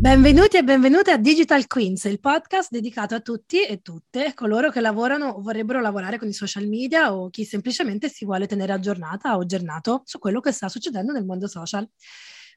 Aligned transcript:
Benvenuti 0.00 0.56
e 0.56 0.64
benvenute 0.64 1.12
a 1.12 1.16
Digital 1.16 1.68
Queens, 1.68 2.04
il 2.04 2.18
podcast 2.18 2.70
dedicato 2.72 3.14
a 3.14 3.20
tutti 3.20 3.64
e 3.64 3.80
tutte 3.80 4.34
coloro 4.34 4.70
che 4.70 4.80
lavorano 4.80 5.28
o 5.28 5.40
vorrebbero 5.40 5.80
lavorare 5.80 6.18
con 6.18 6.26
i 6.26 6.32
social 6.32 6.66
media 6.66 7.14
o 7.14 7.30
chi 7.30 7.44
semplicemente 7.44 8.08
si 8.08 8.24
vuole 8.24 8.48
tenere 8.48 8.72
aggiornata 8.72 9.36
o 9.36 9.42
aggiornato 9.42 10.02
su 10.04 10.18
quello 10.18 10.40
che 10.40 10.50
sta 10.50 10.68
succedendo 10.68 11.12
nel 11.12 11.24
mondo 11.24 11.46
social. 11.46 11.88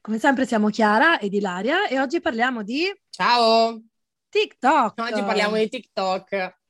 Come 0.00 0.18
sempre 0.18 0.46
siamo 0.46 0.68
Chiara 0.68 1.20
ed 1.20 1.32
Ilaria 1.32 1.86
e 1.86 2.00
oggi 2.00 2.20
parliamo 2.20 2.64
di... 2.64 2.92
Ciao! 3.08 3.80
TikTok! 4.28 4.98
Oggi 4.98 5.22
parliamo 5.22 5.56
di 5.56 5.68
TikTok. 5.68 6.62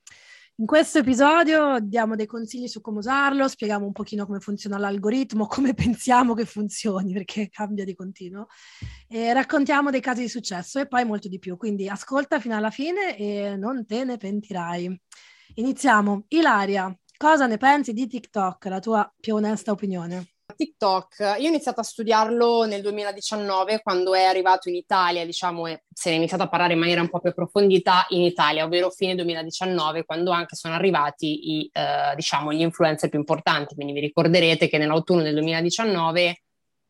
In 0.58 0.66
questo 0.66 0.98
episodio 1.00 1.80
diamo 1.80 2.14
dei 2.14 2.26
consigli 2.26 2.68
su 2.68 2.80
come 2.80 2.98
usarlo, 2.98 3.48
spieghiamo 3.48 3.86
un 3.86 3.90
pochino 3.90 4.24
come 4.24 4.38
funziona 4.38 4.78
l'algoritmo, 4.78 5.46
come 5.50 5.74
pensiamo 5.74 6.32
che 6.32 6.44
funzioni, 6.44 7.12
perché 7.12 7.48
cambia 7.48 7.84
di 7.84 7.96
continuo, 7.96 8.46
e 9.08 9.32
raccontiamo 9.32 9.90
dei 9.90 10.00
casi 10.00 10.20
di 10.22 10.28
successo 10.28 10.78
e 10.78 10.86
poi 10.86 11.04
molto 11.04 11.26
di 11.26 11.40
più. 11.40 11.56
Quindi 11.56 11.88
ascolta 11.88 12.38
fino 12.38 12.54
alla 12.54 12.70
fine 12.70 13.16
e 13.16 13.56
non 13.56 13.84
te 13.84 14.04
ne 14.04 14.16
pentirai. 14.16 15.00
Iniziamo. 15.54 16.26
Ilaria, 16.28 16.96
cosa 17.16 17.46
ne 17.46 17.56
pensi 17.56 17.92
di 17.92 18.06
TikTok? 18.06 18.66
La 18.66 18.78
tua 18.78 19.12
più 19.18 19.34
onesta 19.34 19.72
opinione? 19.72 20.33
TikTok, 20.52 21.18
io 21.38 21.46
ho 21.46 21.48
iniziato 21.48 21.80
a 21.80 21.84
studiarlo 21.84 22.64
nel 22.64 22.82
2019 22.82 23.80
quando 23.82 24.14
è 24.14 24.24
arrivato 24.24 24.68
in 24.68 24.74
Italia, 24.74 25.24
diciamo, 25.24 25.66
e 25.66 25.84
se 25.92 26.10
ne 26.10 26.16
è 26.16 26.18
iniziato 26.18 26.42
a 26.42 26.48
parlare 26.48 26.74
in 26.74 26.78
maniera 26.78 27.00
un 27.00 27.08
po' 27.08 27.20
più 27.20 27.30
approfondita 27.30 28.06
in 28.10 28.22
Italia, 28.22 28.64
ovvero 28.64 28.90
fine 28.90 29.14
2019, 29.14 30.04
quando 30.04 30.30
anche 30.30 30.54
sono 30.54 30.74
arrivati 30.74 31.58
i, 31.58 31.70
eh, 31.72 32.14
diciamo, 32.14 32.52
gli 32.52 32.60
influencer 32.60 33.08
più 33.08 33.18
importanti. 33.18 33.74
Quindi 33.74 33.94
vi 33.94 34.00
ricorderete 34.00 34.68
che 34.68 34.78
nell'autunno 34.78 35.22
del 35.22 35.34
2019 35.34 36.43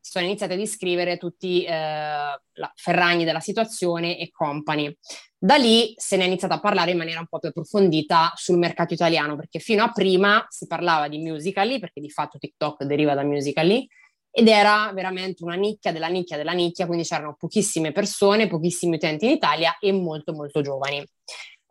sono 0.06 0.26
iniziati 0.26 0.52
ad 0.52 0.60
iscrivere 0.60 1.16
tutti 1.16 1.64
eh, 1.64 2.38
Ferragni 2.74 3.24
della 3.24 3.40
situazione 3.40 4.18
e 4.18 4.30
company. 4.30 4.94
Da 5.38 5.56
lì 5.56 5.94
se 5.96 6.16
ne 6.16 6.24
è 6.24 6.26
iniziato 6.26 6.52
a 6.52 6.60
parlare 6.60 6.90
in 6.90 6.98
maniera 6.98 7.20
un 7.20 7.26
po' 7.26 7.38
più 7.38 7.48
approfondita 7.48 8.32
sul 8.34 8.58
mercato 8.58 8.92
italiano, 8.92 9.34
perché 9.34 9.60
fino 9.60 9.82
a 9.82 9.90
prima 9.90 10.44
si 10.50 10.66
parlava 10.66 11.08
di 11.08 11.18
Musical.ly, 11.18 11.78
perché 11.78 12.02
di 12.02 12.10
fatto 12.10 12.38
TikTok 12.38 12.84
deriva 12.84 13.14
da 13.14 13.24
Musical.ly, 13.24 13.86
ed 14.30 14.48
era 14.48 14.90
veramente 14.92 15.42
una 15.42 15.54
nicchia 15.54 15.90
della 15.90 16.08
nicchia 16.08 16.36
della 16.36 16.52
nicchia, 16.52 16.86
quindi 16.86 17.04
c'erano 17.04 17.36
pochissime 17.38 17.92
persone, 17.92 18.46
pochissimi 18.46 18.96
utenti 18.96 19.24
in 19.24 19.30
Italia 19.30 19.78
e 19.78 19.90
molto 19.92 20.34
molto 20.34 20.60
giovani. 20.60 21.02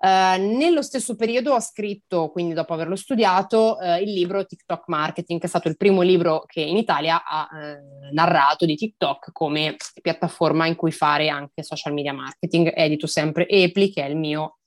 Uh, 0.04 0.36
nello 0.58 0.82
stesso 0.82 1.16
periodo 1.16 1.54
ho 1.54 1.62
scritto, 1.62 2.30
quindi 2.30 2.54
dopo 2.54 2.73
averlo 2.73 2.98
studiato, 2.98 3.78
uh, 3.80 4.02
il 4.02 4.12
libro 4.12 4.45
TikTok 4.45 4.84
Marketing, 4.88 5.40
che 5.40 5.45
è 5.45 5.50
stato 5.50 5.70
il 5.70 5.78
primo 5.78 6.02
libro 6.02 6.44
che 6.45 6.60
in 6.60 6.76
Italia 6.76 7.23
ha 7.23 7.48
uh, 7.50 8.14
narrato 8.14 8.66
di 8.66 8.76
TikTok 8.76 9.32
come 9.32 9.78
piattaforma 10.02 10.66
in 10.66 10.76
cui 10.76 10.92
fare 10.92 11.30
anche 11.30 11.64
social 11.64 11.94
media 11.94 12.12
marketing. 12.12 12.73
Edito 12.76 13.08
sempre 13.08 13.48
Epli, 13.48 13.94
che 13.94 14.06
è 14.06 14.14
mio, 14.14 14.58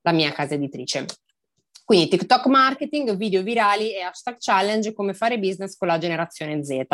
la 0.00 0.12
mia 0.12 0.32
casa 0.32 0.54
editrice. 0.54 1.04
Quindi 1.84 2.08
TikTok 2.08 2.46
Marketing, 2.46 3.16
video 3.16 3.42
virali 3.42 3.92
e 3.92 4.00
hashtag 4.00 4.36
challenge, 4.38 4.94
come 4.94 5.12
fare 5.12 5.38
business 5.38 5.76
con 5.76 5.88
la 5.88 5.98
generazione 5.98 6.64
Z. 6.64 6.86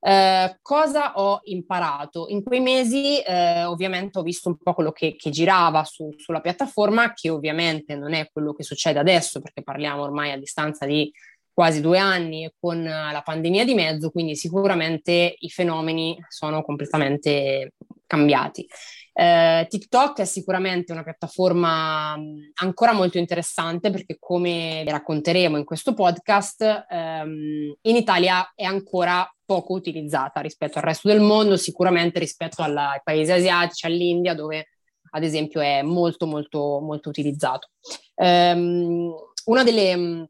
Eh, 0.00 0.58
cosa 0.62 1.14
ho 1.14 1.40
imparato? 1.44 2.26
In 2.28 2.42
quei 2.42 2.60
mesi 2.60 3.20
eh, 3.20 3.64
ovviamente 3.64 4.18
ho 4.18 4.22
visto 4.22 4.48
un 4.48 4.56
po' 4.56 4.74
quello 4.74 4.92
che, 4.92 5.16
che 5.16 5.30
girava 5.30 5.84
su, 5.84 6.12
sulla 6.16 6.40
piattaforma, 6.40 7.12
che 7.14 7.30
ovviamente 7.30 7.96
non 7.96 8.12
è 8.12 8.28
quello 8.32 8.52
che 8.52 8.62
succede 8.62 8.98
adesso, 8.98 9.40
perché 9.40 9.62
parliamo 9.62 10.02
ormai 10.02 10.32
a 10.32 10.38
distanza 10.38 10.86
di 10.86 11.10
quasi 11.52 11.80
due 11.80 11.98
anni 11.98 12.48
con 12.60 12.84
la 12.84 13.20
pandemia 13.24 13.64
di 13.64 13.74
mezzo, 13.74 14.10
quindi 14.10 14.36
sicuramente 14.36 15.34
i 15.36 15.50
fenomeni 15.50 16.16
sono 16.28 16.62
completamente 16.62 17.72
cambiati. 18.06 18.64
Eh, 19.12 19.66
TikTok 19.68 20.20
è 20.20 20.24
sicuramente 20.24 20.92
una 20.92 21.02
piattaforma 21.02 22.16
ancora 22.60 22.92
molto 22.92 23.18
interessante 23.18 23.90
perché 23.90 24.16
come 24.20 24.84
racconteremo 24.86 25.56
in 25.56 25.64
questo 25.64 25.94
podcast, 25.94 26.86
ehm, 26.88 27.74
in 27.80 27.96
Italia 27.96 28.52
è 28.54 28.62
ancora 28.62 29.28
poco 29.48 29.72
utilizzata 29.72 30.40
rispetto 30.40 30.76
al 30.76 30.84
resto 30.84 31.08
del 31.08 31.22
mondo, 31.22 31.56
sicuramente 31.56 32.18
rispetto 32.18 32.60
alla, 32.60 32.90
ai 32.90 33.00
paesi 33.02 33.32
asiatici, 33.32 33.86
all'India, 33.86 34.34
dove 34.34 34.68
ad 35.12 35.24
esempio 35.24 35.62
è 35.62 35.80
molto 35.80 36.26
molto 36.26 36.80
molto 36.82 37.08
utilizzato. 37.08 37.70
Um, 38.16 39.14
una 39.46 39.64
delle 39.64 40.28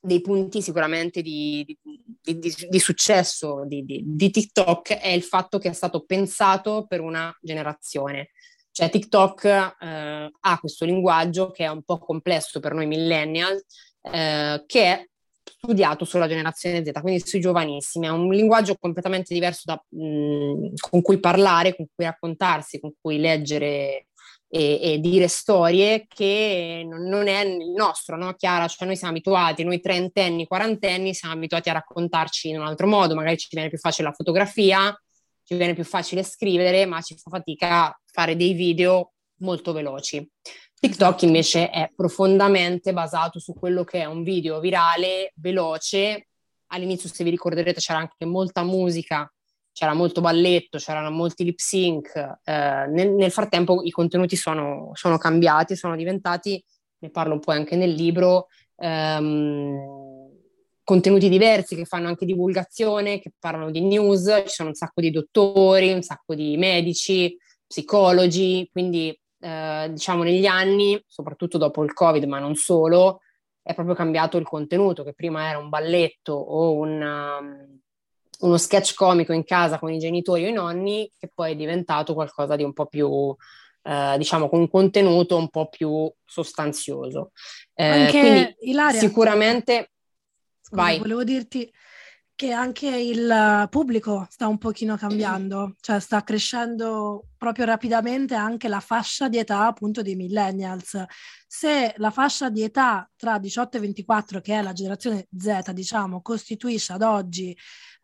dei 0.00 0.20
punti 0.22 0.62
sicuramente 0.62 1.20
di, 1.22 1.64
di, 1.82 2.38
di, 2.38 2.54
di 2.68 2.78
successo 2.78 3.64
di, 3.66 4.30
TikTok 4.30 4.92
è 4.98 5.08
il 5.08 5.22
fatto 5.22 5.58
che 5.58 5.70
è 5.70 5.72
stato 5.72 6.04
pensato 6.04 6.86
per 6.86 7.00
una 7.00 7.34
generazione. 7.40 8.30
Cioè 8.70 8.90
TikTok 8.90 9.44
eh, 9.44 10.30
ha 10.38 10.58
questo 10.58 10.84
linguaggio 10.84 11.50
che 11.50 11.64
è 11.64 11.68
un 11.68 11.82
po' 11.82 11.98
complesso 11.98 12.60
per 12.60 12.74
noi 12.74 12.86
millennial, 12.86 13.62
eh, 14.02 14.62
che 14.66 15.08
studiato 15.44 16.04
sulla 16.04 16.26
generazione 16.28 16.84
Z, 16.84 16.90
quindi 17.00 17.26
sui 17.26 17.40
giovanissimi. 17.40 18.06
È 18.06 18.10
un 18.10 18.28
linguaggio 18.28 18.76
completamente 18.78 19.34
diverso 19.34 19.62
da, 19.66 19.82
mh, 19.88 20.74
con 20.90 21.02
cui 21.02 21.20
parlare, 21.20 21.76
con 21.76 21.86
cui 21.94 22.04
raccontarsi, 22.04 22.80
con 22.80 22.92
cui 23.00 23.18
leggere 23.18 24.06
e, 24.48 24.78
e 24.80 24.98
dire 25.00 25.26
storie 25.26 26.06
che 26.06 26.84
non, 26.86 27.02
non, 27.02 27.26
è 27.26 27.44
il 27.44 27.72
nostro, 27.72 28.16
no? 28.16 28.34
Chiara? 28.34 28.68
Cioè 28.68 28.86
noi 28.86 28.96
siamo 28.96 29.12
abituati, 29.12 29.64
noi 29.64 29.80
trentenni, 29.80 30.46
quarantenni, 30.46 31.12
siamo 31.12 31.34
abituati 31.34 31.70
a 31.70 31.74
raccontarci 31.74 32.48
in 32.50 32.60
un 32.60 32.66
altro 32.66 32.86
modo, 32.86 33.14
magari 33.14 33.36
ci 33.36 33.48
viene 33.50 33.68
più 33.68 33.78
facile 33.78 34.08
la 34.08 34.14
fotografia, 34.14 34.96
ci 35.42 35.56
viene 35.56 35.74
più 35.74 35.84
facile 35.84 36.22
scrivere, 36.22 36.86
ma 36.86 37.00
ci 37.00 37.16
fa 37.16 37.30
fatica 37.30 38.00
fare 38.04 38.36
dei 38.36 38.52
video 38.52 39.12
molto 39.38 39.72
veloci. 39.72 40.26
TikTok 40.84 41.22
invece 41.22 41.70
è 41.70 41.90
profondamente 41.96 42.92
basato 42.92 43.38
su 43.38 43.54
quello 43.54 43.84
che 43.84 44.00
è 44.00 44.04
un 44.04 44.22
video 44.22 44.60
virale, 44.60 45.32
veloce. 45.36 46.28
All'inizio, 46.66 47.08
se 47.08 47.24
vi 47.24 47.30
ricorderete, 47.30 47.80
c'era 47.80 48.00
anche 48.00 48.26
molta 48.26 48.62
musica 48.62 49.26
c'era 49.72 49.92
molto 49.92 50.20
balletto, 50.20 50.78
c'erano 50.78 51.10
molti 51.10 51.42
lip 51.42 51.58
sync. 51.58 52.14
Eh, 52.44 52.86
nel, 52.90 53.10
nel, 53.10 53.30
frattempo 53.32 53.82
i 53.82 53.90
contenuti 53.90 54.36
sono, 54.36 54.92
sono, 54.92 55.18
cambiati, 55.18 55.74
sono 55.74 55.96
diventati, 55.96 56.62
ne 56.98 57.10
parlo 57.10 57.32
un 57.32 57.40
po' 57.40 57.50
anche 57.50 57.74
nel 57.74 57.90
libro, 57.90 58.46
ehm, 58.76 60.30
contenuti 60.84 61.28
diversi 61.28 61.74
che 61.74 61.86
fanno 61.86 62.06
anche 62.06 62.24
divulgazione, 62.24 63.18
che 63.18 63.32
parlano 63.36 63.72
di 63.72 63.80
news, 63.80 64.44
ci 64.46 64.54
sono 64.54 64.68
un 64.68 64.74
sacco 64.76 65.00
di 65.00 65.10
dottori, 65.10 65.92
un 65.92 66.02
sacco 66.02 66.36
di 66.36 66.56
medici, 66.56 67.36
psicologi, 67.66 68.68
quindi 68.70 69.18
eh, 69.44 69.90
diciamo 69.90 70.22
negli 70.22 70.46
anni, 70.46 71.02
soprattutto 71.06 71.58
dopo 71.58 71.84
il 71.84 71.92
Covid, 71.92 72.24
ma 72.24 72.38
non 72.38 72.54
solo, 72.54 73.20
è 73.62 73.74
proprio 73.74 73.94
cambiato 73.94 74.38
il 74.38 74.46
contenuto, 74.46 75.04
che 75.04 75.12
prima 75.12 75.48
era 75.48 75.58
un 75.58 75.68
balletto 75.68 76.32
o 76.32 76.72
un... 76.72 77.02
Um, 77.02 77.82
uno 78.40 78.56
sketch 78.58 78.94
comico 78.94 79.32
in 79.32 79.44
casa 79.44 79.78
con 79.78 79.92
i 79.92 79.98
genitori 79.98 80.44
o 80.44 80.48
i 80.48 80.52
nonni, 80.52 81.10
che 81.18 81.30
poi 81.32 81.52
è 81.52 81.56
diventato 81.56 82.14
qualcosa 82.14 82.56
di 82.56 82.64
un 82.64 82.72
po' 82.72 82.86
più, 82.86 83.34
eh, 83.82 84.16
diciamo, 84.18 84.48
con 84.48 84.58
un 84.58 84.68
contenuto 84.68 85.36
un 85.36 85.48
po' 85.48 85.68
più 85.68 86.12
sostanzioso. 86.24 87.30
Eh, 87.74 87.84
Anche 87.84 88.56
Ilaria, 88.60 88.98
sicuramente... 88.98 89.92
Scusa, 90.60 90.82
vai. 90.82 90.98
Volevo 90.98 91.24
dirti 91.24 91.72
che 92.36 92.50
anche 92.50 92.88
il 92.88 93.68
pubblico 93.70 94.26
sta 94.28 94.48
un 94.48 94.58
pochino 94.58 94.96
cambiando, 94.96 95.76
cioè 95.80 96.00
sta 96.00 96.24
crescendo 96.24 97.28
proprio 97.38 97.64
rapidamente 97.64 98.34
anche 98.34 98.66
la 98.66 98.80
fascia 98.80 99.28
di 99.28 99.38
età 99.38 99.66
appunto 99.66 100.02
dei 100.02 100.16
millennials. 100.16 101.00
Se 101.46 101.94
la 101.98 102.10
fascia 102.10 102.50
di 102.50 102.62
età 102.62 103.08
tra 103.16 103.38
18 103.38 103.76
e 103.76 103.80
24, 103.80 104.40
che 104.40 104.58
è 104.58 104.62
la 104.62 104.72
generazione 104.72 105.28
Z, 105.36 105.70
diciamo, 105.70 106.22
costituisce 106.22 106.92
ad 106.92 107.02
oggi 107.02 107.56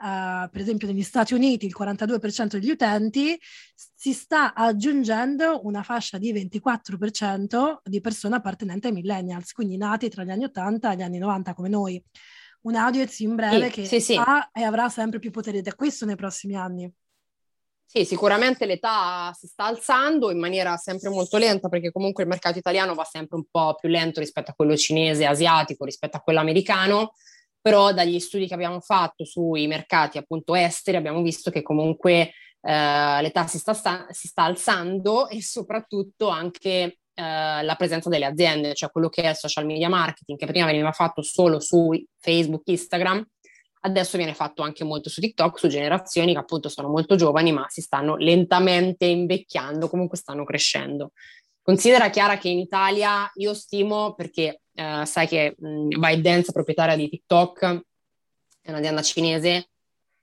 Uh, 0.03 0.49
per 0.51 0.63
esempio 0.63 0.87
negli 0.87 1.03
Stati 1.03 1.35
Uniti 1.35 1.67
il 1.67 1.77
42% 1.79 2.59
degli 2.59 2.71
utenti, 2.71 3.39
si 3.75 4.15
sta 4.15 4.55
aggiungendo 4.55 5.61
una 5.65 5.83
fascia 5.83 6.17
di 6.17 6.33
24% 6.33 7.81
di 7.85 8.01
persone 8.01 8.37
appartenenti 8.37 8.87
ai 8.87 8.95
millennials, 8.95 9.53
quindi 9.53 9.77
nati 9.77 10.09
tra 10.09 10.25
gli 10.25 10.31
anni 10.31 10.45
80 10.45 10.91
e 10.93 10.97
gli 10.97 11.03
anni 11.03 11.19
90 11.19 11.53
come 11.53 11.69
noi. 11.69 12.03
Un 12.63 12.75
audience 12.75 13.23
in 13.23 13.35
breve 13.35 13.67
sì, 13.67 13.73
che 13.73 13.87
sì, 13.87 14.01
sì. 14.01 14.17
ha 14.17 14.51
e 14.53 14.63
avrà 14.63 14.89
sempre 14.89 15.19
più 15.19 15.31
potere 15.31 15.63
d'acquisto 15.63 16.05
nei 16.05 16.17
prossimi 16.17 16.57
anni. 16.57 16.93
Sì, 17.85 18.05
sicuramente 18.05 18.67
l'età 18.67 19.33
si 19.37 19.49
sta 19.49 19.65
alzando 19.65 20.31
in 20.31 20.39
maniera 20.39 20.77
sempre 20.77 21.11
molto 21.11 21.39
lenta 21.39 21.69
perché 21.69 21.91
comunque 21.91 22.23
il 22.23 22.29
mercato 22.29 22.59
italiano 22.59 22.95
va 22.95 23.03
sempre 23.05 23.37
un 23.37 23.45
po' 23.51 23.75
più 23.75 23.89
lento 23.89 24.21
rispetto 24.21 24.53
a 24.53 24.55
quello 24.55 24.77
cinese, 24.77 25.27
asiatico, 25.27 25.85
rispetto 25.85 26.17
a 26.17 26.21
quello 26.21 26.39
americano 26.39 27.15
però 27.61 27.93
dagli 27.93 28.19
studi 28.21 28.47
che 28.47 28.55
abbiamo 28.55 28.81
fatto 28.81 29.25
sui 29.25 29.67
mercati 29.67 30.19
appunto 30.19 30.55
esteri 30.55 30.97
abbiamo 30.97 31.21
visto 31.21 31.51
che 31.51 31.63
comunque 31.63 32.33
eh, 32.63 33.23
l'età 33.23 33.47
si 33.47 33.59
sta, 33.59 33.75
sta, 33.75 34.07
si 34.11 34.29
sta, 34.29 34.45
alzando 34.45 35.29
e 35.29 35.43
soprattutto 35.43 36.29
anche 36.29 37.00
eh, 37.21 37.63
la 37.63 37.75
presenza 37.77 38.09
delle 38.09 38.25
aziende, 38.25 38.75
cioè 38.75 38.91
quello 38.91 39.09
che 39.09 39.23
è 39.23 39.31
il 39.31 39.37
social 39.37 39.67
media 39.67 39.89
marketing, 39.89 40.39
che 40.39 40.47
prima 40.47 40.67
veniva 40.67 40.93
fatto 40.93 41.23
solo 41.23 41.61
su 41.61 41.91
Facebook, 42.19 42.63
Instagram, 42.67 43.27
Adesso 43.83 44.19
viene 44.19 44.35
fatto 44.35 44.63
anche 44.63 44.85
molto 44.85 45.09
su 45.09 45.23
TikTok, 45.23 45.59
su 45.59 45.67
generazioni 45.69 46.33
che 46.33 46.39
appunto 46.39 46.69
sono 46.69 46.89
molto 46.89 47.17
giovani, 47.17 47.51
ma 47.51 47.65
si 47.69 47.81
stanno 47.81 48.17
lentamente 48.17 49.07
invecchiando, 49.07 49.89
comunque 49.89 50.19
stanno 50.19 50.45
crescendo. 50.45 51.13
Considera 51.63 52.11
Chiara 52.11 52.37
che 52.37 52.51
in 52.51 52.59
Italia 52.59 53.31
io 53.37 53.55
stimo, 53.55 54.13
perché 54.13 54.61
eh, 54.75 55.07
sai 55.07 55.27
che 55.27 55.55
ByteDance, 55.57 56.53
proprietaria 56.53 56.95
di 56.95 57.09
TikTok, 57.09 57.81
è 58.61 58.71
un'azienda 58.71 59.01
cinese, 59.01 59.71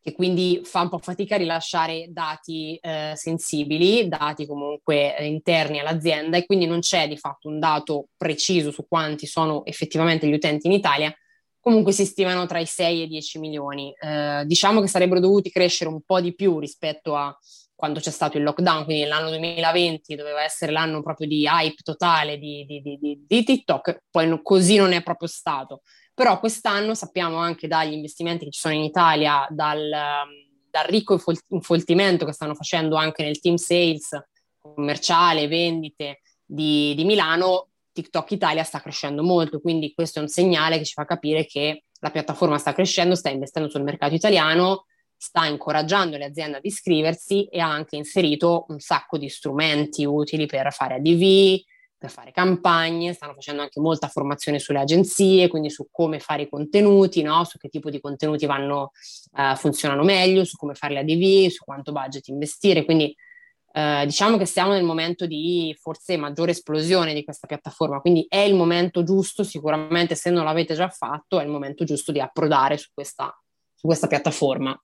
che 0.02 0.14
quindi 0.14 0.62
fa 0.64 0.82
un 0.82 0.90
po' 0.90 1.00
fatica 1.00 1.36
a 1.36 1.38
rilasciare 1.38 2.08
dati 2.10 2.78
eh, 2.82 3.14
sensibili, 3.16 4.08
dati 4.08 4.46
comunque 4.46 5.16
interni 5.20 5.80
all'azienda 5.80 6.38
e 6.38 6.46
quindi 6.46 6.66
non 6.66 6.80
c'è 6.80 7.08
di 7.08 7.18
fatto 7.18 7.50
un 7.50 7.60
dato 7.60 8.08
preciso 8.16 8.72
su 8.72 8.88
quanti 8.88 9.26
sono 9.26 9.66
effettivamente 9.66 10.28
gli 10.28 10.34
utenti 10.34 10.68
in 10.68 10.74
Italia, 10.74 11.14
comunque 11.60 11.92
si 11.92 12.06
stimano 12.06 12.46
tra 12.46 12.60
i 12.60 12.66
6 12.66 13.02
e 13.02 13.04
i 13.04 13.08
10 13.08 13.40
milioni. 13.40 13.94
Eh, 14.00 14.44
diciamo 14.46 14.80
che 14.80 14.88
sarebbero 14.88 15.20
dovuti 15.20 15.50
crescere 15.50 15.90
un 15.90 16.02
po' 16.02 16.22
di 16.22 16.34
più 16.34 16.60
rispetto 16.60 17.16
a 17.16 17.38
quando 17.78 18.00
c'è 18.00 18.10
stato 18.10 18.38
il 18.38 18.44
lockdown, 18.44 18.86
quindi 18.86 19.06
l'anno 19.06 19.30
2020 19.30 20.16
doveva 20.16 20.42
essere 20.44 20.72
l'anno 20.72 21.04
proprio 21.04 21.28
di 21.28 21.44
hype 21.44 21.84
totale 21.84 22.40
di, 22.40 22.66
di, 22.66 22.82
di, 22.82 23.24
di 23.28 23.44
TikTok, 23.44 24.04
poi 24.10 24.28
no, 24.28 24.42
così 24.42 24.78
non 24.78 24.94
è 24.94 25.04
proprio 25.04 25.28
stato. 25.28 25.82
Però 26.18 26.40
quest'anno 26.40 26.96
sappiamo 26.96 27.38
anche 27.38 27.68
dagli 27.68 27.94
investimenti 27.94 28.46
che 28.46 28.50
ci 28.50 28.60
sono 28.60 28.74
in 28.74 28.82
Italia, 28.82 29.46
dal, 29.52 29.88
dal 29.88 30.86
ricco 30.86 31.22
infoltimento 31.50 32.26
che 32.26 32.32
stanno 32.32 32.56
facendo 32.56 32.96
anche 32.96 33.22
nel 33.22 33.40
team 33.40 33.58
sales 33.58 34.20
commerciale, 34.58 35.48
vendite 35.48 36.22
di, 36.44 36.96
di 36.96 37.04
Milano, 37.04 37.68
TikTok 37.92 38.32
Italia 38.32 38.64
sta 38.64 38.82
crescendo 38.82 39.22
molto, 39.22 39.60
quindi 39.60 39.94
questo 39.94 40.18
è 40.18 40.24
un 40.24 40.28
segnale 40.28 40.80
che 40.80 40.86
ci 40.86 40.94
fa 40.94 41.06
capire 41.06 41.46
che 41.46 41.84
la 42.00 42.10
piattaforma 42.10 42.58
sta 42.58 42.74
crescendo, 42.74 43.14
sta 43.14 43.30
investendo 43.30 43.70
sul 43.70 43.84
mercato 43.84 44.16
italiano, 44.16 44.86
sta 45.16 45.46
incoraggiando 45.46 46.18
le 46.18 46.26
aziende 46.26 46.58
ad 46.58 46.66
iscriversi 46.66 47.46
e 47.46 47.60
ha 47.60 47.70
anche 47.70 47.96
inserito 47.96 48.66
un 48.70 48.80
sacco 48.80 49.20
di 49.20 49.30
strumenti 49.30 50.04
utili 50.04 50.48
per 50.48 50.74
fare 50.74 50.96
ADV, 50.96 51.62
per 51.98 52.12
fare 52.12 52.32
campagne, 52.32 53.14
stanno 53.14 53.34
facendo 53.34 53.62
anche 53.62 53.80
molta 53.80 54.08
formazione 54.08 54.60
sulle 54.60 54.80
agenzie, 54.80 55.48
quindi 55.48 55.70
su 55.70 55.88
come 55.92 56.20
fare 56.20 56.44
i 56.44 56.50
contenuti, 56.50 57.22
no? 57.24 57.44
su 57.44 57.58
che 57.58 57.70
tipo 57.70 57.90
di 57.90 58.00
contenuti 58.00 58.46
vanno, 58.46 58.92
uh, 59.32 59.56
funzionano 59.56 60.04
meglio, 60.04 60.46
su 60.46 60.58
come 60.58 60.76
fare 60.76 60.94
le 60.94 61.00
ADV, 61.00 61.50
su 61.50 61.64
quanto 61.64 61.92
budget 61.92 62.28
investire, 62.28 62.86
quindi 62.86 63.16
Uh, 63.78 64.06
diciamo 64.06 64.38
che 64.38 64.48
siamo 64.48 64.72
nel 64.72 64.84
momento 64.84 65.28
di 65.28 65.78
forse 65.80 66.18
maggiore 66.18 66.50
esplosione 66.50 67.14
di 67.14 67.24
questa 67.24 67.46
piattaforma, 67.46 68.00
quindi 68.00 68.26
è 68.28 68.38
il 68.38 68.56
momento 68.56 69.04
giusto, 69.04 69.44
sicuramente 69.44 70.16
se 70.16 70.32
non 70.32 70.46
l'avete 70.46 70.74
già 70.74 70.90
fatto, 70.90 71.40
è 71.40 71.44
il 71.44 71.50
momento 71.50 71.84
giusto 71.84 72.12
di 72.12 72.20
approdare 72.20 72.78
su 72.78 72.90
questa, 72.92 73.32
su 73.76 73.86
questa 73.86 74.08
piattaforma. 74.08 74.76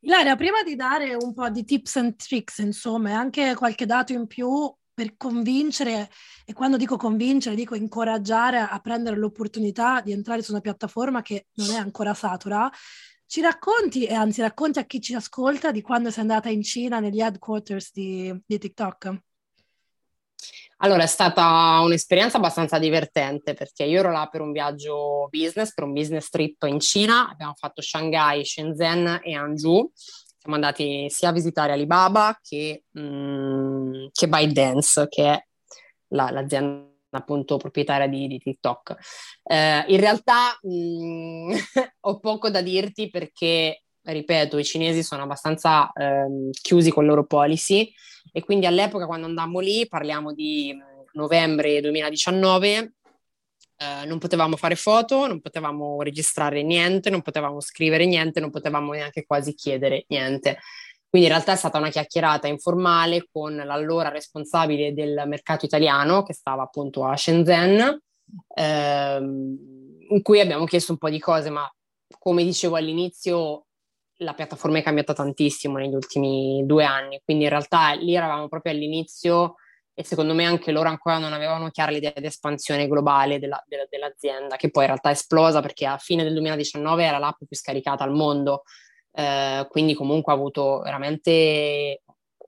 Ilaria, 0.00 0.36
prima 0.36 0.62
di 0.62 0.74
dare 0.74 1.14
un 1.14 1.34
po' 1.34 1.50
di 1.50 1.64
tips 1.64 1.96
and 1.96 2.16
tricks, 2.16 2.58
insomma, 2.58 3.14
anche 3.14 3.54
qualche 3.54 3.84
dato 3.84 4.14
in 4.14 4.26
più 4.26 4.74
per 4.94 5.16
convincere, 5.16 6.08
e 6.44 6.52
quando 6.52 6.76
dico 6.76 6.96
convincere, 6.96 7.56
dico 7.56 7.74
incoraggiare 7.74 8.58
a 8.58 8.78
prendere 8.78 9.16
l'opportunità 9.16 10.00
di 10.00 10.12
entrare 10.12 10.42
su 10.42 10.52
una 10.52 10.60
piattaforma 10.60 11.20
che 11.20 11.48
non 11.54 11.70
è 11.70 11.76
ancora 11.76 12.14
satura, 12.14 12.70
ci 13.26 13.40
racconti, 13.40 14.06
e 14.06 14.14
anzi 14.14 14.40
racconti 14.40 14.78
a 14.78 14.84
chi 14.84 15.00
ci 15.00 15.14
ascolta, 15.14 15.72
di 15.72 15.82
quando 15.82 16.10
sei 16.10 16.22
andata 16.22 16.48
in 16.48 16.62
Cina 16.62 17.00
negli 17.00 17.20
headquarters 17.20 17.90
di, 17.92 18.32
di 18.46 18.58
TikTok? 18.58 19.18
Allora, 20.78 21.02
è 21.02 21.06
stata 21.06 21.80
un'esperienza 21.80 22.36
abbastanza 22.36 22.78
divertente 22.78 23.54
perché 23.54 23.84
io 23.84 24.00
ero 24.00 24.12
là 24.12 24.28
per 24.30 24.40
un 24.40 24.52
viaggio 24.52 25.28
business, 25.30 25.72
per 25.72 25.84
un 25.84 25.92
business 25.92 26.28
trip 26.28 26.62
in 26.64 26.78
Cina, 26.78 27.28
abbiamo 27.28 27.54
fatto 27.56 27.80
Shanghai, 27.80 28.44
Shenzhen 28.44 29.20
e 29.22 29.34
Hangzhou. 29.34 29.90
Siamo 30.44 30.60
andati 30.62 31.08
sia 31.08 31.30
a 31.30 31.32
visitare 31.32 31.72
Alibaba 31.72 32.38
che, 32.42 32.84
mm, 32.98 34.08
che 34.12 34.28
ByteDance, 34.28 35.08
che 35.08 35.24
è 35.24 35.46
la, 36.08 36.30
l'azienda 36.30 36.86
appunto 37.12 37.56
proprietaria 37.56 38.06
di, 38.06 38.26
di 38.26 38.36
TikTok. 38.36 38.94
Eh, 39.42 39.84
in 39.88 39.98
realtà 39.98 40.58
mh, 40.60 40.70
mm, 40.70 41.52
ho 42.00 42.18
poco 42.18 42.50
da 42.50 42.60
dirti 42.60 43.08
perché, 43.08 43.84
ripeto, 44.02 44.58
i 44.58 44.64
cinesi 44.64 45.02
sono 45.02 45.22
abbastanza 45.22 45.90
eh, 45.92 46.50
chiusi 46.60 46.90
con 46.90 47.04
il 47.04 47.08
loro 47.08 47.24
policy 47.24 47.90
e 48.30 48.44
quindi 48.44 48.66
all'epoca 48.66 49.06
quando 49.06 49.24
andammo 49.24 49.60
lì, 49.60 49.88
parliamo 49.88 50.34
di 50.34 50.76
novembre 51.12 51.80
2019, 51.80 52.92
eh, 53.76 54.04
non 54.06 54.18
potevamo 54.18 54.56
fare 54.56 54.76
foto, 54.76 55.26
non 55.26 55.40
potevamo 55.40 56.00
registrare 56.02 56.62
niente, 56.62 57.10
non 57.10 57.22
potevamo 57.22 57.60
scrivere 57.60 58.06
niente, 58.06 58.40
non 58.40 58.50
potevamo 58.50 58.92
neanche 58.92 59.24
quasi 59.24 59.54
chiedere 59.54 60.04
niente. 60.08 60.58
Quindi 61.08 61.28
in 61.28 61.34
realtà 61.34 61.52
è 61.52 61.56
stata 61.56 61.78
una 61.78 61.90
chiacchierata 61.90 62.48
informale 62.48 63.28
con 63.30 63.54
l'allora 63.54 64.08
responsabile 64.08 64.92
del 64.92 65.22
mercato 65.26 65.64
italiano, 65.64 66.22
che 66.24 66.34
stava 66.34 66.64
appunto 66.64 67.04
a 67.04 67.16
Shenzhen, 67.16 68.00
ehm, 68.56 69.58
in 70.08 70.22
cui 70.22 70.40
abbiamo 70.40 70.64
chiesto 70.64 70.92
un 70.92 70.98
po' 70.98 71.10
di 71.10 71.20
cose, 71.20 71.50
ma 71.50 71.72
come 72.18 72.42
dicevo 72.42 72.76
all'inizio, 72.76 73.66
la 74.18 74.34
piattaforma 74.34 74.78
è 74.78 74.82
cambiata 74.82 75.12
tantissimo 75.12 75.78
negli 75.78 75.94
ultimi 75.94 76.62
due 76.66 76.84
anni, 76.84 77.20
quindi 77.24 77.44
in 77.44 77.50
realtà 77.50 77.92
lì 77.92 78.14
eravamo 78.14 78.48
proprio 78.48 78.72
all'inizio 78.72 79.54
e 79.94 80.04
secondo 80.04 80.34
me 80.34 80.44
anche 80.44 80.72
loro 80.72 80.88
ancora 80.88 81.18
non 81.18 81.32
avevano 81.32 81.70
chiara 81.70 81.92
l'idea 81.92 82.12
di 82.14 82.26
espansione 82.26 82.88
globale 82.88 83.38
della, 83.38 83.62
della, 83.66 83.86
dell'azienda, 83.88 84.56
che 84.56 84.70
poi 84.70 84.82
in 84.82 84.88
realtà 84.90 85.10
è 85.10 85.12
esplosa 85.12 85.60
perché 85.60 85.86
a 85.86 85.98
fine 85.98 86.24
del 86.24 86.32
2019 86.32 87.04
era 87.04 87.18
l'app 87.18 87.44
più 87.46 87.56
scaricata 87.56 88.02
al 88.02 88.12
mondo, 88.12 88.64
eh, 89.12 89.66
quindi 89.70 89.94
comunque 89.94 90.32
ha 90.32 90.36
avuto 90.36 90.80
veramente 90.80 92.02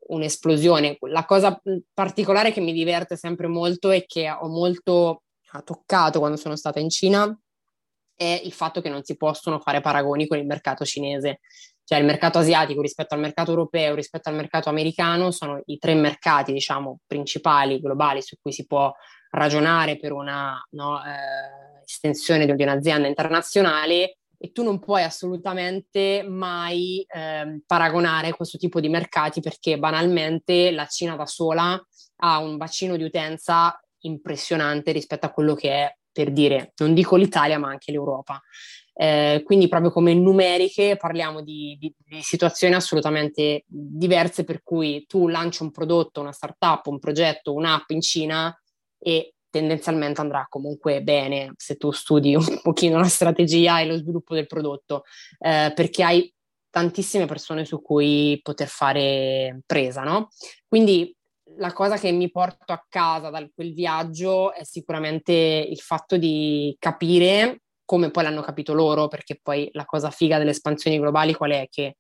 un'esplosione. 0.09 0.99
La 1.03 1.25
cosa 1.25 1.61
particolare 1.95 2.53
che 2.53 2.61
mi 2.61 2.73
diverte 2.73 3.17
sempre 3.17 3.47
molto 3.47 3.91
e 3.91 4.05
che 4.07 4.29
ho 4.29 4.49
molto 4.49 5.23
toccato 5.65 6.19
quando 6.19 6.37
sono 6.37 6.57
stata 6.57 6.81
in 6.81 6.91
Cina 6.91 7.39
è 8.15 8.41
il 8.45 8.53
fatto 8.53 8.81
che 8.81 8.89
non 8.89 9.05
si 9.05 9.17
possono 9.17 9.61
fare 9.61 9.81
paragoni 9.81 10.27
con 10.27 10.39
il 10.39 10.47
mercato 10.47 10.85
cinese. 10.85 11.41
Cioè 11.89 11.99
il 11.99 12.05
mercato 12.05 12.39
asiatico 12.39 12.81
rispetto 12.81 13.15
al 13.15 13.21
mercato 13.21 13.51
europeo, 13.51 13.95
rispetto 13.95 14.29
al 14.29 14.35
mercato 14.35 14.69
americano, 14.69 15.31
sono 15.31 15.63
i 15.67 15.79
tre 15.79 15.95
mercati, 15.95 16.53
diciamo, 16.53 16.99
principali, 17.07 17.79
globali, 17.81 18.23
su 18.23 18.35
cui 18.43 18.51
si 18.51 18.67
può 18.67 18.93
ragionare 19.31 19.97
per 19.97 20.11
una 20.11 20.61
no, 20.71 20.99
eh, 21.05 21.83
estensione 21.85 22.45
di 22.45 22.61
un'azienda 22.61 23.07
internazionale 23.07 24.17
e 24.37 24.51
tu 24.51 24.65
non 24.65 24.81
puoi 24.81 25.05
assolutamente 25.05 26.25
mai 26.29 27.07
eh, 27.07 27.63
paragonare 27.65 28.33
questo 28.33 28.59
tipo 28.59 28.81
di 28.81 28.89
mercati 28.89 29.41
perché 29.41 29.79
banalmente 29.79 30.73
la 30.73 30.87
Cina 30.87 31.15
da 31.15 31.27
sola 31.27 31.81
ha 32.17 32.39
un 32.39 32.57
bacino 32.57 32.97
di 32.97 33.05
utenza 33.05 33.81
impressionante 34.01 34.91
rispetto 34.91 35.27
a 35.27 35.31
quello 35.31 35.55
che 35.55 35.71
è 35.71 35.97
per 36.11 36.33
dire, 36.33 36.73
non 36.79 36.95
dico 36.95 37.15
l'Italia, 37.15 37.59
ma 37.59 37.69
anche 37.69 37.93
l'Europa. 37.93 38.41
Eh, 38.99 39.43
quindi 39.45 39.69
proprio 39.69 39.91
come 39.91 40.15
numeriche 40.15 40.97
parliamo 40.97 41.43
di, 41.43 41.77
di, 41.79 41.95
di, 41.99 42.23
situazioni 42.23 42.75
assolutamente 42.75 43.65
diverse 43.67 44.43
per 44.45 44.63
cui 44.63 45.05
tu 45.07 45.29
lanci 45.29 45.63
un 45.63 45.71
prodotto, 45.71 46.23
una 46.23 46.33
startup, 46.33 46.87
un 46.87 46.99
progetto, 46.99 47.53
un'app 47.53 47.91
in 47.91 48.01
Cina 48.01 48.59
e 48.99 49.35
tendenzialmente 49.51 50.23
andrà 50.23 50.47
comunque 50.49 51.03
bene 51.03 51.53
se 51.57 51.77
tu 51.77 51.91
studi 51.91 52.35
un 52.35 52.45
pochino 52.63 52.99
la 52.99 53.05
strategia 53.05 53.81
e 53.81 53.87
lo 53.87 53.99
sviluppo 53.99 54.35
del 54.35 54.47
prodotto, 54.47 55.03
eh, 55.41 55.73
perché 55.75 56.03
hai 56.03 56.35
tantissime 56.71 57.27
persone 57.27 57.67
su 57.67 57.83
cui 57.83 58.41
poter 58.43 58.69
fare 58.69 59.61
presa, 59.67 60.05
no? 60.05 60.29
Quindi 60.67 61.15
la 61.59 61.73
cosa 61.73 61.97
che 61.99 62.13
mi 62.13 62.31
porto 62.31 62.73
a 62.73 62.85
casa 62.89 63.29
da 63.31 63.47
quel 63.55 63.73
viaggio 63.73 64.53
è 64.53 64.65
sicuramente 64.65 65.33
il 65.33 65.79
fatto 65.81 66.17
di 66.17 66.75
capire 66.79 67.63
come 67.87 68.11
poi 68.11 68.25
l'hanno 68.25 68.43
capito 68.43 68.75
loro, 68.75 69.09
perché 69.09 69.39
poi 69.43 69.71
la 69.73 69.87
cosa 69.87 70.11
figa 70.11 70.37
delle 70.37 70.51
espansioni 70.51 70.99
globali 70.99 71.33
qual 71.33 71.53
è? 71.53 71.67
Che 71.71 71.97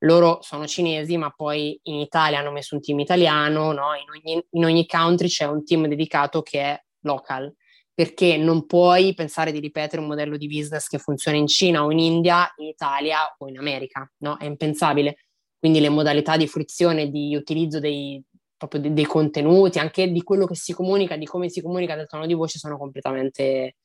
loro 0.00 0.40
sono 0.42 0.66
cinesi, 0.66 1.16
ma 1.16 1.30
poi 1.30 1.78
in 1.84 1.94
Italia 1.94 2.38
hanno 2.38 2.50
messo 2.50 2.74
un 2.74 2.82
team 2.82 2.98
italiano, 3.00 3.72
no? 3.72 3.94
in, 3.94 4.10
ogni, 4.10 4.44
in 4.50 4.64
ogni 4.64 4.86
country 4.86 5.28
c'è 5.28 5.46
un 5.46 5.64
team 5.64 5.86
dedicato 5.86 6.42
che 6.42 6.60
è 6.60 6.82
local, 7.00 7.52
perché 7.94 8.36
non 8.36 8.66
puoi 8.66 9.14
pensare 9.14 9.50
di 9.50 9.58
ripetere 9.58 10.00
un 10.00 10.08
modello 10.08 10.36
di 10.36 10.46
business 10.46 10.86
che 10.86 10.98
funziona 10.98 11.36
in 11.36 11.46
Cina 11.46 11.84
o 11.84 11.90
in 11.90 11.98
India, 11.98 12.52
in 12.58 12.66
Italia 12.66 13.18
o 13.38 13.48
in 13.48 13.58
America, 13.58 14.08
no? 14.18 14.36
È 14.36 14.44
impensabile. 14.44 15.16
Quindi 15.58 15.80
le 15.80 15.88
modalità 15.88 16.36
di 16.36 16.46
fruizione, 16.46 17.10
di 17.10 17.34
utilizzo 17.34 17.80
dei, 17.80 18.22
dei, 18.70 18.92
dei, 18.92 19.04
contenuti, 19.04 19.80
anche 19.80 20.12
di 20.12 20.22
quello 20.22 20.46
che 20.46 20.54
si 20.54 20.72
comunica, 20.72 21.16
di 21.16 21.26
come 21.26 21.48
si 21.48 21.60
comunica 21.60 21.96
del 21.96 22.06
tono 22.06 22.26
di 22.26 22.34
voce 22.34 22.58
sono 22.58 22.78
completamente, 22.78 23.76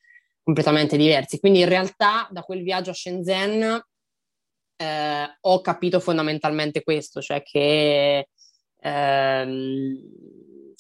completamente 0.43 0.97
diversi. 0.97 1.39
Quindi 1.39 1.59
in 1.59 1.69
realtà 1.69 2.27
da 2.31 2.41
quel 2.41 2.63
viaggio 2.63 2.91
a 2.91 2.93
Shenzhen 2.93 3.81
eh, 4.75 5.38
ho 5.39 5.62
capito 5.62 6.00
fondamentalmente 6.00 6.83
questo, 6.83 7.21
cioè 7.21 7.41
che 7.41 8.27
ehm, 8.79 9.97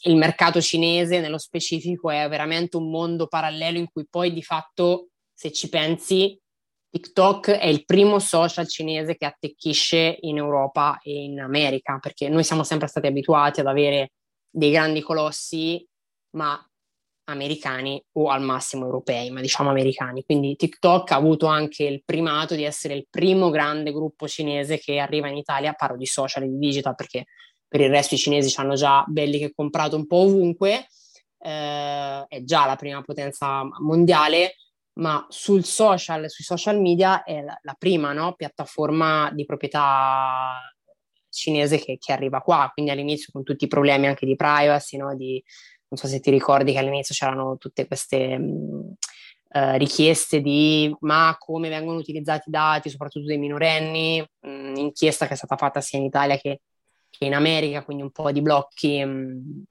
il 0.05 0.15
mercato 0.15 0.59
cinese 0.61 1.19
nello 1.19 1.37
specifico 1.37 2.09
è 2.09 2.27
veramente 2.27 2.75
un 2.77 2.89
mondo 2.89 3.27
parallelo 3.27 3.77
in 3.77 3.89
cui 3.89 4.05
poi 4.09 4.33
di 4.33 4.43
fatto, 4.43 5.09
se 5.33 5.51
ci 5.51 5.69
pensi, 5.69 6.37
TikTok 6.89 7.49
è 7.51 7.65
il 7.65 7.85
primo 7.85 8.19
social 8.19 8.67
cinese 8.67 9.15
che 9.15 9.25
attecchisce 9.25 10.17
in 10.21 10.37
Europa 10.37 10.99
e 11.01 11.23
in 11.23 11.39
America, 11.39 11.97
perché 11.99 12.29
noi 12.29 12.43
siamo 12.43 12.63
sempre 12.63 12.87
stati 12.87 13.07
abituati 13.07 13.61
ad 13.61 13.67
avere 13.67 14.11
dei 14.47 14.69
grandi 14.69 15.01
colossi, 15.01 15.83
ma 16.35 16.63
americani 17.25 18.03
o 18.13 18.29
al 18.29 18.41
massimo 18.41 18.85
europei, 18.85 19.31
ma 19.31 19.41
diciamo 19.41 19.69
americani. 19.69 20.23
Quindi 20.23 20.55
TikTok 20.55 21.11
ha 21.11 21.15
avuto 21.15 21.45
anche 21.47 21.83
il 21.83 22.03
primato 22.03 22.55
di 22.55 22.63
essere 22.63 22.93
il 22.93 23.07
primo 23.09 23.49
grande 23.49 23.91
gruppo 23.91 24.27
cinese 24.27 24.77
che 24.77 24.99
arriva 24.99 25.27
in 25.27 25.37
Italia, 25.37 25.73
parlo 25.73 25.97
di 25.97 26.05
social 26.05 26.43
e 26.43 26.49
di 26.49 26.57
digital 26.57 26.95
perché 26.95 27.25
per 27.67 27.81
il 27.81 27.89
resto 27.89 28.15
i 28.15 28.19
cinesi 28.19 28.53
hanno 28.59 28.75
già 28.75 29.03
belli 29.07 29.39
che 29.39 29.51
comprato 29.51 29.95
un 29.95 30.05
po' 30.05 30.17
ovunque, 30.17 30.87
eh, 31.39 32.25
è 32.27 32.43
già 32.43 32.65
la 32.65 32.75
prima 32.75 33.01
potenza 33.01 33.63
mondiale, 33.79 34.55
ma 34.99 35.25
sul 35.29 35.63
social, 35.63 36.29
sui 36.29 36.43
social 36.43 36.79
media 36.79 37.23
è 37.23 37.41
la, 37.41 37.57
la 37.61 37.75
prima 37.77 38.13
no? 38.13 38.33
piattaforma 38.33 39.31
di 39.33 39.43
proprietà 39.45 40.59
cinese 41.29 41.79
che, 41.79 41.97
che, 41.97 42.13
arriva 42.13 42.41
qua, 42.41 42.69
quindi 42.71 42.91
all'inizio 42.91 43.29
con 43.31 43.43
tutti 43.43 43.63
i 43.63 43.67
problemi 43.67 44.05
anche 44.05 44.27
di 44.27 44.35
privacy, 44.35 44.97
no? 44.97 45.15
di, 45.15 45.43
non 45.93 45.97
so 45.97 46.07
se 46.07 46.19
ti 46.19 46.31
ricordi 46.31 46.71
che 46.71 46.79
all'inizio 46.79 47.13
c'erano 47.13 47.57
tutte 47.57 47.85
queste 47.85 48.35
mh, 48.35 48.93
uh, 49.49 49.77
richieste 49.77 50.41
di 50.41 50.93
ma 51.01 51.35
come 51.37 51.69
vengono 51.69 51.99
utilizzati 51.99 52.49
i 52.49 52.51
dati, 52.51 52.89
soprattutto 52.89 53.27
dei 53.27 53.37
minorenni, 53.37 54.19
mh, 54.19 54.73
inchiesta 54.77 55.27
che 55.27 55.33
è 55.33 55.37
stata 55.37 55.55
fatta 55.55 55.81
sia 55.81 55.99
in 55.99 56.05
Italia 56.05 56.35
che, 56.37 56.61
che 57.11 57.25
in 57.25 57.35
America, 57.35 57.83
quindi 57.83 58.01
un 58.01 58.09
po' 58.09 58.31
di 58.31 58.41
blocchi. 58.41 59.05
Mh, 59.05 59.63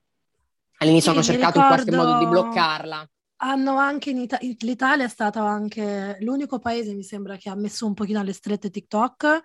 all'inizio 0.79 1.11
sì, 1.11 1.17
hanno 1.17 1.27
cercato 1.27 1.61
ricordo... 1.61 1.83
in 1.83 1.89
qualche 1.89 1.97
modo 1.97 2.25
di 2.25 2.31
bloccarla 2.31 3.11
hanno 3.45 3.77
anche 3.77 4.11
in 4.11 4.19
Italia, 4.19 4.55
l'Italia 4.61 5.05
è 5.05 5.09
stato 5.09 5.41
anche 5.41 6.17
l'unico 6.21 6.61
paese, 6.61 6.95
mi 6.95 7.03
sembra, 7.03 7.35
che 7.35 7.51
ha 7.51 7.57
messo 7.57 7.87
un 7.87 7.95
pochino 7.95 8.21
alle 8.21 8.33
strette 8.33 8.71
TikTok. 8.71 9.41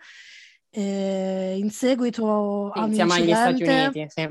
Eh, 0.69 1.55
in 1.57 1.71
seguito 1.71 2.69
a 2.69 2.83
un 2.83 2.93
incidente, 2.93 3.13
agli 3.15 3.33
Stati 3.33 3.63
Uniti, 3.63 4.05
sì. 4.09 4.29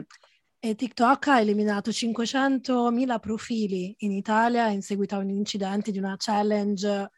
E 0.67 0.75
TikTok 0.75 1.29
ha 1.29 1.39
eliminato 1.39 1.93
500.000 1.93 3.21
profili 3.21 3.95
in 3.99 4.11
Italia 4.11 4.67
in 4.67 4.83
seguito 4.83 5.15
a 5.15 5.19
un 5.19 5.29
incidente 5.31 5.93
di 5.93 5.99
una 5.99 6.17
challenge, 6.19 7.09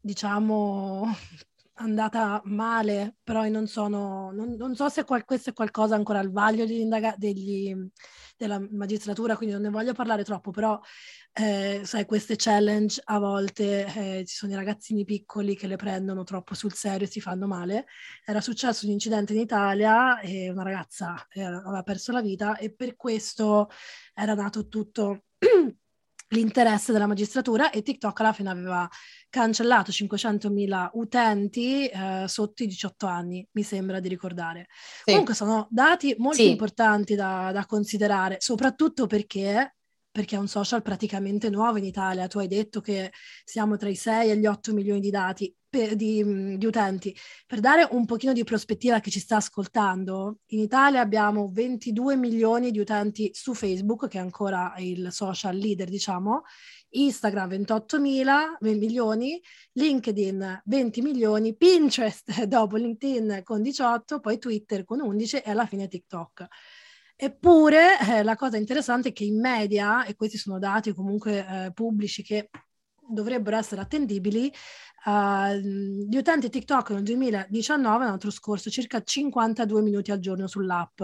diciamo, 0.00 1.12
andata 1.76 2.40
male, 2.44 3.16
però 3.22 3.46
non, 3.48 3.66
sono, 3.66 4.30
non, 4.32 4.54
non 4.54 4.76
so 4.76 4.88
se 4.88 5.04
qual, 5.04 5.24
questo 5.24 5.50
è 5.50 5.52
qualcosa 5.52 5.94
ancora 5.94 6.20
al 6.20 6.30
vaglio 6.30 6.66
degli, 6.66 6.88
degli, 7.16 7.74
della 8.36 8.60
magistratura, 8.70 9.36
quindi 9.36 9.54
non 9.54 9.64
ne 9.64 9.70
voglio 9.70 9.92
parlare 9.92 10.24
troppo, 10.24 10.50
però 10.50 10.78
eh, 11.32 11.82
sai, 11.84 12.06
queste 12.06 12.36
challenge 12.36 13.00
a 13.04 13.18
volte 13.18 14.20
eh, 14.20 14.24
ci 14.24 14.36
sono 14.36 14.52
i 14.52 14.56
ragazzini 14.56 15.04
piccoli 15.04 15.56
che 15.56 15.66
le 15.66 15.76
prendono 15.76 16.22
troppo 16.22 16.54
sul 16.54 16.74
serio 16.74 17.06
e 17.06 17.10
si 17.10 17.20
fanno 17.20 17.46
male. 17.46 17.86
Era 18.24 18.40
successo 18.40 18.86
un 18.86 18.92
incidente 18.92 19.32
in 19.32 19.40
Italia 19.40 20.20
e 20.20 20.50
una 20.50 20.62
ragazza 20.62 21.26
aveva 21.32 21.82
perso 21.82 22.12
la 22.12 22.20
vita 22.20 22.56
e 22.56 22.72
per 22.72 22.94
questo 22.96 23.68
era 24.14 24.34
nato 24.34 24.68
tutto 24.68 25.24
l'interesse 26.28 26.92
della 26.92 27.06
magistratura 27.06 27.70
e 27.70 27.82
TikTok 27.82 28.20
alla 28.20 28.32
fine 28.32 28.50
aveva 28.50 28.88
cancellato 29.28 29.90
500.000 29.90 30.90
utenti 30.94 31.86
eh, 31.86 32.24
sotto 32.26 32.62
i 32.62 32.66
18 32.66 33.06
anni, 33.06 33.46
mi 33.52 33.62
sembra 33.62 34.00
di 34.00 34.08
ricordare. 34.08 34.66
Sì. 34.70 35.10
Comunque 35.10 35.34
sono 35.34 35.66
dati 35.70 36.14
molto 36.18 36.42
sì. 36.42 36.50
importanti 36.50 37.14
da, 37.14 37.50
da, 37.52 37.66
considerare, 37.66 38.36
soprattutto 38.40 39.06
perché 39.06 39.76
perché 40.14 40.36
è 40.36 40.38
un 40.38 40.46
social 40.46 40.80
praticamente 40.80 41.50
nuovo 41.50 41.76
in 41.76 41.84
Italia. 41.84 42.28
Tu 42.28 42.38
hai 42.38 42.46
detto 42.46 42.80
che 42.80 43.10
siamo 43.44 43.76
tra 43.76 43.88
i 43.88 43.96
6 43.96 44.30
e 44.30 44.36
gli 44.36 44.46
8 44.46 44.72
milioni 44.72 45.00
di 45.00 45.10
dati 45.10 45.52
per, 45.68 45.96
di, 45.96 46.56
di, 46.56 46.66
utenti. 46.66 47.12
Per 47.44 47.58
dare 47.58 47.88
un 47.90 48.04
pochino 48.04 48.32
di 48.32 48.44
prospettiva 48.44 48.94
a 48.94 49.00
chi 49.00 49.10
ci 49.10 49.18
sta 49.18 49.38
ascoltando, 49.38 50.38
in 50.50 50.60
Italia 50.60 51.00
abbiamo 51.00 51.50
22 51.52 52.14
milioni 52.14 52.70
di 52.70 52.78
utenti 52.78 53.30
su 53.34 53.54
Facebook, 53.54 54.06
che 54.06 54.18
è 54.18 54.20
ancora 54.20 54.74
il 54.76 55.08
social 55.10 55.56
leader, 55.56 55.88
diciamo, 55.88 56.42
Instagram 56.90 57.48
28 57.48 57.98
mila, 57.98 58.56
milioni, 58.60 59.42
LinkedIn 59.72 60.62
20 60.64 61.02
milioni, 61.02 61.56
Pinterest 61.56 62.44
dopo 62.46 62.76
LinkedIn 62.76 63.40
con 63.42 63.62
18, 63.62 64.20
poi 64.20 64.38
Twitter 64.38 64.84
con 64.84 65.00
11 65.00 65.38
e 65.38 65.50
alla 65.50 65.66
fine 65.66 65.88
TikTok. 65.88 66.46
Eppure 67.16 67.98
eh, 68.00 68.22
la 68.22 68.34
cosa 68.36 68.56
interessante 68.56 69.10
è 69.10 69.12
che 69.12 69.24
in 69.24 69.40
media, 69.40 70.04
e 70.04 70.16
questi 70.16 70.36
sono 70.36 70.58
dati 70.58 70.92
comunque 70.92 71.46
eh, 71.46 71.72
pubblici 71.72 72.22
che 72.22 72.50
dovrebbero 73.08 73.56
essere 73.56 73.82
attendibili, 73.82 74.52
uh, 75.04 75.54
gli 75.54 76.16
utenti 76.16 76.48
TikTok 76.48 76.90
nel 76.90 77.02
2019 77.02 78.04
hanno 78.04 78.16
trascorso 78.16 78.70
circa 78.70 79.02
52 79.02 79.82
minuti 79.82 80.10
al 80.10 80.18
giorno 80.18 80.46
sull'app. 80.46 81.02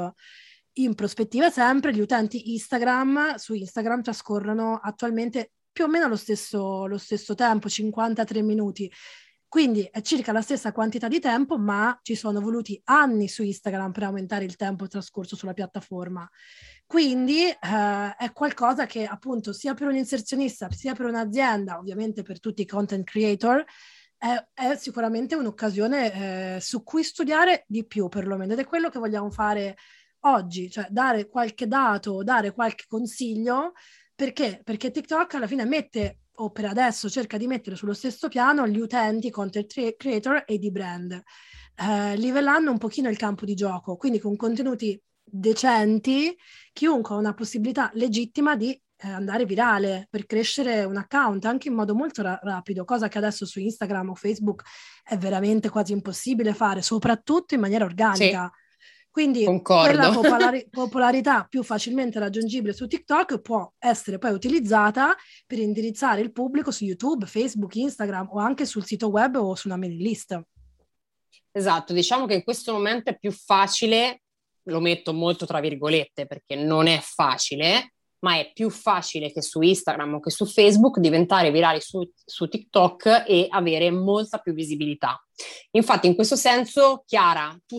In 0.75 0.95
prospettiva 0.95 1.50
sempre, 1.50 1.93
gli 1.93 2.00
utenti 2.00 2.52
Instagram 2.52 3.35
su 3.35 3.55
Instagram 3.55 4.02
trascorrono 4.02 4.81
attualmente 4.83 5.52
più 5.73 5.85
o 5.85 5.88
meno 5.88 6.09
lo 6.09 6.17
stesso, 6.17 6.87
lo 6.87 6.99
stesso 6.99 7.35
tempo, 7.35 7.69
53 7.69 8.43
minuti. 8.43 8.90
Quindi 9.50 9.83
è 9.90 10.00
circa 10.00 10.30
la 10.30 10.42
stessa 10.42 10.71
quantità 10.71 11.09
di 11.09 11.19
tempo, 11.19 11.59
ma 11.59 11.99
ci 12.02 12.14
sono 12.14 12.40
voluti 12.40 12.80
anni 12.85 13.26
su 13.26 13.42
Instagram 13.42 13.90
per 13.90 14.04
aumentare 14.04 14.45
il 14.45 14.54
tempo 14.54 14.87
trascorso 14.87 15.35
sulla 15.35 15.54
piattaforma. 15.54 16.30
Quindi 16.87 17.49
eh, 17.49 17.57
è 18.16 18.30
qualcosa 18.33 18.87
che 18.87 19.07
appunto 19.07 19.52
sia 19.52 19.75
per 19.75 19.88
un 19.88 19.97
inserzionista, 19.97 20.71
sia 20.71 20.95
per 20.95 21.07
un'azienda, 21.07 21.78
ovviamente 21.78 22.23
per 22.23 22.38
tutti 22.38 22.62
i 22.62 22.64
content 22.64 23.02
creator, 23.02 23.64
è, 24.16 24.47
è 24.54 24.76
sicuramente 24.76 25.35
un'occasione 25.35 26.54
eh, 26.54 26.61
su 26.61 26.85
cui 26.85 27.02
studiare 27.02 27.64
di 27.66 27.85
più 27.85 28.09
perlomeno 28.09 28.52
ed 28.52 28.61
è 28.61 28.64
quello 28.64 28.88
che 28.88 29.00
vogliamo 29.00 29.33
fare 29.33 29.76
oggi, 30.26 30.71
cioè 30.71 30.87
dare 30.90 31.28
qualche 31.28 31.66
dato, 31.66 32.23
dare 32.23 32.52
qualche 32.52 32.85
consiglio 32.87 33.73
perché? 34.14 34.61
Perché 34.62 34.90
TikTok 34.90 35.35
alla 35.35 35.47
fine 35.47 35.64
mette 35.64 36.19
o 36.40 36.50
per 36.50 36.64
adesso 36.64 37.09
cerca 37.09 37.37
di 37.37 37.47
mettere 37.47 37.76
sullo 37.76 37.92
stesso 37.92 38.28
piano 38.28 38.66
gli 38.66 38.78
utenti, 38.78 39.30
content 39.30 39.97
creator 39.97 40.44
e 40.47 40.59
di 40.59 40.70
brand, 40.70 41.12
eh, 41.76 42.16
livellando 42.16 42.70
un 42.70 42.78
pochino 42.78 43.09
il 43.09 43.16
campo 43.16 43.44
di 43.44 43.54
gioco, 43.54 43.97
quindi 43.97 44.18
con 44.18 44.37
contenuti 44.37 45.00
decenti, 45.23 46.37
chiunque 46.73 47.14
ha 47.14 47.18
una 47.18 47.35
possibilità 47.35 47.90
legittima 47.94 48.56
di 48.56 48.70
eh, 48.73 49.09
andare 49.09 49.44
virale 49.44 50.06
per 50.11 50.26
crescere 50.26 50.85
un 50.85 50.97
account 50.97 51.44
anche 51.44 51.68
in 51.68 51.75
modo 51.75 51.94
molto 51.94 52.23
ra- 52.23 52.40
rapido, 52.42 52.85
cosa 52.85 53.09
che 53.09 53.18
adesso 53.18 53.44
su 53.47 53.61
Instagram 53.61 54.11
o 54.11 54.14
Facebook 54.14 54.62
è 55.02 55.16
veramente 55.16 55.68
quasi 55.68 55.92
impossibile 55.92 56.54
fare, 56.54 56.82
soprattutto 56.82 57.54
in 57.54 57.61
maniera 57.61 57.85
organica. 57.85 58.50
Sì. 58.52 58.60
Quindi 59.11 59.45
Concordo. 59.45 59.88
quella 59.88 60.11
popolari- 60.14 60.69
popolarità 60.71 61.45
più 61.49 61.62
facilmente 61.62 62.19
raggiungibile 62.19 62.73
su 62.73 62.87
TikTok 62.87 63.40
può 63.40 63.73
essere 63.79 64.19
poi 64.19 64.33
utilizzata 64.33 65.14
per 65.47 65.59
indirizzare 65.59 66.21
il 66.21 66.33
pubblico 66.33 66.71
su 66.71 66.85
YouTube, 66.85 67.26
Facebook, 67.26 67.75
Instagram 67.75 68.29
o 68.31 68.38
anche 68.38 68.67
sul 68.67 68.85
sito 68.85 69.09
web 69.09 69.35
o 69.37 69.55
su 69.55 69.67
una 69.67 69.76
mailing 69.76 70.00
list. 70.00 70.40
Esatto, 71.52 71.93
diciamo 71.93 72.26
che 72.26 72.35
in 72.35 72.45
questo 72.45 72.73
momento 72.73 73.11
è 73.11 73.19
più 73.19 73.33
facile, 73.33 74.23
lo 74.64 74.81
metto 74.81 75.12
molto 75.12 75.47
tra 75.47 75.59
virgolette 75.59 76.26
perché 76.26 76.55
non 76.55 76.87
è 76.87 77.00
facile, 77.02 77.95
ma 78.21 78.39
è 78.39 78.50
più 78.53 78.71
facile 78.71 79.33
che 79.33 79.43
su 79.43 79.61
Instagram 79.61 80.15
o 80.15 80.21
che 80.21 80.31
su 80.31 80.47
Facebook 80.47 80.99
diventare 80.99 81.50
virali 81.50 81.81
su, 81.81 82.09
su 82.25 82.49
TikTok 82.49 83.25
e 83.27 83.47
avere 83.49 83.91
molta 83.91 84.39
più 84.39 84.53
visibilità. 84.53 85.23
Infatti, 85.73 86.07
in 86.07 86.15
questo 86.15 86.37
senso, 86.37 87.03
Chiara, 87.07 87.57
tu 87.67 87.79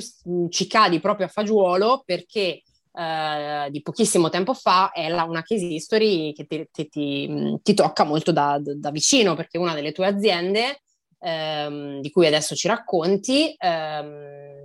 ci 0.49 0.67
cadi 0.67 0.99
proprio 0.99 1.27
a 1.27 1.29
fagiolo 1.29 2.01
perché 2.05 2.63
eh, 2.93 3.67
di 3.69 3.81
pochissimo 3.81 4.29
tempo 4.29 4.53
fa 4.53 4.91
è 4.91 5.07
la, 5.09 5.23
una 5.23 5.43
case 5.43 5.65
history 5.65 6.33
che 6.33 6.45
ti, 6.45 6.67
ti, 6.71 6.89
ti, 6.89 7.59
ti 7.61 7.73
tocca 7.73 8.03
molto 8.03 8.31
da, 8.31 8.59
da, 8.61 8.91
vicino 8.91 9.35
perché 9.35 9.57
una 9.57 9.73
delle 9.73 9.91
tue 9.91 10.07
aziende, 10.07 10.81
ehm, 11.19 12.01
di 12.01 12.09
cui 12.09 12.25
adesso 12.25 12.55
ci 12.55 12.67
racconti, 12.67 13.55
ehm, 13.57 14.60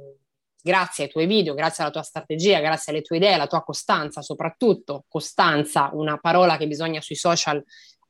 grazie 0.66 1.04
ai 1.04 1.10
tuoi 1.10 1.26
video, 1.26 1.54
grazie 1.54 1.84
alla 1.84 1.92
tua 1.92 2.02
strategia, 2.02 2.58
grazie 2.58 2.92
alle 2.92 3.02
tue 3.02 3.18
idee, 3.18 3.34
alla 3.34 3.46
tua 3.46 3.62
costanza, 3.62 4.20
soprattutto 4.20 5.04
costanza, 5.06 5.90
una 5.92 6.18
parola 6.18 6.56
che 6.56 6.66
bisogna 6.66 7.00
sui 7.00 7.14
social 7.14 7.62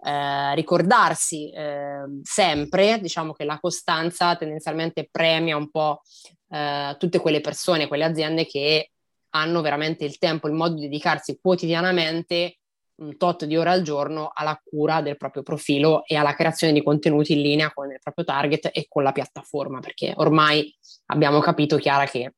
eh, 0.03 0.55
ricordarsi 0.55 1.51
eh, 1.51 2.05
sempre, 2.23 2.99
diciamo 2.99 3.35
che 3.35 3.45
la 3.45 3.61
costanza 3.61 4.37
tendenzialmente 4.37 5.07
premia 5.11 5.55
un 5.55 5.71
po' 5.71 6.01
eh, 6.49 6.97
tutte 6.99 7.21
quelle 7.21 7.43
persone, 7.43 7.89
quelle 7.89 8.05
aziende 8.05 8.47
che 8.47 8.93
hanno 9.35 9.61
veramente 9.61 10.07
il 10.07 10.17
tempo, 10.17 10.49
il 10.49 10.55
modo 10.55 10.77
di 10.77 10.83
dedicarsi 10.83 11.39
quotidianamente 11.39 12.57
un 12.97 13.19
tot 13.19 13.45
di 13.45 13.59
ore 13.59 13.69
al 13.69 13.83
giorno 13.83 14.31
alla 14.33 14.59
cura 14.65 15.03
del 15.03 15.19
proprio 15.19 15.43
profilo 15.43 16.07
e 16.07 16.17
alla 16.17 16.35
creazione 16.35 16.73
di 16.73 16.83
contenuti 16.83 17.35
in 17.35 17.43
linea 17.43 17.71
con 17.71 17.91
il 17.91 17.99
proprio 18.03 18.25
target 18.25 18.71
e 18.73 18.87
con 18.89 19.03
la 19.03 19.13
piattaforma, 19.13 19.81
perché 19.81 20.15
ormai 20.17 20.75
abbiamo 21.07 21.41
capito, 21.41 21.77
Chiara, 21.77 22.07
che 22.07 22.36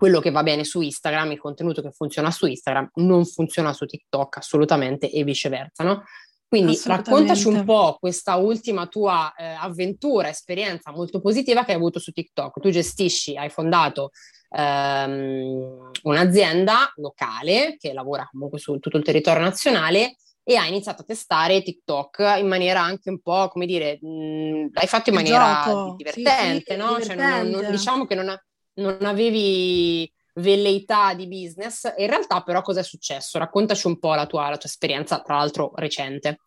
quello 0.00 0.18
che 0.20 0.30
va 0.30 0.42
bene 0.42 0.64
su 0.64 0.80
Instagram, 0.80 1.32
il 1.32 1.38
contenuto 1.38 1.82
che 1.82 1.90
funziona 1.90 2.30
su 2.30 2.46
Instagram, 2.46 2.92
non 2.94 3.26
funziona 3.26 3.74
su 3.74 3.84
TikTok 3.84 4.38
assolutamente 4.38 5.10
e 5.10 5.24
viceversa, 5.24 5.84
no? 5.84 6.04
Quindi 6.48 6.80
raccontaci 6.82 7.48
un 7.48 7.64
po' 7.66 7.98
questa 8.00 8.36
ultima 8.36 8.86
tua 8.86 9.30
eh, 9.36 9.44
avventura, 9.44 10.30
esperienza 10.30 10.90
molto 10.90 11.20
positiva 11.20 11.66
che 11.66 11.72
hai 11.72 11.76
avuto 11.76 11.98
su 11.98 12.12
TikTok. 12.12 12.60
Tu 12.60 12.70
gestisci, 12.70 13.36
hai 13.36 13.50
fondato 13.50 14.10
ehm, 14.48 15.90
un'azienda 16.04 16.92
locale 16.96 17.76
che 17.78 17.92
lavora 17.92 18.26
comunque 18.30 18.58
su 18.58 18.78
tutto 18.78 18.96
il 18.96 19.04
territorio 19.04 19.42
nazionale 19.42 20.16
e 20.42 20.56
hai 20.56 20.68
iniziato 20.70 21.02
a 21.02 21.04
testare 21.04 21.62
TikTok 21.62 22.36
in 22.38 22.48
maniera 22.48 22.80
anche 22.80 23.10
un 23.10 23.20
po', 23.20 23.48
come 23.48 23.66
dire, 23.66 23.98
mh, 24.00 24.70
l'hai 24.72 24.86
fatto 24.86 25.10
in 25.10 25.16
maniera 25.16 25.62
Gioco. 25.62 25.94
divertente, 25.94 26.64
sì, 26.66 26.72
sì, 26.72 26.76
no? 26.76 26.96
Divertente. 26.96 27.04
Cioè, 27.04 27.42
non, 27.42 27.48
non, 27.50 27.70
diciamo 27.70 28.06
che 28.06 28.14
non, 28.14 28.34
non 28.80 29.04
avevi 29.04 30.10
velleità 30.34 31.14
di 31.14 31.28
business. 31.28 31.92
In 31.96 32.06
realtà, 32.06 32.42
però, 32.42 32.62
cosa 32.62 32.80
è 32.80 32.84
successo? 32.84 33.38
Raccontaci 33.38 33.86
un 33.86 33.98
po' 33.98 34.14
la 34.14 34.26
tua, 34.26 34.48
la 34.48 34.56
tua 34.56 34.68
esperienza, 34.68 35.20
tra 35.20 35.36
l'altro 35.36 35.72
recente. 35.74 36.38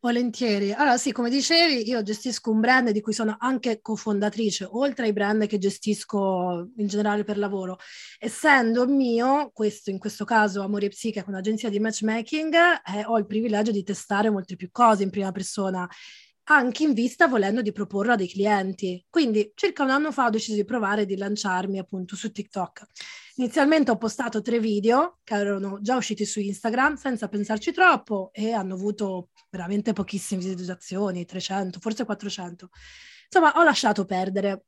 Volentieri. 0.00 0.72
Allora, 0.72 0.96
sì, 0.96 1.12
come 1.12 1.30
dicevi, 1.30 1.88
io 1.88 2.02
gestisco 2.02 2.50
un 2.50 2.60
brand 2.60 2.90
di 2.90 3.00
cui 3.00 3.12
sono 3.12 3.36
anche 3.38 3.80
cofondatrice, 3.80 4.66
oltre 4.68 5.06
ai 5.06 5.12
brand 5.12 5.46
che 5.46 5.58
gestisco 5.58 6.70
in 6.76 6.86
generale 6.86 7.24
per 7.24 7.38
lavoro. 7.38 7.78
Essendo 8.18 8.86
mio, 8.86 9.50
questo 9.52 9.90
in 9.90 9.98
questo 9.98 10.24
caso 10.24 10.62
Amore 10.62 10.86
e 10.86 10.88
Psiche, 10.88 11.24
un'agenzia 11.26 11.70
di 11.70 11.78
matchmaking, 11.78 12.54
eh, 12.54 13.04
ho 13.06 13.16
il 13.18 13.26
privilegio 13.26 13.70
di 13.70 13.82
testare 13.84 14.30
molte 14.30 14.56
più 14.56 14.68
cose 14.70 15.04
in 15.04 15.10
prima 15.10 15.32
persona 15.32 15.88
anche 16.54 16.82
in 16.82 16.92
vista 16.92 17.26
volendo 17.26 17.62
di 17.62 17.72
proporlo 17.72 18.12
a 18.12 18.16
dei 18.16 18.28
clienti. 18.28 19.04
Quindi 19.08 19.52
circa 19.54 19.82
un 19.82 19.90
anno 19.90 20.12
fa 20.12 20.26
ho 20.26 20.30
deciso 20.30 20.56
di 20.56 20.64
provare 20.64 21.04
di 21.04 21.16
lanciarmi 21.16 21.78
appunto 21.78 22.16
su 22.16 22.30
TikTok. 22.30 22.86
Inizialmente 23.36 23.90
ho 23.90 23.96
postato 23.96 24.42
tre 24.42 24.58
video 24.58 25.18
che 25.22 25.34
erano 25.34 25.80
già 25.80 25.96
usciti 25.96 26.24
su 26.24 26.40
Instagram 26.40 26.96
senza 26.96 27.28
pensarci 27.28 27.72
troppo 27.72 28.30
e 28.32 28.52
hanno 28.52 28.74
avuto 28.74 29.28
veramente 29.50 29.92
pochissime 29.92 30.40
visualizzazioni, 30.40 31.24
300, 31.24 31.78
forse 31.80 32.04
400. 32.04 32.70
Insomma, 33.30 33.52
ho 33.58 33.62
lasciato 33.62 34.04
perdere. 34.04 34.64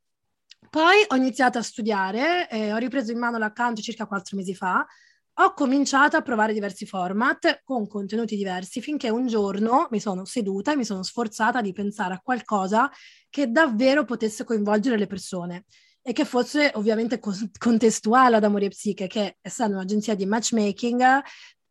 Poi 0.69 1.05
ho 1.09 1.17
iniziato 1.17 1.59
a 1.59 1.63
studiare 1.63 2.49
e 2.49 2.73
ho 2.73 2.77
ripreso 2.77 3.11
in 3.11 3.19
mano 3.19 3.39
l'account 3.39 3.81
circa 3.81 4.07
quattro 4.07 4.37
mesi 4.37 4.55
fa 4.55 4.87
ho 5.35 5.55
cominciato 5.55 6.17
a 6.17 6.23
provare 6.23 6.53
diversi 6.53 6.87
format 6.87 7.61
con 7.65 7.87
contenuti 7.87 8.37
diversi 8.37 8.81
finché 8.81 9.09
un 9.09 9.27
giorno 9.27 9.89
mi 9.91 10.01
sono 10.01 10.25
seduta 10.25 10.73
e 10.73 10.77
mi 10.77 10.85
sono 10.85 11.03
sforzata 11.03 11.61
di 11.61 11.73
pensare 11.73 12.15
a 12.15 12.21
qualcosa 12.21 12.91
che 13.31 13.51
davvero 13.51 14.05
potesse 14.05 14.45
coinvolgere 14.45 14.99
le 14.99 15.07
persone 15.07 15.65
e 16.03 16.13
che 16.13 16.25
fosse 16.25 16.73
ovviamente 16.75 17.21
contestuale 17.59 18.37
ad 18.37 18.45
Amore 18.45 18.67
e 18.67 18.69
Psiche, 18.71 19.07
che 19.07 19.37
essendo 19.41 19.77
un'agenzia 19.77 20.15
di 20.15 20.27
matchmaking, 20.27 21.23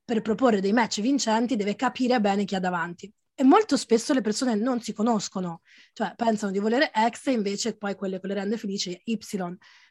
per 0.06 0.22
proporre 0.22 0.62
dei 0.62 0.74
match 0.74 1.02
vincenti 1.02 1.56
deve 1.56 1.76
capire 1.76 2.20
bene 2.20 2.46
chi 2.46 2.56
ha 2.56 2.60
davanti. 2.60 3.12
E 3.40 3.44
molto 3.46 3.78
spesso 3.78 4.12
le 4.12 4.20
persone 4.20 4.56
non 4.56 4.82
si 4.82 4.92
conoscono, 4.92 5.62
cioè 5.94 6.12
pensano 6.18 6.52
di 6.52 6.60
volere 6.60 6.92
X 6.94 7.28
e 7.28 7.32
invece 7.32 7.78
poi 7.78 7.96
quelle 7.96 8.20
che 8.20 8.28
le 8.28 8.34
rende 8.34 8.58
felici 8.58 9.02
Y. 9.06 9.18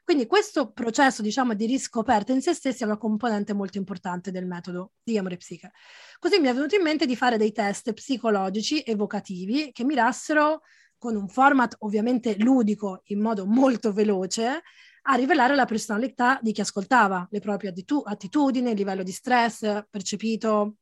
Quindi 0.04 0.26
questo 0.26 0.70
processo, 0.70 1.22
diciamo, 1.22 1.54
di 1.54 1.64
riscoperta 1.64 2.30
in 2.32 2.42
se 2.42 2.52
stessi 2.52 2.82
è 2.82 2.84
una 2.84 2.98
componente 2.98 3.54
molto 3.54 3.78
importante 3.78 4.30
del 4.30 4.44
metodo 4.44 4.92
di 5.02 5.16
Amore 5.16 5.38
Psiche. 5.38 5.72
Così 6.18 6.38
mi 6.40 6.48
è 6.48 6.52
venuto 6.52 6.74
in 6.74 6.82
mente 6.82 7.06
di 7.06 7.16
fare 7.16 7.38
dei 7.38 7.50
test 7.52 7.90
psicologici 7.94 8.82
evocativi 8.82 9.72
che 9.72 9.82
mirassero 9.82 10.60
con 10.98 11.16
un 11.16 11.26
format 11.26 11.74
ovviamente 11.78 12.36
ludico 12.36 13.00
in 13.04 13.22
modo 13.22 13.46
molto 13.46 13.94
veloce 13.94 14.60
a 15.04 15.14
rivelare 15.14 15.54
la 15.54 15.64
personalità 15.64 16.38
di 16.42 16.52
chi 16.52 16.60
ascoltava, 16.60 17.26
le 17.30 17.40
proprie 17.40 17.72
attitudini, 18.04 18.72
il 18.72 18.76
livello 18.76 19.02
di 19.02 19.12
stress 19.12 19.86
percepito, 19.88 20.74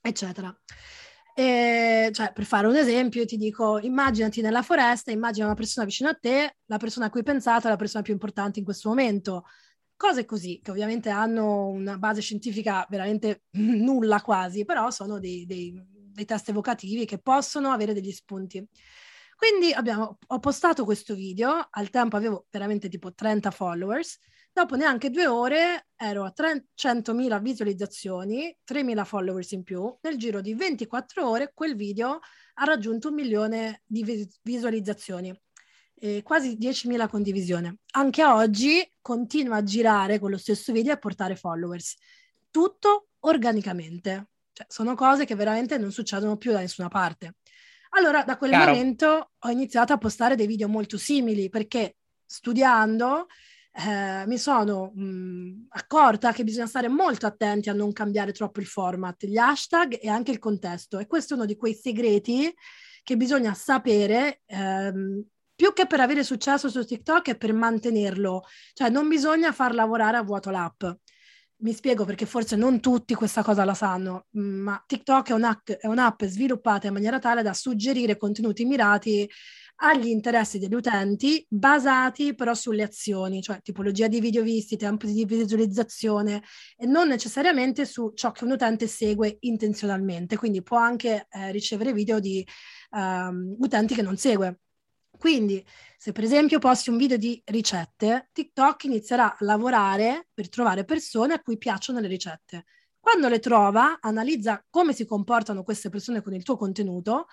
eccetera. 0.00 0.56
E, 1.36 2.10
cioè, 2.12 2.32
per 2.32 2.44
fare 2.44 2.68
un 2.68 2.76
esempio, 2.76 3.24
ti 3.24 3.36
dico, 3.36 3.78
immaginati 3.80 4.40
nella 4.40 4.62
foresta, 4.62 5.10
immagina 5.10 5.46
una 5.46 5.56
persona 5.56 5.84
vicino 5.84 6.08
a 6.08 6.14
te, 6.14 6.58
la 6.66 6.76
persona 6.76 7.06
a 7.06 7.10
cui 7.10 7.20
hai 7.20 7.26
pensato 7.26 7.66
è 7.66 7.70
la 7.70 7.76
persona 7.76 8.04
più 8.04 8.12
importante 8.12 8.60
in 8.60 8.64
questo 8.64 8.88
momento. 8.88 9.44
Cose 9.96 10.24
così, 10.24 10.60
che 10.62 10.70
ovviamente 10.70 11.10
hanno 11.10 11.66
una 11.68 11.98
base 11.98 12.20
scientifica 12.20 12.86
veramente 12.88 13.42
nulla 13.58 14.20
quasi, 14.20 14.64
però 14.64 14.90
sono 14.90 15.18
dei, 15.18 15.44
dei, 15.44 15.74
dei 15.90 16.24
test 16.24 16.48
evocativi 16.50 17.04
che 17.04 17.18
possono 17.18 17.70
avere 17.70 17.94
degli 17.94 18.12
spunti. 18.12 18.64
Quindi 19.36 19.72
abbiamo, 19.72 20.18
ho 20.24 20.38
postato 20.38 20.84
questo 20.84 21.14
video, 21.14 21.66
al 21.70 21.90
tempo 21.90 22.16
avevo 22.16 22.46
veramente 22.48 22.88
tipo 22.88 23.12
30 23.12 23.50
followers, 23.50 24.18
Dopo 24.56 24.76
neanche 24.76 25.10
due 25.10 25.26
ore 25.26 25.88
ero 25.96 26.22
a 26.22 26.32
300.000 26.32 27.42
visualizzazioni, 27.42 28.56
3.000 28.64 29.04
followers 29.04 29.50
in 29.50 29.64
più. 29.64 29.92
Nel 30.02 30.16
giro 30.16 30.40
di 30.40 30.54
24 30.54 31.28
ore 31.28 31.50
quel 31.52 31.74
video 31.74 32.20
ha 32.54 32.64
raggiunto 32.64 33.08
un 33.08 33.14
milione 33.14 33.82
di 33.84 34.28
visualizzazioni, 34.42 35.36
e 35.96 36.22
quasi 36.22 36.56
10.000 36.56 37.08
condivisioni. 37.08 37.76
Anche 37.94 38.24
oggi 38.24 38.88
continua 39.00 39.56
a 39.56 39.64
girare 39.64 40.20
con 40.20 40.30
lo 40.30 40.38
stesso 40.38 40.72
video 40.72 40.92
e 40.92 40.94
a 40.94 40.98
portare 40.98 41.34
followers. 41.34 41.96
Tutto 42.48 43.08
organicamente. 43.20 44.28
Cioè, 44.52 44.66
sono 44.68 44.94
cose 44.94 45.24
che 45.24 45.34
veramente 45.34 45.78
non 45.78 45.90
succedono 45.90 46.36
più 46.36 46.52
da 46.52 46.60
nessuna 46.60 46.86
parte. 46.86 47.38
Allora, 47.96 48.22
da 48.22 48.36
quel 48.36 48.50
Chiaro. 48.50 48.70
momento 48.70 49.32
ho 49.36 49.50
iniziato 49.50 49.92
a 49.92 49.98
postare 49.98 50.36
dei 50.36 50.46
video 50.46 50.68
molto 50.68 50.96
simili 50.96 51.48
perché 51.48 51.96
studiando 52.24 53.26
eh, 53.76 54.24
mi 54.26 54.38
sono 54.38 54.92
mh, 54.94 55.66
accorta 55.70 56.32
che 56.32 56.44
bisogna 56.44 56.66
stare 56.66 56.88
molto 56.88 57.26
attenti 57.26 57.68
a 57.68 57.72
non 57.72 57.92
cambiare 57.92 58.30
troppo 58.32 58.60
il 58.60 58.66
format, 58.66 59.26
gli 59.26 59.36
hashtag 59.36 59.98
e 60.00 60.08
anche 60.08 60.30
il 60.30 60.38
contesto. 60.38 60.98
E 61.00 61.06
questo 61.06 61.34
è 61.34 61.36
uno 61.36 61.46
di 61.46 61.56
quei 61.56 61.74
segreti 61.74 62.54
che 63.02 63.16
bisogna 63.16 63.52
sapere 63.52 64.42
ehm, 64.46 65.24
più 65.56 65.72
che 65.72 65.86
per 65.86 66.00
avere 66.00 66.22
successo 66.22 66.68
su 66.68 66.84
TikTok 66.84 67.30
è 67.30 67.36
per 67.36 67.52
mantenerlo. 67.52 68.44
Cioè 68.72 68.90
non 68.90 69.08
bisogna 69.08 69.50
far 69.52 69.74
lavorare 69.74 70.18
a 70.18 70.22
vuoto 70.22 70.50
l'app. 70.50 70.84
Mi 71.56 71.72
spiego 71.72 72.04
perché 72.04 72.26
forse 72.26 72.56
non 72.56 72.80
tutti 72.80 73.14
questa 73.14 73.42
cosa 73.42 73.64
la 73.64 73.74
sanno, 73.74 74.26
ma 74.32 74.82
TikTok 74.86 75.30
è 75.30 75.32
un'app, 75.32 75.70
è 75.70 75.86
un'app 75.86 76.24
sviluppata 76.24 76.88
in 76.88 76.92
maniera 76.92 77.18
tale 77.18 77.42
da 77.42 77.54
suggerire 77.54 78.16
contenuti 78.16 78.64
mirati 78.64 79.28
agli 79.76 80.08
interessi 80.08 80.58
degli 80.58 80.74
utenti 80.74 81.44
basati 81.48 82.34
però 82.34 82.54
sulle 82.54 82.82
azioni, 82.82 83.42
cioè 83.42 83.60
tipologia 83.60 84.06
di 84.08 84.20
video 84.20 84.42
visti, 84.42 84.76
tempo 84.76 85.06
di 85.06 85.24
visualizzazione 85.24 86.42
e 86.76 86.86
non 86.86 87.08
necessariamente 87.08 87.84
su 87.84 88.12
ciò 88.14 88.30
che 88.30 88.44
un 88.44 88.52
utente 88.52 88.86
segue 88.86 89.36
intenzionalmente, 89.40 90.36
quindi 90.36 90.62
può 90.62 90.76
anche 90.76 91.26
eh, 91.30 91.50
ricevere 91.50 91.92
video 91.92 92.20
di 92.20 92.46
um, 92.90 93.56
utenti 93.58 93.94
che 93.94 94.02
non 94.02 94.16
segue. 94.16 94.60
Quindi, 95.16 95.64
se 95.96 96.12
per 96.12 96.24
esempio 96.24 96.58
posti 96.58 96.90
un 96.90 96.96
video 96.96 97.16
di 97.16 97.40
ricette, 97.46 98.28
TikTok 98.32 98.84
inizierà 98.84 99.32
a 99.32 99.36
lavorare 99.40 100.28
per 100.34 100.48
trovare 100.48 100.84
persone 100.84 101.34
a 101.34 101.40
cui 101.40 101.56
piacciono 101.56 102.00
le 102.00 102.08
ricette. 102.08 102.64
Quando 102.98 103.28
le 103.28 103.38
trova, 103.38 103.98
analizza 104.00 104.64
come 104.70 104.92
si 104.92 105.04
comportano 105.04 105.62
queste 105.62 105.90
persone 105.90 106.22
con 106.22 106.34
il 106.34 106.42
tuo 106.42 106.56
contenuto 106.56 107.26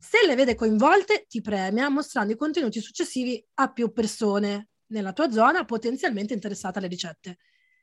se 0.00 0.26
le 0.26 0.34
vede 0.34 0.54
coinvolte, 0.54 1.26
ti 1.28 1.42
premia 1.42 1.90
mostrando 1.90 2.32
i 2.32 2.36
contenuti 2.36 2.80
successivi 2.80 3.44
a 3.54 3.70
più 3.70 3.92
persone 3.92 4.70
nella 4.86 5.12
tua 5.12 5.30
zona 5.30 5.66
potenzialmente 5.66 6.32
interessate 6.32 6.78
alle 6.78 6.88
ricette. 6.88 7.36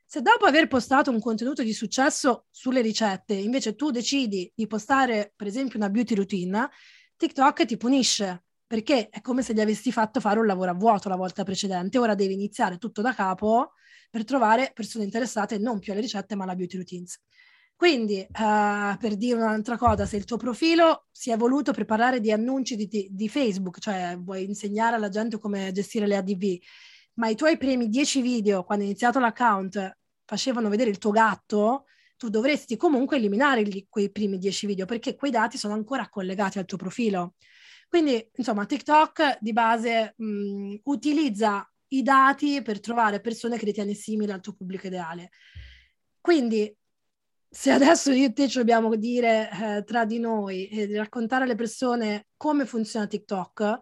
Se 0.04 0.20
dopo 0.20 0.44
aver 0.44 0.66
postato 0.66 1.10
un 1.12 1.20
contenuto 1.20 1.62
di 1.62 1.72
successo 1.72 2.46
sulle 2.50 2.80
ricette, 2.80 3.34
invece 3.34 3.76
tu 3.76 3.90
decidi 3.90 4.50
di 4.52 4.66
postare, 4.66 5.32
per 5.36 5.46
esempio, 5.46 5.78
una 5.78 5.90
beauty 5.90 6.14
routine, 6.14 6.68
TikTok 7.16 7.64
ti 7.66 7.76
punisce 7.76 8.44
perché 8.66 9.08
è 9.10 9.20
come 9.20 9.42
se 9.42 9.54
gli 9.54 9.60
avessi 9.60 9.92
fatto 9.92 10.18
fare 10.18 10.40
un 10.40 10.46
lavoro 10.46 10.70
a 10.72 10.74
vuoto 10.74 11.08
la 11.08 11.16
volta 11.16 11.44
precedente. 11.44 11.98
Ora 11.98 12.14
devi 12.14 12.34
iniziare 12.34 12.78
tutto 12.78 13.00
da 13.00 13.14
capo 13.14 13.74
per 14.10 14.24
trovare 14.24 14.72
persone 14.74 15.04
interessate 15.04 15.58
non 15.58 15.78
più 15.78 15.92
alle 15.92 16.00
ricette 16.00 16.34
ma 16.34 16.44
alla 16.44 16.56
beauty 16.56 16.76
routines. 16.78 17.20
Quindi, 17.78 18.26
uh, 18.28 18.96
per 18.98 19.14
dire 19.14 19.36
un'altra 19.36 19.76
cosa, 19.76 20.04
se 20.04 20.16
il 20.16 20.24
tuo 20.24 20.36
profilo 20.36 21.06
si 21.12 21.30
è 21.30 21.36
voluto 21.36 21.72
preparare 21.72 22.18
di 22.18 22.32
annunci 22.32 22.74
di, 22.74 22.88
di, 22.88 23.06
di, 23.08 23.28
Facebook, 23.28 23.78
cioè 23.78 24.18
vuoi 24.18 24.42
insegnare 24.42 24.96
alla 24.96 25.08
gente 25.08 25.38
come 25.38 25.70
gestire 25.70 26.08
le 26.08 26.16
ADV, 26.16 26.58
ma 27.14 27.28
i 27.28 27.36
tuoi 27.36 27.56
primi 27.56 27.88
dieci 27.88 28.20
video, 28.20 28.64
quando 28.64 28.82
hai 28.82 28.90
iniziato 28.90 29.20
l'account, 29.20 29.96
facevano 30.24 30.68
vedere 30.68 30.90
il 30.90 30.98
tuo 30.98 31.12
gatto, 31.12 31.84
tu 32.16 32.28
dovresti 32.28 32.76
comunque 32.76 33.16
eliminare 33.16 33.62
gli, 33.62 33.86
quei 33.88 34.10
primi 34.10 34.38
dieci 34.38 34.66
video 34.66 34.84
perché 34.84 35.14
quei 35.14 35.30
dati 35.30 35.56
sono 35.56 35.74
ancora 35.74 36.08
collegati 36.08 36.58
al 36.58 36.64
tuo 36.64 36.78
profilo. 36.78 37.34
Quindi, 37.88 38.28
insomma, 38.34 38.66
TikTok 38.66 39.38
di 39.40 39.52
base 39.52 40.14
mh, 40.16 40.78
utilizza 40.82 41.64
i 41.90 42.02
dati 42.02 42.60
per 42.60 42.80
trovare 42.80 43.20
persone 43.20 43.56
che 43.56 43.66
ritieni 43.66 43.94
simili 43.94 44.32
al 44.32 44.40
tuo 44.40 44.54
pubblico 44.54 44.88
ideale. 44.88 45.30
Quindi 46.20 46.76
se 47.50 47.70
adesso 47.70 48.12
io 48.12 48.26
e 48.26 48.32
te 48.32 48.48
ci 48.48 48.58
dobbiamo 48.58 48.94
dire 48.96 49.50
eh, 49.50 49.84
tra 49.84 50.04
di 50.04 50.18
noi 50.18 50.68
e 50.68 50.96
raccontare 50.96 51.44
alle 51.44 51.54
persone 51.54 52.26
come 52.36 52.66
funziona 52.66 53.06
TikTok, 53.06 53.78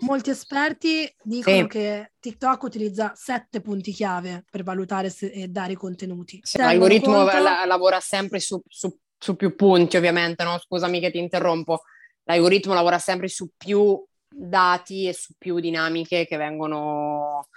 molti 0.00 0.30
esperti 0.30 1.12
dicono 1.22 1.56
sì. 1.56 1.66
che 1.66 2.12
TikTok 2.18 2.62
utilizza 2.62 3.12
sette 3.14 3.60
punti 3.60 3.92
chiave 3.92 4.44
per 4.50 4.62
valutare 4.62 5.10
se, 5.10 5.26
e 5.26 5.48
dare 5.48 5.72
i 5.72 5.76
contenuti. 5.76 6.40
Sì, 6.42 6.58
l'algoritmo 6.58 7.24
conto... 7.24 7.38
la, 7.38 7.64
lavora 7.64 8.00
sempre 8.00 8.40
su, 8.40 8.60
su 8.66 8.96
su 9.24 9.36
più 9.36 9.56
punti, 9.56 9.96
ovviamente, 9.96 10.44
no? 10.44 10.58
Scusami 10.58 11.00
che 11.00 11.10
ti 11.10 11.18
interrompo. 11.18 11.82
L'algoritmo 12.24 12.74
lavora 12.74 12.98
sempre 12.98 13.28
su 13.28 13.50
più 13.56 14.02
dati 14.28 15.08
e 15.08 15.14
su 15.14 15.32
più 15.38 15.60
dinamiche 15.60 16.26
che 16.26 16.36
vengono 16.36 17.48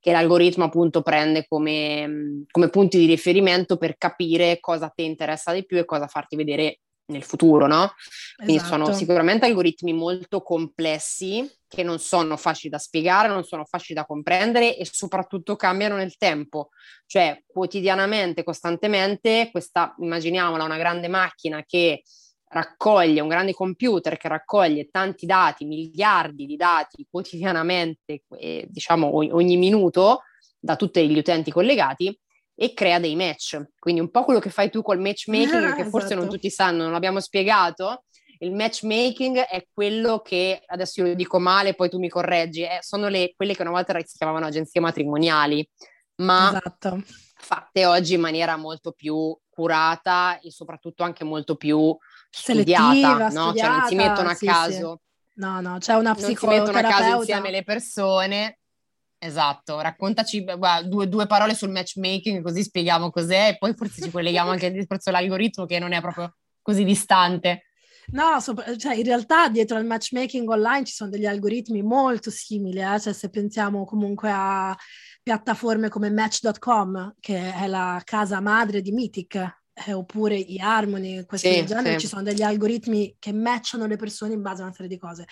che 0.00 0.12
l'algoritmo 0.12 0.64
appunto 0.64 1.02
prende 1.02 1.46
come, 1.46 2.44
come 2.50 2.70
punti 2.70 2.98
di 2.98 3.06
riferimento 3.06 3.76
per 3.76 3.96
capire 3.98 4.58
cosa 4.58 4.88
ti 4.88 5.04
interessa 5.04 5.52
di 5.52 5.64
più 5.64 5.78
e 5.78 5.84
cosa 5.84 6.06
farti 6.06 6.36
vedere 6.36 6.80
nel 7.10 7.22
futuro, 7.22 7.66
no? 7.66 7.92
Quindi 8.36 8.56
esatto. 8.56 8.84
sono 8.84 8.92
sicuramente 8.92 9.44
algoritmi 9.44 9.92
molto 9.92 10.42
complessi 10.42 11.48
che 11.68 11.82
non 11.82 11.98
sono 11.98 12.36
facili 12.36 12.70
da 12.70 12.78
spiegare, 12.78 13.28
non 13.28 13.44
sono 13.44 13.64
facili 13.64 13.98
da 13.98 14.06
comprendere 14.06 14.76
e 14.76 14.86
soprattutto 14.90 15.56
cambiano 15.56 15.96
nel 15.96 16.16
tempo. 16.16 16.70
Cioè, 17.06 17.42
quotidianamente, 17.46 18.42
costantemente, 18.42 19.50
questa, 19.50 19.94
immaginiamola, 19.98 20.64
una 20.64 20.78
grande 20.78 21.08
macchina 21.08 21.62
che 21.66 22.02
raccoglie, 22.50 23.20
un 23.20 23.28
grande 23.28 23.52
computer 23.52 24.16
che 24.16 24.28
raccoglie 24.28 24.88
tanti 24.90 25.24
dati, 25.24 25.64
miliardi 25.64 26.46
di 26.46 26.56
dati 26.56 27.06
quotidianamente, 27.08 28.24
eh, 28.38 28.66
diciamo 28.68 29.16
ogni 29.16 29.56
minuto, 29.56 30.22
da 30.58 30.76
tutti 30.76 31.08
gli 31.08 31.18
utenti 31.18 31.50
collegati, 31.50 32.18
e 32.54 32.74
crea 32.74 32.98
dei 32.98 33.14
match. 33.14 33.70
Quindi 33.78 34.00
un 34.00 34.10
po' 34.10 34.24
quello 34.24 34.40
che 34.40 34.50
fai 34.50 34.68
tu 34.68 34.82
col 34.82 35.00
matchmaking, 35.00 35.64
ah, 35.64 35.74
che 35.76 35.84
forse 35.84 36.08
esatto. 36.08 36.20
non 36.20 36.28
tutti 36.28 36.50
sanno, 36.50 36.82
non 36.82 36.92
l'abbiamo 36.92 37.20
spiegato. 37.20 38.04
Il 38.38 38.52
matchmaking 38.52 39.38
è 39.38 39.66
quello 39.72 40.20
che, 40.20 40.62
adesso 40.66 41.00
io 41.00 41.08
lo 41.08 41.14
dico 41.14 41.38
male, 41.38 41.74
poi 41.74 41.88
tu 41.88 41.98
mi 41.98 42.08
correggi, 42.08 42.62
eh, 42.62 42.78
sono 42.80 43.08
le, 43.08 43.32
quelle 43.36 43.54
che 43.54 43.62
una 43.62 43.70
volta 43.70 43.98
si 44.04 44.16
chiamavano 44.16 44.46
agenzie 44.46 44.80
matrimoniali, 44.80 45.66
ma 46.16 46.48
esatto. 46.48 47.02
fatte 47.06 47.86
oggi 47.86 48.14
in 48.14 48.20
maniera 48.20 48.56
molto 48.56 48.92
più 48.92 49.36
curata 49.48 50.38
e 50.40 50.50
soprattutto 50.50 51.02
anche 51.02 51.22
molto 51.22 51.56
più 51.56 51.96
studiata, 52.30 52.92
Selettiva, 52.92 53.28
no? 53.28 53.30
Studiata, 53.30 53.68
cioè 53.68 53.78
non 53.78 53.88
si 53.88 53.94
mettono 53.94 54.28
a 54.28 54.34
sì, 54.34 54.46
caso. 54.46 55.00
Sì. 55.02 55.40
No, 55.40 55.60
no, 55.60 55.78
c'è 55.78 55.94
una 55.94 56.14
psicologa. 56.14 56.58
Non 56.58 56.66
si 56.66 56.72
mettono 56.72 56.88
a 56.88 56.98
caso 56.98 57.16
insieme 57.18 57.50
le 57.50 57.64
persone 57.64 58.60
Esatto, 59.22 59.82
raccontaci 59.82 60.42
guarda, 60.42 60.88
due, 60.88 61.06
due, 61.06 61.26
parole 61.26 61.54
sul 61.54 61.68
matchmaking 61.68 62.42
così 62.42 62.62
spieghiamo 62.62 63.10
cos'è 63.10 63.48
e 63.48 63.58
poi 63.58 63.74
forse 63.74 64.00
ci 64.00 64.10
colleghiamo 64.10 64.48
anche 64.48 64.64
al 64.68 64.72
discorso 64.72 65.10
dell'algoritmo 65.10 65.66
che 65.66 65.78
non 65.78 65.92
è 65.92 66.00
proprio 66.00 66.36
così 66.62 66.84
distante. 66.84 67.64
No, 68.12 68.40
sopra, 68.40 68.74
cioè 68.78 68.94
in 68.94 69.04
realtà 69.04 69.50
dietro 69.50 69.76
al 69.76 69.84
matchmaking 69.84 70.48
online 70.48 70.86
ci 70.86 70.94
sono 70.94 71.10
degli 71.10 71.26
algoritmi 71.26 71.82
molto 71.82 72.30
simili, 72.30 72.80
eh? 72.80 72.98
cioè 72.98 73.12
se 73.12 73.28
pensiamo 73.28 73.84
comunque 73.84 74.30
a 74.32 74.74
piattaforme 75.22 75.90
come 75.90 76.10
Match.com, 76.10 77.16
che 77.20 77.52
è 77.52 77.66
la 77.66 78.00
casa 78.02 78.40
madre 78.40 78.80
di 78.80 78.90
Mythic, 78.90 79.59
eh, 79.86 79.92
oppure 79.92 80.36
i 80.36 80.58
Harmony, 80.58 81.24
questi 81.24 81.52
sì, 81.52 81.66
genere, 81.66 81.92
sì. 81.92 82.00
ci 82.00 82.06
sono 82.06 82.22
degli 82.22 82.42
algoritmi 82.42 83.16
che 83.18 83.32
matchano 83.32 83.86
le 83.86 83.96
persone 83.96 84.34
in 84.34 84.42
base 84.42 84.62
a 84.62 84.64
una 84.66 84.74
serie 84.74 84.88
di 84.88 84.98
cose. 84.98 85.26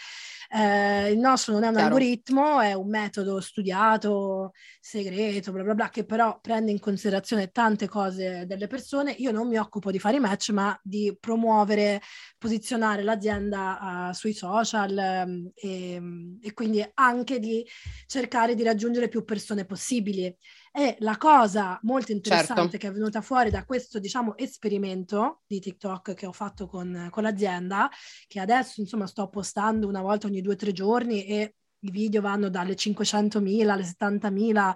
Eh, 0.50 1.10
il 1.12 1.18
nostro 1.18 1.52
non 1.52 1.64
è 1.64 1.66
un 1.66 1.74
Chiaro. 1.74 1.88
algoritmo, 1.88 2.60
è 2.60 2.72
un 2.72 2.88
metodo 2.88 3.38
studiato, 3.40 4.52
segreto, 4.80 5.52
bla 5.52 5.62
bla 5.62 5.74
bla, 5.74 5.88
che 5.90 6.04
però 6.04 6.38
prende 6.40 6.70
in 6.70 6.80
considerazione 6.80 7.50
tante 7.50 7.86
cose 7.86 8.46
delle 8.46 8.66
persone. 8.66 9.12
Io 9.18 9.30
non 9.30 9.46
mi 9.48 9.58
occupo 9.58 9.90
di 9.90 9.98
fare 9.98 10.16
i 10.16 10.20
match, 10.20 10.50
ma 10.50 10.78
di 10.82 11.14
promuovere, 11.20 12.00
posizionare 12.38 13.02
l'azienda 13.02 14.08
uh, 14.08 14.12
sui 14.14 14.32
social 14.32 15.24
um, 15.26 15.50
e, 15.54 16.00
e 16.40 16.52
quindi 16.54 16.86
anche 16.94 17.38
di 17.38 17.66
cercare 18.06 18.54
di 18.54 18.62
raggiungere 18.62 19.08
più 19.08 19.24
persone 19.24 19.66
possibili. 19.66 20.34
E 20.78 20.94
la 21.00 21.16
cosa 21.16 21.76
molto 21.82 22.12
interessante 22.12 22.70
certo. 22.70 22.76
che 22.76 22.86
è 22.86 22.92
venuta 22.92 23.20
fuori 23.20 23.50
da 23.50 23.64
questo, 23.64 23.98
diciamo, 23.98 24.36
esperimento 24.36 25.40
di 25.48 25.58
TikTok 25.58 26.14
che 26.14 26.24
ho 26.24 26.30
fatto 26.30 26.68
con, 26.68 27.08
con 27.10 27.24
l'azienda, 27.24 27.90
che 28.28 28.38
adesso, 28.38 28.80
insomma, 28.80 29.08
sto 29.08 29.28
postando 29.28 29.88
una 29.88 30.02
volta 30.02 30.28
ogni 30.28 30.40
due 30.40 30.52
o 30.52 30.56
tre 30.56 30.70
giorni 30.70 31.24
e 31.24 31.56
i 31.80 31.90
video 31.90 32.20
vanno 32.20 32.48
dalle 32.48 32.74
500.000 32.74 33.68
alle 33.68 33.82
70.000, 33.82 34.72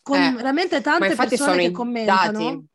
con 0.00 0.16
eh, 0.16 0.30
veramente 0.30 0.80
tante 0.80 1.16
persone 1.16 1.62
che 1.64 1.70
commentano. 1.72 2.66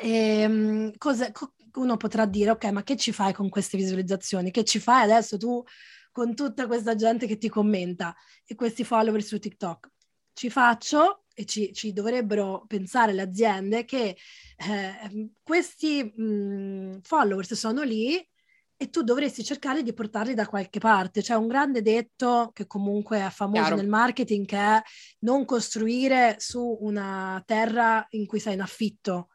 E, 0.00 0.10
ehm, 0.10 0.92
cosa, 0.98 1.30
uno 1.74 1.96
potrà 1.96 2.26
dire, 2.26 2.50
ok, 2.50 2.64
ma 2.72 2.82
che 2.82 2.96
ci 2.96 3.12
fai 3.12 3.32
con 3.32 3.48
queste 3.48 3.76
visualizzazioni? 3.76 4.50
Che 4.50 4.64
ci 4.64 4.80
fai 4.80 5.04
adesso 5.04 5.36
tu 5.36 5.62
con 6.10 6.34
tutta 6.34 6.66
questa 6.66 6.96
gente 6.96 7.28
che 7.28 7.38
ti 7.38 7.48
commenta 7.48 8.16
e 8.44 8.56
questi 8.56 8.82
follower 8.82 9.22
su 9.22 9.38
TikTok? 9.38 9.90
Ci 10.32 10.50
faccio 10.50 11.21
e 11.34 11.44
ci, 11.44 11.72
ci, 11.72 11.92
dovrebbero 11.92 12.64
pensare 12.66 13.12
le 13.12 13.22
aziende 13.22 13.84
che 13.84 14.16
eh, 14.56 15.30
questi 15.42 16.02
mh, 16.02 17.00
followers 17.02 17.54
sono 17.54 17.82
lì 17.82 18.24
e 18.82 18.90
tu 18.90 19.02
dovresti 19.02 19.44
cercare 19.44 19.84
di 19.84 19.92
portarli 19.92 20.34
da 20.34 20.46
qualche 20.46 20.80
parte. 20.80 21.22
C'è 21.22 21.34
un 21.34 21.46
grande 21.46 21.82
detto 21.82 22.50
che 22.52 22.66
comunque 22.66 23.24
è 23.24 23.30
famoso 23.30 23.60
Chiaro. 23.60 23.76
nel 23.76 23.88
marketing 23.88 24.44
che 24.44 24.56
è 24.56 24.82
non 25.20 25.44
costruire 25.44 26.36
su 26.38 26.78
una 26.80 27.40
terra 27.46 28.04
in 28.10 28.26
cui 28.26 28.40
sei 28.40 28.54
in 28.54 28.60
affitto. 28.60 29.28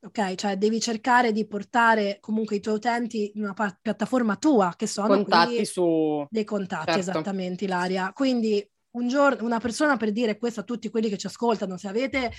Ok, 0.00 0.34
cioè 0.36 0.56
devi 0.56 0.80
cercare 0.80 1.32
di 1.32 1.46
portare 1.46 2.18
comunque 2.20 2.56
i 2.56 2.60
tuoi 2.60 2.76
utenti 2.76 3.32
in 3.34 3.42
una 3.42 3.54
pa- 3.54 3.76
piattaforma 3.80 4.36
tua, 4.36 4.72
che 4.76 4.86
sono 4.86 5.08
contatti 5.08 5.64
su 5.66 6.24
dei 6.30 6.44
contatti, 6.44 6.92
certo. 6.92 7.00
esattamente, 7.00 7.64
Ilaria. 7.64 8.12
Quindi 8.14 8.66
un 8.96 9.08
giorno, 9.08 9.44
una 9.44 9.60
persona 9.60 9.96
per 9.96 10.12
dire 10.12 10.38
questo 10.38 10.60
a 10.60 10.64
tutti 10.64 10.90
quelli 10.90 11.08
che 11.08 11.18
ci 11.18 11.26
ascoltano, 11.26 11.76
se 11.76 11.88
avete 11.88 12.32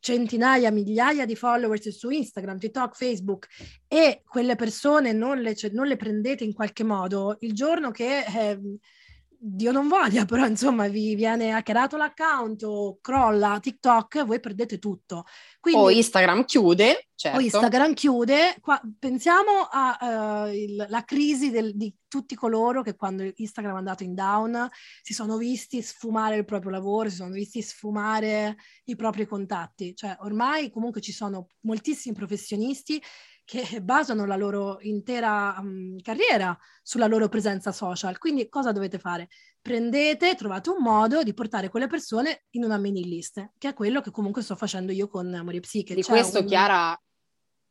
centinaia, 0.00 0.70
migliaia 0.70 1.26
di 1.26 1.36
followers 1.36 1.88
su 1.90 2.08
Instagram, 2.10 2.58
TikTok, 2.58 2.96
Facebook 2.96 3.46
e 3.86 4.22
quelle 4.24 4.56
persone 4.56 5.12
non 5.12 5.40
le, 5.40 5.54
non 5.72 5.86
le 5.86 5.96
prendete 5.96 6.44
in 6.44 6.54
qualche 6.54 6.84
modo, 6.84 7.36
il 7.40 7.52
giorno 7.52 7.90
che 7.90 8.24
eh, 8.24 8.60
Dio 9.42 9.72
non 9.72 9.88
voglia, 9.88 10.26
però 10.26 10.44
insomma 10.44 10.86
vi 10.88 11.14
viene 11.14 11.52
hackerato 11.52 11.96
l'account 11.96 12.62
o 12.64 12.98
crolla 13.00 13.58
TikTok, 13.58 14.26
voi 14.26 14.38
perdete 14.38 14.78
tutto. 14.78 15.24
Quindi, 15.58 15.80
o 15.80 15.88
Instagram 15.88 16.44
chiude, 16.44 17.08
certo. 17.14 17.38
O 17.38 17.40
Instagram 17.40 17.94
chiude, 17.94 18.56
qua, 18.60 18.78
pensiamo 18.98 19.66
alla 19.70 20.98
uh, 20.98 21.04
crisi 21.06 21.50
del, 21.50 21.74
di 21.74 21.94
tutti 22.06 22.34
coloro 22.34 22.82
che 22.82 22.96
quando 22.96 23.30
Instagram 23.34 23.76
è 23.76 23.78
andato 23.78 24.02
in 24.02 24.14
down 24.14 24.68
si 25.00 25.14
sono 25.14 25.38
visti 25.38 25.80
sfumare 25.80 26.36
il 26.36 26.44
proprio 26.44 26.72
lavoro, 26.72 27.08
si 27.08 27.16
sono 27.16 27.30
visti 27.30 27.62
sfumare 27.62 28.56
i 28.84 28.94
propri 28.94 29.26
contatti. 29.26 29.94
Cioè 29.94 30.18
ormai 30.20 30.70
comunque 30.70 31.00
ci 31.00 31.12
sono 31.12 31.46
moltissimi 31.60 32.14
professionisti 32.14 33.02
che 33.50 33.80
basano 33.82 34.26
la 34.26 34.36
loro 34.36 34.78
intera 34.82 35.56
um, 35.58 36.00
carriera 36.00 36.56
sulla 36.84 37.08
loro 37.08 37.28
presenza 37.28 37.72
social. 37.72 38.16
Quindi 38.16 38.48
cosa 38.48 38.70
dovete 38.70 39.00
fare? 39.00 39.28
Prendete, 39.60 40.36
trovate 40.36 40.70
un 40.70 40.80
modo 40.80 41.24
di 41.24 41.34
portare 41.34 41.68
quelle 41.68 41.88
persone 41.88 42.44
in 42.50 42.62
una 42.62 42.78
mini 42.78 43.02
list, 43.02 43.54
che 43.58 43.70
è 43.70 43.74
quello 43.74 44.00
che 44.00 44.12
comunque 44.12 44.42
sto 44.42 44.54
facendo 44.54 44.92
io 44.92 45.08
con 45.08 45.34
Amore 45.34 45.58
Psiche. 45.58 45.96
Di 45.96 46.02
C'è 46.02 46.10
questo, 46.10 46.38
un... 46.38 46.46
Chiara, 46.46 46.96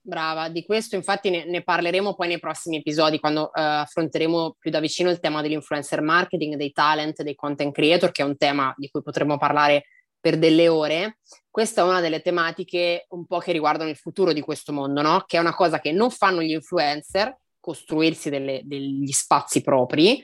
brava, 0.02 0.50
di 0.50 0.66
questo 0.66 0.98
infatti 0.98 1.30
ne, 1.30 1.46
ne, 1.46 1.64
parleremo 1.64 2.14
poi 2.14 2.28
nei 2.28 2.40
prossimi 2.40 2.80
episodi, 2.80 3.18
quando 3.18 3.44
uh, 3.44 3.52
affronteremo 3.54 4.58
più 4.60 4.72
da 4.72 4.82
vicino 4.82 5.10
il 5.10 5.22
tema 5.22 5.42
dell'influencer 5.42 6.02
marketing, 6.02 6.56
dei 6.56 6.74
talent, 6.74 7.22
dei 7.24 7.36
content 7.36 7.74
creator, 7.74 8.12
che 8.12 8.22
è 8.22 8.26
un 8.26 8.36
tema 8.36 8.74
di 8.76 8.90
cui 8.90 9.02
potremo 9.02 9.38
parlare 9.38 9.86
per 10.20 10.38
delle 10.38 10.68
ore, 10.68 11.20
questa 11.50 11.82
è 11.82 11.84
una 11.84 12.02
delle 12.02 12.22
tematiche 12.22 13.06
un 13.10 13.26
po' 13.26 13.40
che 13.40 13.52
riguardano 13.52 13.90
il 13.90 13.96
futuro 13.96 14.34
di 14.34 14.42
questo 14.42 14.72
mondo, 14.72 15.02
no? 15.02 15.24
Che 15.26 15.38
è 15.38 15.40
una 15.40 15.56
cosa 15.56 15.80
che 15.80 15.92
non 15.92 16.12
fanno 16.12 16.42
gli 16.42 16.52
influencer, 16.52 17.36
costruirsi 17.60 18.30
delle, 18.30 18.62
degli 18.64 19.12
spazi 19.12 19.62
propri, 19.62 20.24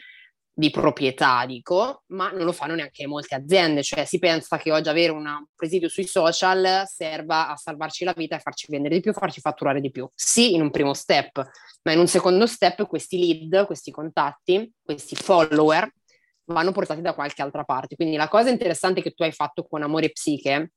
di 0.58 0.69
proprietà, 0.69 1.45
dico, 1.45 2.03
ma 2.08 2.31
non 2.31 2.45
lo 2.45 2.53
fanno 2.53 2.75
neanche 2.75 3.05
molte 3.08 3.36
aziende, 3.36 3.84
cioè 3.84 4.05
si 4.05 4.19
pensa 4.19 4.55
che 4.58 4.71
oggi 4.71 4.88
avere 4.88 5.12
un 5.12 5.27
presidio 5.53 5.89
sui 5.89 6.05
social 6.05 6.84
serva 6.88 7.49
a 7.49 7.58
salvarci 7.58 8.05
la 8.05 8.13
vita 8.15 8.38
e 8.38 8.39
farci 8.39 8.67
vendere 8.69 8.95
di 8.95 9.01
più, 9.01 9.12
farci 9.12 9.41
fatturare 9.41 9.81
di 9.81 9.91
più. 9.91 10.10
Sì, 10.15 10.55
in 10.55 10.62
un 10.62 10.71
primo 10.71 10.93
step, 10.93 11.45
ma 11.84 11.91
in 11.91 11.99
un 11.99 12.08
secondo 12.08 12.47
step 12.47 12.88
questi 12.88 13.19
lead, 13.19 13.65
questi 13.65 13.91
contatti, 13.91 14.71
questi 14.81 15.15
follower 15.15 15.91
vanno 16.45 16.71
portati 16.71 17.01
da 17.01 17.13
qualche 17.13 17.41
altra 17.41 17.63
parte. 17.63 17.95
Quindi 17.95 18.15
la 18.15 18.27
cosa 18.27 18.49
interessante 18.49 19.01
che 19.01 19.12
tu 19.12 19.23
hai 19.23 19.31
fatto 19.31 19.65
con 19.65 19.81
Amore 19.81 20.12
Psiche, 20.12 20.73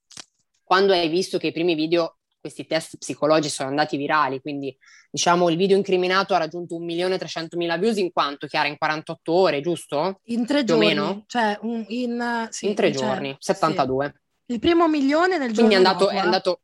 quando 0.63 0.93
hai 0.93 1.09
visto 1.09 1.39
che 1.39 1.49
i 1.49 1.53
primi 1.53 1.75
video, 1.75 2.19
questi 2.41 2.67
test 2.67 2.99
psicologici 2.99 3.53
sono 3.55 3.69
andati 3.69 3.97
virali, 3.97 4.41
quindi 4.41 4.77
diciamo 5.11 5.49
il 5.49 5.57
video 5.57 5.77
incriminato 5.77 6.35
ha 6.35 6.39
raggiunto 6.39 6.79
1.300.000 6.79 7.79
views 7.79 7.97
in 7.97 8.13
quanto, 8.13 8.47
Chiara, 8.47 8.69
in 8.69 8.79
48 8.79 9.33
ore, 9.33 9.61
giusto? 9.61 10.21
In 10.25 10.47
tre 10.47 10.59
Più 10.59 10.75
giorni. 10.75 10.87
Meno? 10.87 11.25
Cioè, 11.27 11.59
un, 11.63 11.85
in, 11.89 12.47
sì, 12.51 12.69
in 12.69 12.75
tre 12.75 12.93
cioè, 12.93 13.07
giorni, 13.07 13.37
72. 13.39 14.07
Sì. 14.15 14.53
Il 14.53 14.61
primo 14.61 14.89
milione 14.89 15.37
nel 15.37 15.53
giorno 15.53 15.69
Quindi 15.69 15.75
è 15.75 15.77
andato, 15.77 16.09
è 16.09 16.17
andato 16.17 16.61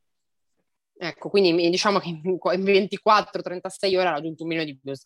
Ecco, 0.96 1.28
quindi 1.28 1.68
diciamo 1.70 1.98
che 1.98 2.08
in 2.08 2.20
24-36 2.22 3.96
ore 3.96 4.06
ha 4.06 4.12
raggiunto 4.12 4.42
un 4.42 4.48
milione 4.48 4.70
di 4.70 4.78
views. 4.80 5.02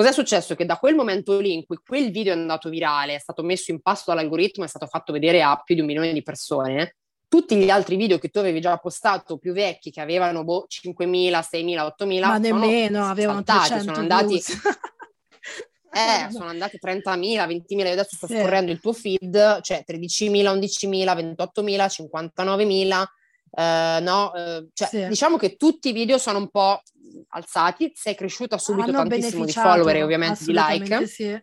Cos'è 0.00 0.12
successo? 0.12 0.54
Che 0.54 0.64
da 0.64 0.78
quel 0.78 0.94
momento 0.94 1.38
lì 1.40 1.52
in 1.52 1.66
cui 1.66 1.76
quel 1.84 2.10
video 2.10 2.32
è 2.32 2.36
andato 2.36 2.70
virale, 2.70 3.16
è 3.16 3.18
stato 3.18 3.42
messo 3.42 3.70
in 3.70 3.82
pasto 3.82 4.10
dall'algoritmo, 4.10 4.64
è 4.64 4.66
stato 4.66 4.86
fatto 4.86 5.12
vedere 5.12 5.42
a 5.42 5.60
più 5.62 5.74
di 5.74 5.82
un 5.82 5.88
milione 5.88 6.14
di 6.14 6.22
persone, 6.22 6.96
tutti 7.28 7.54
gli 7.54 7.68
altri 7.68 7.96
video 7.96 8.16
che 8.16 8.30
tu 8.30 8.38
avevi 8.38 8.62
già 8.62 8.78
postato 8.78 9.36
più 9.36 9.52
vecchi 9.52 9.90
che 9.90 10.00
avevano 10.00 10.42
boh, 10.42 10.66
5.000, 10.70 11.06
6.000, 11.06 11.92
8.000 11.98 12.20
ma 12.20 12.38
nemmeno 12.38 13.04
avevano 13.04 13.42
saltati, 13.44 13.84
sono 13.84 13.98
andati 13.98 14.36
eh, 15.92 16.30
sono 16.32 16.46
andati 16.46 16.78
30.000, 16.82 17.62
20.000, 17.68 17.86
adesso 17.92 18.16
sto 18.16 18.26
sì. 18.26 18.38
scorrendo 18.38 18.72
il 18.72 18.80
tuo 18.80 18.94
feed, 18.94 19.60
cioè 19.60 19.84
13.000, 19.86 20.30
11.000, 20.30 21.34
28.000, 21.36 22.08
59.000, 22.34 23.04
eh, 23.50 23.98
no, 24.00 24.34
eh, 24.34 24.68
cioè, 24.72 24.88
sì. 24.88 25.06
diciamo 25.08 25.36
che 25.36 25.56
tutti 25.56 25.88
i 25.88 25.92
video 25.92 26.18
sono 26.18 26.38
un 26.38 26.48
po' 26.48 26.80
alzati, 27.30 27.92
sei 27.94 28.14
cresciuta 28.14 28.58
subito 28.58 28.90
Hanno 28.90 29.08
tantissimo 29.08 29.44
di 29.44 29.52
follower 29.52 29.96
e 29.96 30.02
ovviamente 30.02 30.44
di 30.44 30.52
like. 30.54 31.06
Sì. 31.06 31.40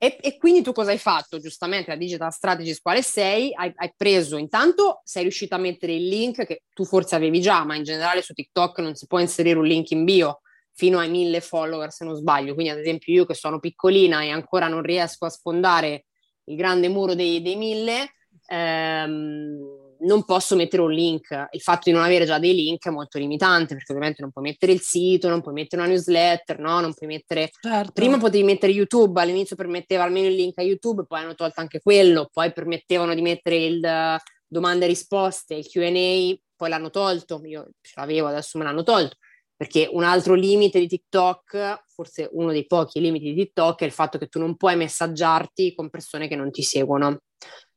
E, 0.00 0.16
e, 0.20 0.36
quindi 0.36 0.62
tu 0.62 0.70
cosa 0.70 0.92
hai 0.92 0.98
fatto? 0.98 1.40
Giustamente 1.40 1.90
la 1.90 1.96
digital 1.96 2.32
strategist 2.32 2.82
quale 2.82 3.02
sei? 3.02 3.52
Hai, 3.52 3.72
hai, 3.74 3.92
preso 3.96 4.36
intanto, 4.36 5.00
sei 5.02 5.22
riuscita 5.22 5.56
a 5.56 5.58
mettere 5.58 5.92
il 5.92 6.06
link 6.06 6.46
che 6.46 6.62
tu 6.72 6.84
forse 6.84 7.16
avevi 7.16 7.40
già, 7.40 7.64
ma 7.64 7.74
in 7.74 7.82
generale 7.82 8.22
su 8.22 8.32
TikTok 8.32 8.78
non 8.78 8.94
si 8.94 9.08
può 9.08 9.18
inserire 9.18 9.58
un 9.58 9.66
link 9.66 9.90
in 9.90 10.04
bio 10.04 10.40
fino 10.72 11.00
ai 11.00 11.10
mille 11.10 11.40
follower 11.40 11.90
se 11.90 12.04
non 12.04 12.14
sbaglio. 12.14 12.54
Quindi 12.54 12.70
ad 12.70 12.78
esempio 12.78 13.12
io 13.12 13.26
che 13.26 13.34
sono 13.34 13.58
piccolina 13.58 14.22
e 14.22 14.30
ancora 14.30 14.68
non 14.68 14.82
riesco 14.82 15.24
a 15.24 15.30
sfondare 15.30 16.04
il 16.44 16.54
grande 16.54 16.88
muro 16.88 17.14
dei, 17.14 17.42
dei 17.42 17.56
mille, 17.56 18.14
ehm, 18.46 19.77
non 20.00 20.24
posso 20.24 20.56
mettere 20.56 20.82
un 20.82 20.90
link. 20.90 21.48
Il 21.50 21.60
fatto 21.60 21.90
di 21.90 21.92
non 21.92 22.04
avere 22.04 22.24
già 22.24 22.38
dei 22.38 22.54
link 22.54 22.86
è 22.86 22.90
molto 22.90 23.18
limitante 23.18 23.74
perché 23.74 23.92
ovviamente 23.92 24.22
non 24.22 24.30
puoi 24.30 24.44
mettere 24.44 24.72
il 24.72 24.80
sito, 24.80 25.28
non 25.28 25.40
puoi 25.40 25.54
mettere 25.54 25.82
una 25.82 25.90
newsletter, 25.90 26.58
no? 26.58 26.80
Non 26.80 26.94
puoi 26.94 27.08
mettere... 27.08 27.50
Certo. 27.60 27.92
Prima 27.92 28.18
potevi 28.18 28.44
mettere 28.44 28.72
YouTube, 28.72 29.20
all'inizio 29.20 29.56
permetteva 29.56 30.04
almeno 30.04 30.28
il 30.28 30.34
link 30.34 30.58
a 30.58 30.62
YouTube, 30.62 31.04
poi 31.06 31.20
hanno 31.20 31.34
tolto 31.34 31.60
anche 31.60 31.80
quello, 31.80 32.28
poi 32.32 32.52
permettevano 32.52 33.14
di 33.14 33.22
mettere 33.22 33.56
il 33.56 33.82
uh, 33.82 34.22
domande 34.46 34.84
e 34.84 34.88
risposte, 34.88 35.54
il 35.54 35.66
Q&A, 35.66 36.36
poi 36.56 36.68
l'hanno 36.68 36.90
tolto, 36.90 37.40
io 37.44 37.68
ce 37.80 37.92
l'avevo, 37.96 38.28
adesso 38.28 38.58
me 38.58 38.64
l'hanno 38.64 38.82
tolto. 38.82 39.16
Perché 39.56 39.88
un 39.90 40.04
altro 40.04 40.34
limite 40.34 40.78
di 40.78 40.86
TikTok, 40.86 41.84
forse 41.86 42.28
uno 42.32 42.52
dei 42.52 42.66
pochi 42.66 43.00
limiti 43.00 43.32
di 43.32 43.34
TikTok, 43.34 43.80
è 43.80 43.84
il 43.84 43.92
fatto 43.92 44.16
che 44.16 44.28
tu 44.28 44.38
non 44.38 44.56
puoi 44.56 44.76
messaggiarti 44.76 45.74
con 45.74 45.90
persone 45.90 46.28
che 46.28 46.36
non 46.36 46.52
ti 46.52 46.62
seguono. 46.62 47.22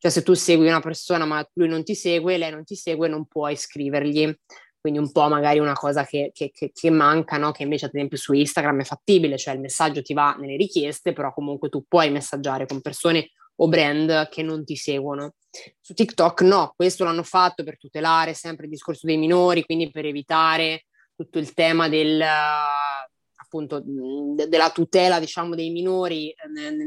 Cioè 0.02 0.10
se 0.10 0.24
tu 0.24 0.34
segui 0.34 0.68
una 0.68 0.80
persona 0.80 1.26
ma 1.26 1.48
lui 1.54 1.68
non 1.68 1.84
ti 1.84 1.94
segue, 1.94 2.38
lei 2.38 2.50
non 2.50 2.64
ti 2.64 2.76
segue, 2.76 3.08
non 3.08 3.28
puoi 3.28 3.56
scrivergli. 3.56 4.36
Quindi 4.80 4.98
un 4.98 5.12
po' 5.12 5.30
magari 5.30 5.60
una 5.60 5.74
cosa 5.74 6.04
che, 6.04 6.32
che, 6.34 6.50
che, 6.52 6.72
che 6.74 6.90
manca, 6.90 7.38
no? 7.38 7.52
che 7.52 7.62
invece 7.62 7.86
ad 7.86 7.94
esempio 7.94 8.18
su 8.18 8.34
Instagram 8.34 8.82
è 8.82 8.84
fattibile, 8.84 9.38
cioè 9.38 9.54
il 9.54 9.60
messaggio 9.60 10.02
ti 10.02 10.16
va 10.16 10.36
nelle 10.40 10.56
richieste, 10.56 11.14
però 11.14 11.32
comunque 11.32 11.70
tu 11.70 11.86
puoi 11.88 12.10
messaggiare 12.10 12.66
con 12.66 12.82
persone 12.82 13.30
o 13.58 13.68
brand 13.68 14.28
che 14.30 14.42
non 14.42 14.66
ti 14.66 14.76
seguono. 14.76 15.36
Su 15.80 15.94
TikTok 15.94 16.42
no, 16.42 16.74
questo 16.76 17.04
l'hanno 17.04 17.22
fatto 17.22 17.64
per 17.64 17.78
tutelare 17.78 18.34
sempre 18.34 18.66
il 18.66 18.72
discorso 18.72 19.06
dei 19.06 19.18
minori, 19.18 19.64
quindi 19.66 19.92
per 19.92 20.06
evitare 20.08 20.86
tutto 21.16 21.38
il 21.38 21.54
tema 21.54 21.88
del, 21.90 22.20
appunto, 22.20 23.84
della 23.86 24.72
tutela 24.72 25.20
diciamo, 25.20 25.54
dei 25.54 25.70
minori 25.70 26.34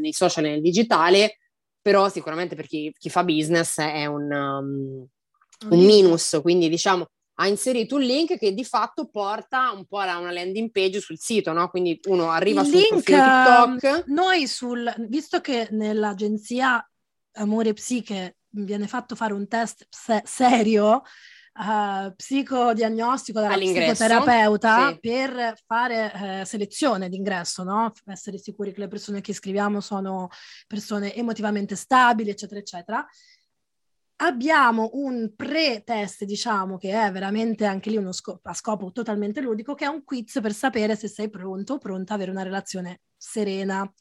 nei 0.00 0.12
social 0.12 0.46
e 0.46 0.50
nel 0.50 0.60
digitale, 0.60 1.36
però 1.84 2.08
sicuramente 2.08 2.56
per 2.56 2.66
chi, 2.66 2.90
chi 2.98 3.10
fa 3.10 3.22
business 3.24 3.78
è 3.78 4.06
un, 4.06 4.32
um, 4.32 5.06
un 5.68 5.84
minus, 5.84 6.38
quindi 6.40 6.70
diciamo 6.70 7.06
ha 7.34 7.46
inserito 7.46 7.96
un 7.96 8.00
link 8.00 8.38
che 8.38 8.54
di 8.54 8.64
fatto 8.64 9.10
porta 9.10 9.70
un 9.70 9.84
po' 9.84 9.98
a 9.98 10.16
una 10.16 10.32
landing 10.32 10.70
page 10.70 11.00
sul 11.00 11.18
sito, 11.18 11.52
no? 11.52 11.68
Quindi 11.68 12.00
uno 12.06 12.30
arriva 12.30 12.62
Il 12.62 12.68
sul 12.68 12.76
link, 12.76 13.02
TikTok. 13.02 14.04
Noi 14.06 14.46
sul, 14.46 14.94
visto 15.08 15.42
che 15.42 15.68
nell'agenzia 15.72 16.88
Amore 17.32 17.74
Psiche 17.74 18.36
viene 18.48 18.86
fatto 18.86 19.14
fare 19.14 19.34
un 19.34 19.46
test 19.46 19.86
se- 19.90 20.22
serio, 20.24 21.02
uh, 21.54 22.14
psicodiagnostico 22.14 23.40
dalla 23.40 23.56
psicoterapeuta 23.56 24.92
sì. 24.92 24.98
per 25.00 25.54
fare 25.66 26.40
uh, 26.42 26.44
selezione 26.44 27.08
d'ingresso, 27.08 27.62
no? 27.62 27.92
essere 28.06 28.38
sicuri 28.38 28.72
che 28.72 28.80
le 28.80 28.88
persone 28.88 29.20
che 29.20 29.30
iscriviamo 29.30 29.80
sono 29.80 30.28
persone 30.66 31.14
emotivamente 31.14 31.76
stabili, 31.76 32.30
eccetera, 32.30 32.60
eccetera. 32.60 33.06
Abbiamo 34.16 34.90
un 34.94 35.32
pre-test, 35.34 36.24
diciamo, 36.24 36.78
che 36.78 36.92
è 36.92 37.10
veramente 37.10 37.66
anche 37.66 37.90
lì 37.90 37.96
uno 37.96 38.12
scopo, 38.12 38.48
a 38.48 38.54
scopo 38.54 38.92
totalmente 38.92 39.40
ludico, 39.40 39.74
che 39.74 39.84
è 39.84 39.88
un 39.88 40.04
quiz 40.04 40.38
per 40.40 40.52
sapere 40.52 40.94
se 40.96 41.08
sei 41.08 41.28
pronto 41.28 41.74
o 41.74 41.78
pronta 41.78 42.14
ad 42.14 42.20
avere 42.20 42.30
una 42.30 42.44
relazione 42.44 43.00
serena. 43.16 43.92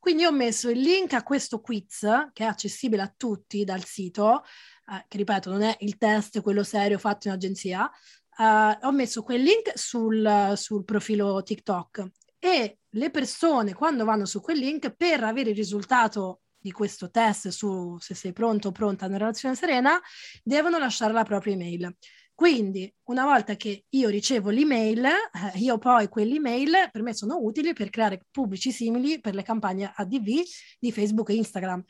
Quindi 0.00 0.24
ho 0.24 0.32
messo 0.32 0.70
il 0.70 0.80
link 0.80 1.12
a 1.12 1.22
questo 1.22 1.60
quiz, 1.60 2.00
che 2.32 2.44
è 2.44 2.46
accessibile 2.46 3.02
a 3.02 3.12
tutti 3.14 3.64
dal 3.64 3.84
sito, 3.84 4.42
eh, 4.90 5.04
che 5.08 5.16
ripeto 5.18 5.50
non 5.50 5.62
è 5.62 5.76
il 5.80 5.96
test, 5.96 6.40
quello 6.40 6.62
serio 6.62 6.98
fatto 6.98 7.28
in 7.28 7.34
agenzia, 7.34 7.90
eh, 8.38 8.78
ho 8.82 8.92
messo 8.92 9.22
quel 9.22 9.42
link 9.42 9.72
sul, 9.74 10.52
sul 10.56 10.84
profilo 10.84 11.42
TikTok 11.42 12.10
e 12.38 12.78
le 12.90 13.10
persone 13.10 13.74
quando 13.74 14.04
vanno 14.04 14.24
su 14.24 14.40
quel 14.40 14.58
link 14.58 14.94
per 14.94 15.24
avere 15.24 15.50
il 15.50 15.56
risultato 15.56 16.42
di 16.60 16.72
questo 16.72 17.10
test 17.10 17.48
su 17.48 17.96
se 17.98 18.14
sei 18.14 18.32
pronto 18.32 18.68
o 18.68 18.72
pronta 18.72 19.04
a 19.04 19.08
una 19.08 19.18
relazione 19.18 19.54
serena, 19.54 20.00
devono 20.42 20.78
lasciare 20.78 21.12
la 21.12 21.22
propria 21.22 21.54
email. 21.54 21.94
Quindi, 22.34 22.92
una 23.04 23.24
volta 23.24 23.56
che 23.56 23.86
io 23.88 24.08
ricevo 24.08 24.50
l'email, 24.50 25.04
eh, 25.04 25.58
io 25.58 25.76
poi 25.78 26.08
quell'email 26.08 26.88
per 26.92 27.02
me 27.02 27.12
sono 27.12 27.36
utili 27.40 27.72
per 27.72 27.90
creare 27.90 28.20
pubblici 28.30 28.70
simili 28.70 29.20
per 29.20 29.34
le 29.34 29.42
campagne 29.42 29.92
ADV 29.92 30.42
di 30.78 30.92
Facebook 30.92 31.30
e 31.30 31.34
Instagram 31.34 31.82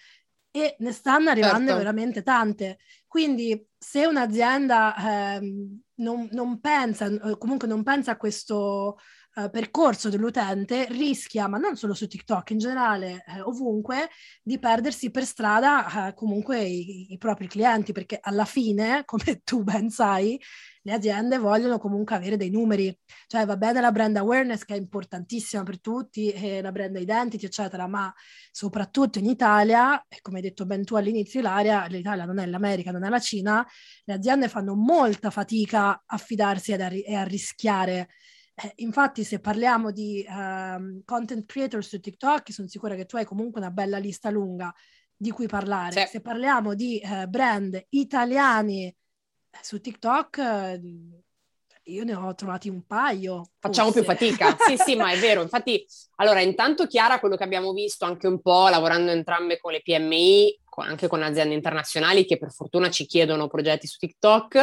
e 0.51 0.77
ne 0.79 0.93
stanno 0.93 1.31
arrivando 1.31 1.69
certo. 1.69 1.77
veramente 1.79 2.23
tante. 2.23 2.79
Quindi 3.07 3.67
se 3.77 4.07
un'azienda 4.07 5.37
eh, 5.39 5.41
non, 5.97 6.29
non, 6.33 6.61
pensa, 6.61 7.37
comunque 7.39 7.69
non 7.69 7.83
pensa 7.83 8.13
a 8.13 8.17
questo 8.17 8.99
uh, 9.35 9.51
percorso 9.51 10.09
dell'utente, 10.09 10.87
rischia, 10.91 11.47
ma 11.49 11.59
non 11.59 11.77
solo 11.77 11.95
su 11.95 12.07
TikTok, 12.07 12.51
in 12.51 12.59
generale 12.59 13.25
eh, 13.27 13.41
ovunque, 13.41 14.09
di 14.43 14.59
perdersi 14.59 15.11
per 15.11 15.25
strada 15.25 16.09
eh, 16.09 16.15
comunque 16.15 16.61
i, 16.61 17.13
i 17.13 17.19
propri 17.19 17.47
clienti, 17.47 17.93
perché 17.93 18.19
alla 18.21 18.45
fine, 18.45 19.03
come 19.05 19.41
tu 19.45 19.63
ben 19.63 19.91
sai, 19.91 20.41
le 20.89 20.95
aziende 20.95 21.37
vogliono 21.37 21.79
comunque 21.79 22.17
avere 22.17 22.39
dei 22.39 22.49
numeri, 22.49 22.99
cioè 23.27 23.45
va 23.45 23.59
bene 23.59 23.83
la 23.83 23.93
brand 23.93 24.17
awareness 24.17 24.65
che 24.65 24.73
è 24.73 24.79
importantissima 24.79 25.63
per 25.63 25.83
tutti, 25.83 26.31
e 26.31 26.63
la 26.63 26.73
brand 26.73 26.97
identity, 26.97 27.45
eccetera, 27.45 27.87
ma 27.87 28.11
soprattutto 28.51 29.19
in 29.19 29.27
Italia, 29.27 30.03
e 30.09 30.23
come 30.23 30.39
hai 30.39 30.43
detto 30.43 30.65
ben 30.65 30.85
tu 30.85 30.95
all'inizio, 30.95 31.41
Ilaria, 31.41 31.85
l'Italia 31.85 32.25
non 32.25 32.39
è 32.39 32.47
l'America, 32.47 32.91
non 32.91 33.05
è 33.05 33.11
la 33.11 33.19
Cina, 33.19 33.67
le 34.05 34.15
aziende 34.15 34.49
fanno 34.49 34.75
molta 34.75 35.29
fatica 35.29 36.05
a 36.07 36.17
fidarsi 36.17 36.73
ed 36.73 36.81
a, 36.81 36.89
e 36.91 37.15
a 37.15 37.25
rischiare. 37.25 38.09
Eh, 38.55 38.73
infatti, 38.77 39.25
se 39.25 39.41
parliamo 39.41 39.93
di 39.93 40.25
uh, 40.27 41.03
content 41.05 41.45
creator 41.45 41.85
su 41.85 42.01
TikTok, 42.01 42.51
sono 42.51 42.67
sicura 42.67 42.95
che 42.95 43.05
tu 43.05 43.17
hai 43.17 43.27
comunque 43.27 43.61
una 43.61 43.71
bella 43.71 43.99
lista 43.99 44.31
lunga 44.31 44.75
di 45.15 45.31
cui 45.33 45.49
parlare. 45.49 46.07
Sì. 46.07 46.13
Se 46.13 46.21
parliamo 46.23 46.75
di 46.75 46.99
uh, 47.05 47.29
brand 47.29 47.79
italiani 47.91 48.91
su 49.63 49.81
TikTok 49.81 50.79
io 51.89 52.05
ne 52.05 52.15
ho 52.15 52.35
trovati 52.35 52.69
un 52.69 52.87
paio. 52.87 53.51
Facciamo 53.59 53.91
forse. 53.91 54.05
più 54.05 54.29
fatica, 54.29 54.57
sì 54.67 54.77
sì, 54.77 54.95
ma 54.95 55.11
è 55.11 55.19
vero. 55.19 55.43
Infatti, 55.43 55.85
allora, 56.17 56.41
intanto 56.41 56.87
Chiara, 56.87 57.19
quello 57.19 57.37
che 57.37 57.45
abbiamo 57.45 57.73
visto 57.73 58.05
anche 58.05 58.27
un 58.27 58.41
po' 58.41 58.69
lavorando 58.69 59.11
entrambe 59.11 59.59
con 59.59 59.73
le 59.73 59.81
PMI, 59.83 60.61
con, 60.65 60.87
anche 60.87 61.09
con 61.09 61.23
aziende 61.23 61.55
internazionali 61.55 62.25
che 62.25 62.39
per 62.39 62.53
fortuna 62.53 62.91
ci 62.91 63.07
chiedono 63.07 63.49
progetti 63.49 63.87
su 63.87 63.97
TikTok, 63.99 64.55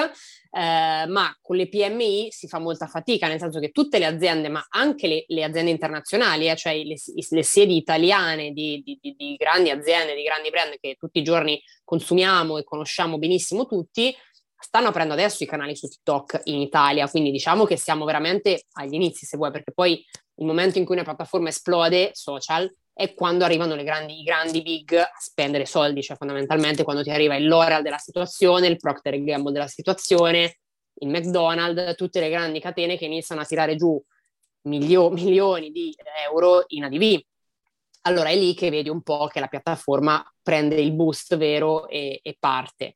eh, 0.52 1.06
ma 1.08 1.36
con 1.42 1.56
le 1.56 1.68
PMI 1.68 2.28
si 2.30 2.48
fa 2.48 2.60
molta 2.60 2.86
fatica, 2.86 3.28
nel 3.28 3.40
senso 3.40 3.60
che 3.60 3.72
tutte 3.72 3.98
le 3.98 4.06
aziende, 4.06 4.48
ma 4.50 4.66
anche 4.70 5.08
le, 5.08 5.24
le 5.28 5.44
aziende 5.44 5.72
internazionali, 5.72 6.48
eh, 6.48 6.56
cioè 6.56 6.76
le, 6.84 6.96
le, 7.30 7.44
sedi 7.44 7.76
italiane 7.76 8.52
di, 8.52 8.82
di, 8.86 9.00
di, 9.02 9.16
di 9.18 9.36
grandi 9.36 9.72
aziende, 9.72 10.16
di 10.16 10.24
grandi 10.24 10.50
brand 10.52 10.78
che 10.80 10.96
tutti 10.98 11.20
i 11.20 11.24
giorni 11.24 11.62
consumiamo 11.84 12.58
e 12.58 12.64
conosciamo 12.64 13.18
benissimo 13.18 13.66
tutti, 13.66 14.16
stanno 14.66 14.88
aprendo 14.88 15.14
adesso 15.14 15.44
i 15.44 15.48
canali 15.48 15.76
su 15.76 15.88
TikTok 15.88 16.42
in 16.46 16.60
Italia, 16.60 17.08
quindi 17.08 17.30
diciamo 17.30 17.66
che 17.66 17.78
siamo 17.78 18.04
veramente 18.04 18.66
agli 18.74 18.96
inizi, 18.96 19.26
se 19.26 19.38
vuoi, 19.38 19.52
perché 19.52 19.72
poi 19.72 20.04
il 20.38 20.46
momento 20.46 20.80
in 20.80 20.86
cui 20.86 20.96
una 20.96 21.04
piattaforma 21.04 21.50
esplode, 21.50 22.10
social, 22.14 22.70
è 22.92 23.14
quando 23.14 23.46
arrivano 23.46 23.76
grandi, 23.84 24.22
i 24.22 24.24
grandi 24.24 24.64
big 24.64 24.96
a 24.96 25.12
spendere 25.20 25.68
soldi, 25.68 26.02
cioè 26.02 26.18
fondamentalmente 26.18 26.84
quando 26.84 27.04
ti 27.04 27.12
arriva 27.12 27.36
il 27.36 27.46
L'Oreal 27.46 27.84
della 27.84 28.00
situazione, 28.00 28.68
il 28.68 28.78
Procter 28.78 29.22
Gamble 29.22 29.52
della 29.52 29.68
situazione, 29.68 30.58
il 30.96 31.10
McDonald's, 31.10 31.96
tutte 31.96 32.20
le 32.20 32.30
grandi 32.30 32.60
catene 32.60 32.98
che 32.98 33.06
iniziano 33.06 33.42
a 33.42 33.46
tirare 33.46 33.76
giù 33.76 34.02
milio- 34.64 35.12
milioni 35.12 35.72
di 35.72 35.96
euro 36.26 36.64
in 36.68 36.86
ADV. 36.86 37.20
Allora 38.02 38.30
è 38.30 38.36
lì 38.36 38.54
che 38.56 38.70
vedi 38.70 38.90
un 38.90 39.02
po' 39.04 39.28
che 39.28 39.40
la 39.40 39.48
piattaforma 39.48 40.24
prende 40.42 40.76
il 40.76 40.94
boost 40.94 41.38
vero 41.38 41.88
e, 41.88 42.20
e 42.22 42.36
parte. 42.40 42.94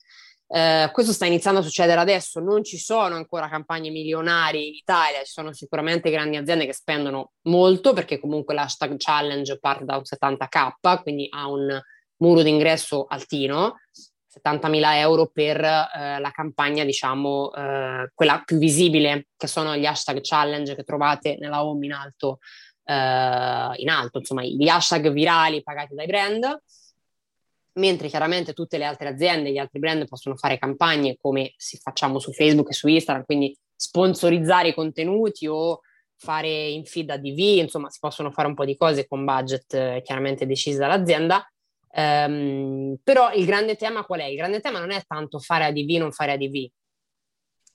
Eh, 0.51 0.89
questo 0.91 1.13
sta 1.13 1.27
iniziando 1.27 1.59
a 1.59 1.63
succedere 1.63 1.99
adesso, 1.99 2.39
non 2.39 2.63
ci 2.63 2.79
sono 2.79 3.15
ancora 3.15 3.47
campagne 3.47 3.91
milionarie 3.91 4.65
in 4.65 4.73
Italia, 4.73 5.19
ci 5.19 5.31
sono 5.31 5.53
sicuramente 5.53 6.09
grandi 6.09 6.37
aziende 6.37 6.65
che 6.65 6.73
spendono 6.73 7.33
molto 7.43 7.93
perché 7.93 8.19
comunque 8.19 8.55
l'hashtag 8.55 8.95
challenge 8.97 9.59
parte 9.59 9.85
da 9.85 9.97
un 9.97 10.01
70k, 10.03 11.03
quindi 11.03 11.27
ha 11.29 11.47
un 11.47 11.79
muro 12.17 12.41
d'ingresso 12.41 13.05
altino, 13.07 13.75
70.000 14.43 14.95
euro 14.95 15.27
per 15.27 15.63
eh, 15.63 16.19
la 16.19 16.31
campagna, 16.31 16.83
diciamo, 16.83 17.53
eh, 17.53 18.11
quella 18.15 18.41
più 18.43 18.57
visibile, 18.57 19.27
che 19.37 19.47
sono 19.47 19.75
gli 19.75 19.85
hashtag 19.85 20.19
challenge 20.21 20.73
che 20.73 20.83
trovate 20.83 21.37
nella 21.39 21.63
home 21.63 21.85
in 21.85 21.93
alto, 21.93 22.39
eh, 22.85 22.93
in 23.75 23.89
alto, 23.89 24.17
insomma, 24.17 24.43
gli 24.43 24.67
hashtag 24.67 25.11
virali 25.11 25.61
pagati 25.61 25.93
dai 25.93 26.07
brand, 26.07 26.59
mentre 27.79 28.07
chiaramente 28.07 28.53
tutte 28.53 28.77
le 28.77 28.85
altre 28.85 29.09
aziende, 29.09 29.51
gli 29.51 29.57
altri 29.57 29.79
brand 29.79 30.07
possono 30.07 30.35
fare 30.35 30.57
campagne 30.57 31.17
come 31.19 31.53
si 31.57 31.77
facciamo 31.77 32.19
su 32.19 32.31
Facebook 32.31 32.69
e 32.69 32.73
su 32.73 32.87
Instagram, 32.87 33.25
quindi 33.25 33.57
sponsorizzare 33.75 34.69
i 34.69 34.73
contenuti 34.73 35.47
o 35.47 35.81
fare 36.15 36.49
in 36.49 36.85
feed 36.85 37.09
ADV, 37.09 37.37
insomma, 37.59 37.89
si 37.89 37.99
possono 37.99 38.31
fare 38.31 38.47
un 38.47 38.53
po' 38.53 38.65
di 38.65 38.75
cose 38.75 39.07
con 39.07 39.25
budget 39.25 39.73
eh, 39.73 40.01
chiaramente 40.03 40.45
decisi 40.45 40.77
dall'azienda 40.77 41.43
Um, 41.91 42.97
però 43.03 43.31
il 43.33 43.45
grande 43.45 43.75
tema 43.75 44.05
qual 44.05 44.19
è? 44.19 44.25
Il 44.25 44.35
grande 44.37 44.59
tema 44.59 44.79
non 44.79 44.91
è 44.91 45.01
tanto 45.07 45.39
fare 45.39 45.65
ADV 45.65 45.89
non 45.97 46.11
fare 46.11 46.33
ADV, 46.33 46.69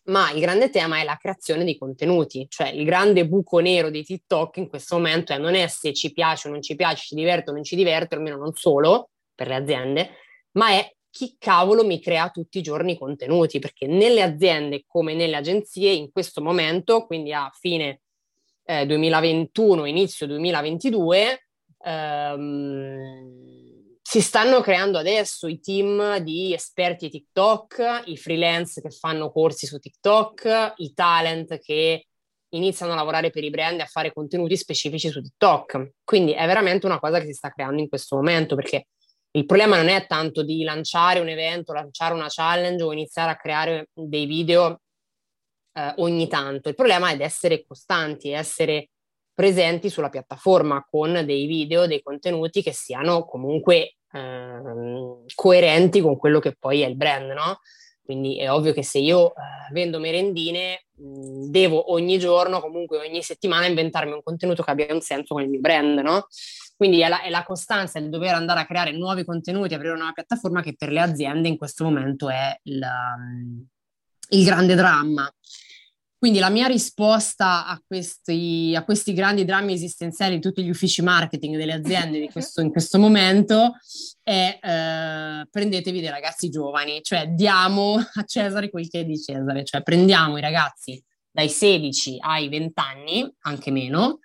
ma 0.05 0.31
il 0.31 0.41
grande 0.41 0.71
tema 0.71 1.01
è 1.01 1.05
la 1.05 1.17
creazione 1.17 1.65
di 1.65 1.77
contenuti, 1.77 2.47
cioè 2.49 2.69
il 2.69 2.85
grande 2.85 3.27
buco 3.27 3.59
nero 3.59 3.91
di 3.91 4.05
TikTok 4.05 4.59
in 4.59 4.69
questo 4.69 4.97
momento 4.97 5.33
è 5.33 5.39
non 5.39 5.55
è 5.55 5.67
se 5.67 5.93
ci 5.93 6.13
piace 6.13 6.49
o 6.49 6.51
non 6.53 6.63
ci 6.63 6.77
piace, 6.77 7.07
ci 7.07 7.15
diverte 7.15 7.51
o 7.51 7.55
non 7.55 7.65
ci 7.65 7.75
diverte, 7.75 8.15
almeno 8.15 8.37
non 8.37 8.53
solo 8.55 9.11
per 9.35 9.49
le 9.49 9.55
aziende, 9.55 10.11
ma 10.53 10.71
è 10.71 10.95
chi 11.11 11.37
cavolo 11.39 11.85
mi 11.85 12.01
crea 12.01 12.29
tutti 12.31 12.59
i 12.59 12.63
giorni 12.63 12.93
i 12.93 12.99
contenuti, 12.99 13.61
perché 13.61 13.87
nelle 13.87 14.23
aziende 14.23 14.85
come 14.87 15.15
nelle 15.15 15.37
agenzie 15.37 15.93
in 15.93 16.11
questo 16.11 16.43
momento, 16.43 17.07
quindi 17.07 17.33
a 17.33 17.49
fine 17.53 18.01
eh, 18.65 18.85
2021, 18.85 19.85
inizio 19.85 20.27
2022, 20.27 21.47
ehm, 21.85 23.55
si 24.03 24.21
stanno 24.21 24.61
creando 24.61 24.99
adesso 24.99 25.47
i 25.47 25.61
team 25.61 26.19
di 26.19 26.53
esperti 26.53 27.09
TikTok, 27.09 28.03
i 28.07 28.17
freelance 28.17 28.81
che 28.81 28.91
fanno 28.91 29.31
corsi 29.31 29.67
su 29.67 29.79
TikTok, 29.79 30.75
i 30.77 30.93
talent 30.95 31.59
che 31.59 32.07
iniziano 32.51 32.93
a 32.93 32.97
lavorare 32.97 33.31
per 33.31 33.45
i 33.45 33.51
brand 33.51 33.79
e 33.79 33.83
a 33.83 33.87
fare 33.87 34.13
contenuti 34.13 34.57
specifici 34.57 35.09
su 35.11 35.21
TikTok. 35.21 35.93
Quindi 36.05 36.33
è 36.33 36.47
veramente 36.47 36.87
una 36.87 36.99
cosa 36.99 37.19
che 37.19 37.27
si 37.27 37.33
sta 37.33 37.51
creando 37.51 37.81
in 37.81 37.89
questo 37.89 38.17
momento 38.17 38.55
perché 38.57 38.89
il 39.37 39.47
problema 39.47 39.77
non 39.77 39.89
è 39.89 40.07
tanto 40.07 40.45
di 40.45 40.63
lanciare 40.63 41.19
un 41.19 41.29
evento, 41.29 41.73
lanciare 41.73 42.15
una 42.15 42.29
challenge 42.29 42.83
o 42.83 42.93
iniziare 42.93 43.33
a 43.33 43.37
creare 43.37 43.89
dei 43.93 44.27
video 44.27 44.81
eh, 45.73 45.93
ogni 45.97 46.29
tanto. 46.29 46.69
Il 46.69 46.77
problema 46.77 47.11
è 47.11 47.17
di 47.17 47.25
essere 47.25 47.65
costanti, 47.67 48.31
essere 48.31 48.91
presenti 49.35 49.91
sulla 49.91 50.09
piattaforma 50.09 50.87
con 50.89 51.23
dei 51.25 51.47
video, 51.47 51.87
dei 51.87 52.01
contenuti 52.01 52.63
che 52.63 52.73
siano 52.73 53.25
comunque 53.25 53.97
eh, 54.13 54.61
coerenti 55.35 56.01
con 56.01 56.17
quello 56.17 56.39
che 56.39 56.55
poi 56.57 56.83
è 56.83 56.87
il 56.87 56.97
brand, 56.97 57.33
no? 57.33 57.59
Quindi 58.05 58.39
è 58.39 58.53
ovvio 58.53 58.73
che 58.73 58.85
se 58.85 58.99
io 58.99 59.31
eh, 59.31 59.73
vendo 59.73 59.99
merendine, 59.99 60.85
mh, 60.95 61.47
devo 61.51 61.93
ogni 61.93 62.19
giorno, 62.19 62.61
comunque 62.61 62.99
ogni 62.99 63.23
settimana, 63.23 63.67
inventarmi 63.67 64.13
un 64.13 64.23
contenuto 64.23 64.63
che 64.63 64.71
abbia 64.71 64.93
un 64.95 65.01
senso 65.01 65.35
con 65.35 65.43
il 65.43 65.49
mio 65.49 65.61
brand, 65.61 65.99
no? 65.99 66.27
Quindi 66.77 67.01
è 67.01 67.09
la, 67.09 67.23
è 67.23 67.31
la 67.31 67.45
costanza, 67.45 67.99
il 67.99 68.11
dover 68.11 68.35
andare 68.35 68.61
a 68.61 68.67
creare 68.67 68.93
nuovi 68.93 69.25
contenuti, 69.25 69.75
aprire 69.75 69.93
una 69.93 70.01
nuova 70.01 70.13
piattaforma 70.13 70.61
che 70.61 70.75
per 70.77 70.91
le 70.91 71.01
aziende 71.01 71.49
in 71.49 71.57
questo 71.57 71.85
momento 71.85 72.29
è 72.29 72.59
il, 72.65 72.85
il 74.31 74.45
grande 74.45 74.75
dramma. 74.75 75.33
Quindi 76.25 76.41
la 76.41 76.49
mia 76.49 76.67
risposta 76.67 77.67
a 77.67 77.79
questi, 77.87 78.73
a 78.75 78.83
questi, 78.83 79.13
grandi 79.13 79.45
drammi 79.45 79.75
esistenziali 79.75 80.37
di 80.37 80.41
tutti 80.41 80.65
gli 80.65 80.71
uffici 80.71 81.03
marketing 81.03 81.59
delle 81.59 81.75
aziende 81.75 82.31
questo, 82.33 82.63
in 82.63 82.71
questo 82.71 82.99
momento 82.99 83.75
è 84.23 84.59
eh, 84.59 85.47
prendetevi 85.51 86.01
dei 86.01 86.09
ragazzi 86.09 86.49
giovani, 86.49 87.03
cioè 87.03 87.29
diamo 87.29 87.97
a 87.97 88.25
Cesare 88.25 88.71
quel 88.71 88.89
che 88.89 89.01
è 89.01 89.05
di 89.05 89.21
Cesare, 89.21 89.65
cioè 89.65 89.83
prendiamo 89.83 90.39
i 90.39 90.41
ragazzi 90.41 90.99
dai 91.31 91.51
16 91.51 92.17
ai 92.21 92.49
20 92.49 92.73
anni, 92.77 93.31
anche 93.41 93.71
meno, 93.71 94.21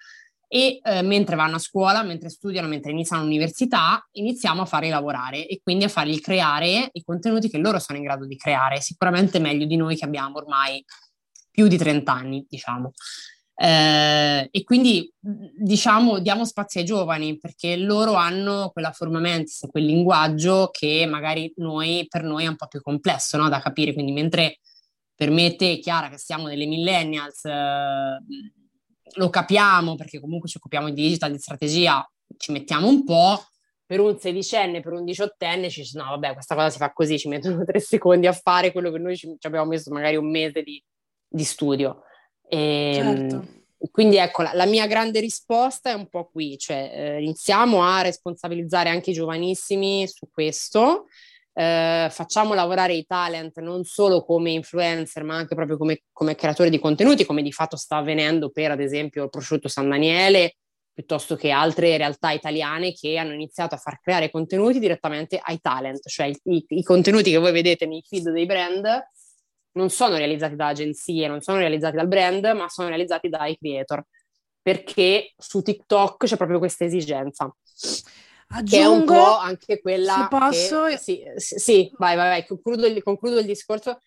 e 0.51 0.79
eh, 0.83 1.03
mentre 1.03 1.35
vanno 1.35 1.57
a 1.57 1.59
scuola, 1.59 2.01
mentre 2.01 2.29
studiano, 2.29 2.67
mentre 2.67 2.89
iniziano 2.89 3.21
l'università, 3.21 4.03
iniziamo 4.13 4.63
a 4.63 4.65
farli 4.65 4.89
lavorare 4.89 5.45
e 5.45 5.61
quindi 5.61 5.83
a 5.83 5.89
fargli 5.89 6.19
creare 6.19 6.89
i 6.91 7.03
contenuti 7.03 7.49
che 7.49 7.59
loro 7.59 7.77
sono 7.77 7.99
in 7.99 8.03
grado 8.03 8.25
di 8.25 8.35
creare, 8.35 8.81
sicuramente 8.81 9.37
meglio 9.37 9.65
di 9.65 9.75
noi 9.75 9.95
che 9.95 10.05
abbiamo 10.05 10.37
ormai 10.37 10.83
più 11.51 11.67
di 11.67 11.77
30 11.77 12.11
anni, 12.11 12.45
diciamo. 12.49 12.91
Eh, 13.61 14.47
e 14.49 14.63
quindi 14.63 15.11
diciamo 15.19 16.19
diamo 16.19 16.45
spazio 16.45 16.79
ai 16.79 16.85
giovani 16.85 17.37
perché 17.37 17.75
loro 17.75 18.13
hanno 18.13 18.69
quella 18.71 18.91
forma 18.93 19.19
mentis, 19.19 19.67
quel 19.69 19.83
linguaggio 19.83 20.69
che 20.71 21.05
magari 21.05 21.51
noi, 21.57 22.05
per 22.07 22.23
noi 22.23 22.45
è 22.45 22.47
un 22.47 22.55
po' 22.55 22.67
più 22.67 22.81
complesso 22.81 23.37
no? 23.37 23.49
da 23.49 23.59
capire. 23.59 23.93
Quindi 23.93 24.13
mentre 24.13 24.59
per 25.13 25.29
me 25.29 25.47
e 25.47 25.55
te, 25.57 25.79
Chiara, 25.79 26.09
che 26.09 26.17
siamo 26.17 26.47
delle 26.47 26.65
millennials, 26.65 27.43
eh, 27.45 28.17
lo 29.13 29.29
capiamo 29.29 29.95
perché 29.95 30.19
comunque 30.19 30.49
ci 30.49 30.57
occupiamo 30.57 30.89
di 30.89 31.01
digital, 31.01 31.31
di 31.31 31.39
strategia, 31.39 32.07
ci 32.37 32.51
mettiamo 32.51 32.87
un 32.87 33.03
po'. 33.03 33.43
Per 33.85 33.99
un 33.99 34.19
sedicenne, 34.19 34.81
per 34.81 34.93
un 34.93 35.03
diciottenne 35.03 35.69
ci 35.69 35.81
dice 35.81 35.97
no 35.97 36.05
vabbè 36.05 36.33
questa 36.33 36.53
cosa 36.53 36.69
si 36.69 36.77
fa 36.77 36.93
così, 36.93 37.17
ci 37.17 37.27
mettono 37.27 37.63
tre 37.65 37.79
secondi 37.79 38.27
a 38.27 38.33
fare 38.33 38.71
quello 38.71 38.91
che 38.91 38.99
noi 38.99 39.17
ci, 39.17 39.35
ci 39.39 39.47
abbiamo 39.47 39.65
messo 39.65 39.91
magari 39.91 40.15
un 40.15 40.29
mese 40.29 40.61
di, 40.61 40.83
di 41.27 41.43
studio. 41.43 42.03
E, 42.47 42.95
ehm, 42.95 43.29
certo. 43.29 43.57
Quindi 43.91 44.17
ecco, 44.17 44.41
la, 44.41 44.51
la, 44.53 44.65
mia 44.65 44.85
grande 44.87 45.21
risposta 45.21 45.91
è 45.91 45.93
un 45.93 46.09
po' 46.09 46.29
qui, 46.29 46.57
cioè 46.57 46.91
eh, 46.93 47.21
iniziamo 47.21 47.81
a 47.81 48.01
responsabilizzare 48.01 48.89
anche 48.89 49.11
i 49.11 49.13
giovanissimi 49.13 50.05
su 50.05 50.27
questo, 50.29 51.05
eh, 51.53 52.07
facciamo 52.11 52.53
lavorare 52.53 52.93
i 52.93 53.05
talent 53.05 53.59
non 53.59 53.83
solo 53.83 54.23
come 54.23 54.51
influencer, 54.51 55.23
ma 55.23 55.35
anche 55.35 55.55
proprio 55.55 55.77
come, 55.77 56.03
come, 56.11 56.35
creatori 56.35 56.69
di 56.69 56.79
contenuti, 56.79 57.25
come 57.25 57.41
di 57.41 57.51
fatto 57.51 57.75
sta 57.75 57.97
avvenendo 57.97 58.49
per, 58.49 58.71
ad 58.71 58.81
esempio, 58.81 59.23
il 59.23 59.29
prosciutto 59.29 59.67
San 59.67 59.89
Daniele, 59.89 60.55
piuttosto 60.93 61.35
che 61.35 61.49
altre 61.49 61.97
realtà 61.97 62.31
italiane 62.31 62.93
che 62.93 63.17
hanno 63.17 63.33
iniziato 63.33 63.75
a 63.75 63.77
far 63.77 63.99
creare 64.01 64.29
contenuti 64.29 64.79
direttamente 64.79 65.39
ai 65.41 65.59
talent, 65.59 66.07
cioè 66.07 66.27
i, 66.43 66.65
i, 66.67 66.83
contenuti 66.83 67.31
che 67.31 67.37
voi 67.37 67.51
vedete 67.51 67.85
nei 67.85 68.03
feed 68.05 68.29
dei 68.31 68.45
brand 68.45 69.07
non 69.73 69.89
sono 69.89 70.17
realizzati 70.17 70.55
da 70.55 70.67
agenzie, 70.67 71.27
non 71.27 71.41
sono 71.41 71.59
realizzati 71.59 71.95
dal 71.95 72.07
brand, 72.07 72.45
ma 72.55 72.67
sono 72.67 72.89
realizzati 72.89 73.29
dai 73.29 73.55
creator, 73.57 74.03
perché 74.61 75.33
su 75.37 75.61
TikTok 75.61 76.25
c'è 76.25 76.35
proprio 76.35 76.59
questa 76.59 76.85
esigenza. 76.85 77.49
Aggiungo, 78.51 78.65
che 78.65 78.81
è 78.81 78.85
un 78.87 79.05
po' 79.05 79.37
anche 79.37 79.81
quella 79.81 80.27
posso... 80.29 80.85
Che, 80.85 80.97
sì, 80.97 81.23
sì, 81.35 81.91
vai, 81.97 82.15
vai, 82.15 82.29
vai, 82.29 82.47
concludo 82.47 82.87
il, 82.87 83.03
concludo 83.03 83.39
il 83.39 83.45
discorso 83.45 83.99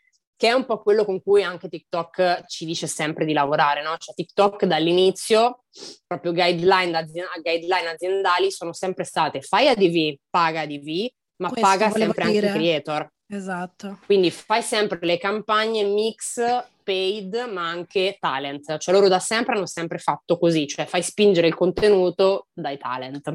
che 0.42 0.48
è 0.48 0.52
un 0.52 0.64
po' 0.64 0.82
quello 0.82 1.04
con 1.04 1.22
cui 1.22 1.44
anche 1.44 1.68
TikTok 1.68 2.46
ci 2.46 2.64
dice 2.64 2.88
sempre 2.88 3.24
di 3.24 3.32
lavorare, 3.32 3.80
no? 3.80 3.96
Cioè 3.96 4.12
TikTok 4.12 4.64
dall'inizio, 4.64 5.62
proprio 6.04 6.32
guideline, 6.32 7.06
guideline 7.40 7.90
aziendali 7.90 8.50
sono 8.50 8.72
sempre 8.72 9.04
state 9.04 9.40
fai 9.40 9.68
ADV, 9.68 10.16
paga 10.28 10.62
ADV, 10.62 11.06
ma 11.36 11.48
Questo 11.48 11.68
paga 11.68 11.90
sempre 11.92 12.24
dire. 12.26 12.48
anche 12.48 12.58
creator. 12.58 13.08
Esatto. 13.28 13.98
Quindi 14.04 14.32
fai 14.32 14.62
sempre 14.62 14.98
le 15.02 15.16
campagne 15.18 15.84
mix 15.84 16.42
paid 16.82 17.48
ma 17.52 17.68
anche 17.68 18.16
talent, 18.18 18.78
cioè 18.78 18.94
loro 18.94 19.06
da 19.06 19.20
sempre 19.20 19.54
hanno 19.54 19.66
sempre 19.66 19.98
fatto 19.98 20.38
così, 20.38 20.66
cioè 20.66 20.86
fai 20.86 21.04
spingere 21.04 21.46
il 21.46 21.54
contenuto 21.54 22.48
dai 22.52 22.78
talent. 22.78 23.32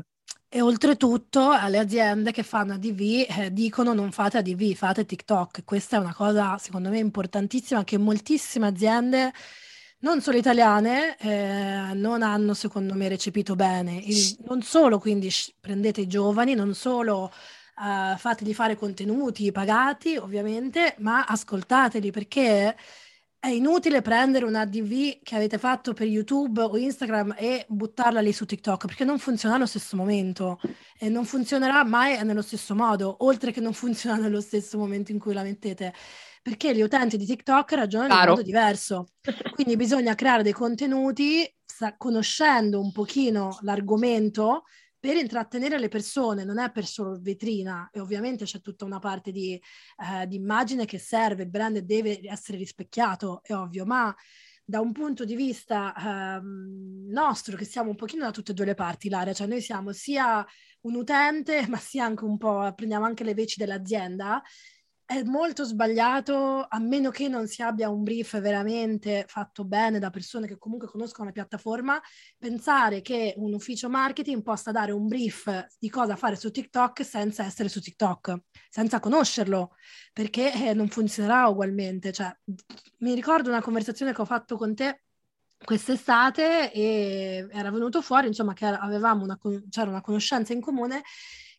E 0.50 0.62
oltretutto 0.62 1.50
alle 1.50 1.78
aziende 1.78 2.32
che 2.32 2.42
fanno 2.42 2.74
ADV 2.74 3.26
eh, 3.28 3.52
dicono 3.52 3.94
non 3.94 4.12
fate 4.14 4.38
ADV, 4.38 4.74
fate 4.76 5.06
TikTok. 5.06 5.64
Questa 5.66 5.98
è 5.98 6.00
una 6.00 6.14
cosa 6.14 6.58
secondo 6.58 6.90
me 6.90 7.00
importantissima 7.00 7.84
che 7.84 7.98
moltissime 7.98 8.68
aziende, 8.68 9.34
non 10.00 10.22
solo 10.22 10.38
italiane, 10.38 11.18
eh, 11.18 11.94
non 11.94 12.22
hanno 12.22 12.54
secondo 12.54 12.94
me 12.94 13.10
recepito 13.10 13.56
bene. 13.56 13.98
Il, 13.98 14.38
non 14.48 14.62
solo 14.62 15.00
quindi 15.00 15.30
prendete 15.60 16.02
i 16.02 16.08
giovani, 16.08 16.54
non 16.56 16.74
solo 16.74 17.24
uh, 17.78 18.18
fategli 18.18 18.54
fare 18.54 18.78
contenuti 18.78 19.52
pagati, 19.52 20.16
ovviamente, 20.16 20.96
ma 21.00 21.26
ascoltateli 21.26 22.10
perché 22.12 22.74
è 23.40 23.48
inutile 23.50 24.02
prendere 24.02 24.46
un 24.46 24.56
ADV 24.56 25.20
che 25.24 25.36
avete 25.36 25.58
fatto 25.58 25.94
per 25.94 26.08
YouTube 26.08 26.62
o 26.62 26.76
Instagram 26.78 27.36
e 27.38 27.66
buttarla 27.70 28.20
lì 28.20 28.34
su 28.34 28.46
TikTok 28.46 28.88
perché 28.88 29.04
non 29.06 29.20
funziona 29.20 29.56
allo 29.56 29.66
stesso 29.68 29.96
momento 29.96 30.60
e 31.00 31.08
non 31.10 31.24
funzionerà 31.24 31.84
mai 31.84 32.24
nello 32.26 32.42
stesso 32.42 32.76
modo, 32.76 33.18
oltre 33.20 33.52
che 33.52 33.62
non 33.62 33.74
funziona 33.74 34.18
nello 34.22 34.42
stesso 34.42 34.78
momento 34.78 35.12
in 35.12 35.20
cui 35.20 35.34
la 35.34 35.44
mettete 35.44 35.94
perché 36.42 36.74
gli 36.76 36.82
utenti 36.82 37.18
di 37.18 37.26
TikTok 37.26 37.74
ragionano 37.74 38.10
Claro. 38.10 38.24
in 38.24 38.30
modo 38.38 38.42
diverso. 38.44 39.08
Quindi 39.54 39.76
bisogna 39.76 40.16
creare 40.16 40.44
dei 40.44 40.54
contenuti 40.54 41.46
sa- 41.66 41.96
conoscendo 41.98 42.80
un 42.80 42.92
pochino 42.94 43.58
l'argomento 43.62 44.64
per 45.00 45.16
intrattenere 45.16 45.80
le 45.80 45.90
persone, 45.90 46.44
non 46.44 46.60
è 46.60 46.72
per 46.72 46.86
solo 46.86 47.18
vetrina 47.22 47.90
e 47.92 48.00
ovviamente 48.00 48.46
c'è 48.46 48.62
tutta 48.62 48.86
una 48.86 49.00
parte 49.00 49.32
di, 49.32 49.54
eh, 49.54 50.28
di 50.28 50.36
immagine 50.36 50.86
che 50.86 50.98
serve, 50.98 51.44
il 51.44 51.50
brand 51.50 51.78
deve 51.80 52.20
essere 52.24 52.58
rispecchiato, 52.58 53.42
è 53.44 53.54
ovvio, 53.54 53.86
ma 53.86 54.14
da 54.70 54.82
un 54.82 54.92
punto 54.92 55.24
di 55.24 55.36
vista 55.36 55.94
ehm, 55.96 57.06
nostro, 57.10 57.56
che 57.56 57.64
siamo 57.64 57.92
un 57.92 57.96
pochino 57.96 58.26
da 58.26 58.32
tutte 58.32 58.52
e 58.52 58.54
due 58.54 58.66
le 58.66 58.74
parti, 58.74 59.08
Lara, 59.08 59.32
cioè 59.32 59.48
noi 59.48 59.62
siamo 59.62 59.94
sia 59.94 60.46
un 60.82 60.96
utente, 60.96 61.66
ma 61.70 61.78
sia 61.78 62.04
anche 62.04 62.26
un 62.26 62.38
po', 62.38 62.74
prendiamo 62.76 63.06
anche 63.06 63.24
le 63.24 63.34
veci 63.34 63.60
dell'azienda, 63.60 64.42
è 65.08 65.24
molto 65.24 65.64
sbagliato, 65.64 66.66
a 66.68 66.80
meno 66.80 67.12
che 67.12 67.30
non 67.30 67.48
si 67.48 67.62
abbia 67.62 67.88
un 67.88 68.04
brief 68.04 68.42
veramente 68.42 69.24
fatto 69.26 69.64
bene 69.64 70.00
da 70.00 70.10
persone 70.10 70.48
che 70.48 70.58
comunque 70.58 70.90
conoscono 70.90 71.28
la 71.28 71.32
piattaforma, 71.32 71.98
pensare 72.38 73.00
che 73.00 73.34
un 73.38 73.54
ufficio 73.54 73.88
marketing 73.88 74.44
possa 74.44 74.72
dare 74.72 74.92
un 74.92 75.08
brief 75.08 75.66
di 75.80 75.90
cosa 75.90 76.18
fare 76.18 76.36
su 76.36 76.52
TikTok 76.52 77.06
senza 77.06 77.46
essere 77.46 77.70
su 77.70 77.80
TikTok, 77.80 78.36
senza 78.70 79.00
conoscerlo, 79.00 79.76
perché 80.12 80.52
eh, 80.52 80.74
non 80.74 80.90
funzionerà 80.90 81.48
ugualmente. 81.48 82.12
Cioè, 82.12 82.30
mi 82.98 83.14
ricordo 83.14 83.48
una 83.48 83.62
conversazione 83.62 84.14
che 84.14 84.22
ho 84.22 84.26
fatto 84.26 84.58
con 84.58 84.76
te 84.76 85.04
quest'estate 85.64 86.70
e 86.74 87.48
era 87.50 87.72
venuto 87.72 88.02
fuori, 88.02 88.28
insomma, 88.28 88.52
che 88.52 88.66
avevamo 88.66 89.24
una, 89.24 89.40
c'era 89.70 89.90
una 89.90 90.02
conoscenza 90.02 90.52
in 90.52 90.60
comune 90.60 91.02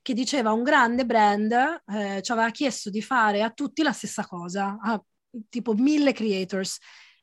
che 0.09 0.15
diceva 0.15 0.53
un 0.53 0.63
grande 0.63 1.05
brand 1.05 1.53
eh, 1.53 2.23
ci 2.23 2.33
aveva 2.33 2.49
chiesto 2.49 2.89
di 2.89 3.03
fare 3.03 3.43
a 3.43 3.51
tutti 3.51 3.83
la 3.83 3.93
stessa 3.93 4.25
cosa, 4.27 4.79
a 4.81 4.99
tipo 5.51 5.75
mille 5.75 6.15
creators. 6.15 6.79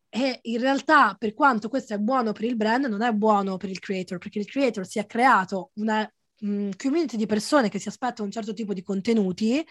E 0.08 0.38
in 0.44 0.60
realtà, 0.60 1.16
per 1.18 1.34
quanto 1.34 1.68
questo 1.68 1.96
è 1.96 1.98
buono 1.98 2.32
per 2.32 2.44
il 2.44 2.56
brand, 2.56 2.86
non 2.86 3.02
è 3.02 3.12
buono 3.12 3.58
per 3.58 3.72
il 3.72 3.80
creator, 3.80 4.20
perché 4.20 4.38
il 4.38 4.46
creator 4.46 4.86
si 4.86 5.00
è 5.00 5.08
creato 5.08 5.72
una 5.78 6.08
mh, 6.42 6.70
community 6.78 7.18
di 7.18 7.26
persone 7.26 7.70
che 7.70 7.80
si 7.80 7.88
aspettano 7.88 8.26
un 8.26 8.32
certo 8.32 8.54
tipo 8.54 8.72
di 8.72 8.84
contenuti 8.84 9.66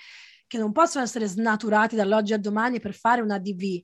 che 0.49 0.59
non 0.59 0.73
possono 0.73 1.05
essere 1.05 1.29
snaturati 1.29 1.95
dall'oggi 1.95 2.33
al 2.33 2.41
domani 2.41 2.81
per 2.81 2.95
fare 2.95 3.21
una 3.21 3.39
DV. 3.39 3.81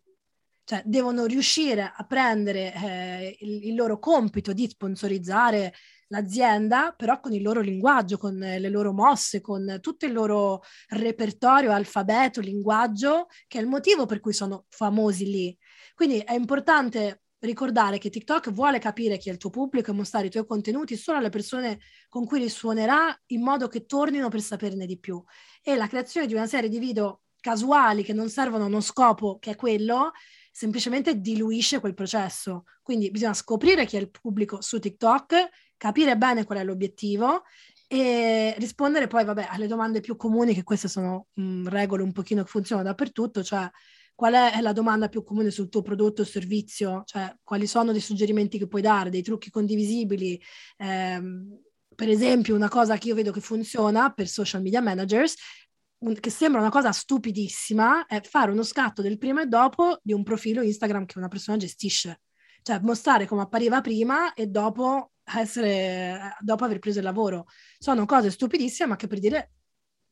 Cioè, 0.65 0.83
devono 0.85 1.25
riuscire 1.27 1.93
a 1.95 2.05
prendere 2.05 2.75
eh, 2.75 3.37
il, 3.43 3.69
il 3.69 3.75
loro 3.77 4.01
compito 4.01 4.53
di 4.53 4.69
sponsorizzare 4.69 5.73
l'azienda, 6.11 6.93
però 6.97 7.21
con 7.21 7.33
il 7.33 7.43
loro 7.43 7.61
linguaggio, 7.61 8.19
con 8.19 8.37
le 8.37 8.69
loro 8.69 8.93
mosse, 8.93 9.41
con 9.41 9.79
tutto 9.81 10.07
il 10.07 10.13
loro 10.13 10.63
repertorio, 10.89 11.73
alfabeto, 11.73 12.41
linguaggio, 12.41 13.27
che 13.47 13.59
è 13.59 13.61
il 13.61 13.69
motivo 13.69 14.07
per 14.07 14.21
cui 14.21 14.33
sono 14.33 14.67
famosi 14.69 15.25
lì. 15.25 15.59
Quindi 15.95 16.19
è 16.19 16.35
importante 16.35 17.23
ricordare 17.41 17.99
che 17.99 18.11
TikTok 18.11 18.51
vuole 18.51 18.79
capire 18.79 19.17
chi 19.17 19.29
è 19.29 19.33
il 19.33 19.39
tuo 19.39 19.51
pubblico 19.51 19.91
e 19.91 19.95
mostrare 19.95 20.27
i 20.27 20.31
tuoi 20.31 20.47
contenuti 20.47 20.97
solo 20.97 21.19
alle 21.19 21.31
persone 21.31 21.81
con 22.09 22.27
cui 22.27 22.41
risuonerà 22.41 23.19
in 23.27 23.43
modo 23.43 23.69
che 23.69 23.87
tornino 23.87 24.29
per 24.29 24.41
saperne 24.41 24.87
di 24.87 24.99
più. 24.99 25.23
E 25.63 25.77
la 25.77 25.87
creazione 25.87 26.27
di 26.27 26.35
una 26.35 26.47
serie 26.47 26.69
di 26.69 26.79
video 26.79 27.23
casuali 27.41 28.03
che 28.03 28.13
non 28.13 28.29
servono 28.29 28.65
a 28.65 28.67
uno 28.67 28.81
scopo 28.81 29.39
che 29.39 29.53
è 29.53 29.57
quello, 29.57 30.11
semplicemente 30.53 31.21
diluisce 31.21 31.81
quel 31.81 31.95
processo. 31.95 32.65
Quindi 32.83 33.11
bisogna 33.11 33.35
scoprire 33.35 33.87
chi 33.87 33.97
è 33.97 34.01
il 34.01 34.11
pubblico 34.11 34.61
su 34.61 34.79
TikTok 34.79 35.49
capire 35.81 36.19
bene 36.19 36.45
qual 36.45 36.59
è 36.59 36.65
l'obiettivo 36.65 37.45
e 37.89 38.55
rispondere 38.59 39.07
poi, 39.07 39.25
vabbè, 39.25 39.47
alle 39.49 39.67
domande 39.67 40.01
più 40.01 40.15
comuni, 40.15 40.53
che 40.53 40.63
queste 40.63 40.89
sono 40.89 41.29
mh, 41.33 41.43
mm, 41.43 41.69
regole 41.69 42.03
un 42.03 42.13
pochino 42.13 42.43
che 42.43 42.51
funzionano 42.51 42.87
dappertutto, 42.87 43.43
cioè 43.43 43.67
qual 44.15 44.35
è 44.35 44.61
la 44.61 44.75
domanda 44.75 45.09
più 45.09 45.25
comune 45.25 45.51
sul 45.51 45.71
tuo 45.71 45.81
prodotto 45.81 46.21
o 46.21 46.27
servizio, 46.27 47.03
cioè 47.07 47.35
quali 47.43 47.67
sono 47.67 47.93
dei 47.93 48.03
suggerimenti 48.03 48.59
che 48.59 48.69
puoi 48.69 48.83
dare, 48.83 49.09
dei 49.09 49.23
trucchi 49.23 49.49
condivisibili. 49.49 50.39
Ehm, 50.77 51.59
per 51.95 52.11
esempio, 52.11 52.55
una 52.55 52.69
cosa 52.69 52.99
che 52.99 53.09
io 53.09 53.15
vedo 53.15 53.33
che 53.33 53.41
funziona 53.41 54.13
per 54.13 54.29
social 54.29 54.61
media 54.61 54.83
managers, 54.83 55.35
che 56.21 56.31
sembra 56.31 56.61
una 56.61 56.71
cosa 56.71 56.93
stupidissima, 56.93 58.05
è 58.05 58.21
fare 58.21 58.51
uno 58.51 58.63
scatto 58.63 59.01
del 59.01 59.17
prima 59.17 59.43
e 59.43 59.47
dopo 59.47 59.99
di 60.03 60.13
un 60.13 60.23
profilo 60.23 60.61
Instagram 60.61 61.07
che 61.07 61.17
una 61.17 61.29
persona 61.29 61.57
gestisce. 61.57 62.21
Cioè 62.63 62.79
mostrare 62.83 63.27
come 63.27 63.43
appariva 63.43 63.81
prima 63.81 64.35
e 64.35 64.47
dopo 64.47 65.13
essere, 65.39 66.37
dopo 66.41 66.65
aver 66.65 66.79
preso 66.79 66.99
il 66.99 67.05
lavoro. 67.05 67.47
Sono 67.79 68.07
cose 68.07 68.31
stupidissime, 68.31 68.91
ma 68.91 68.97
che 68.97 69.07
per 69.07 69.19
dire 69.19 69.51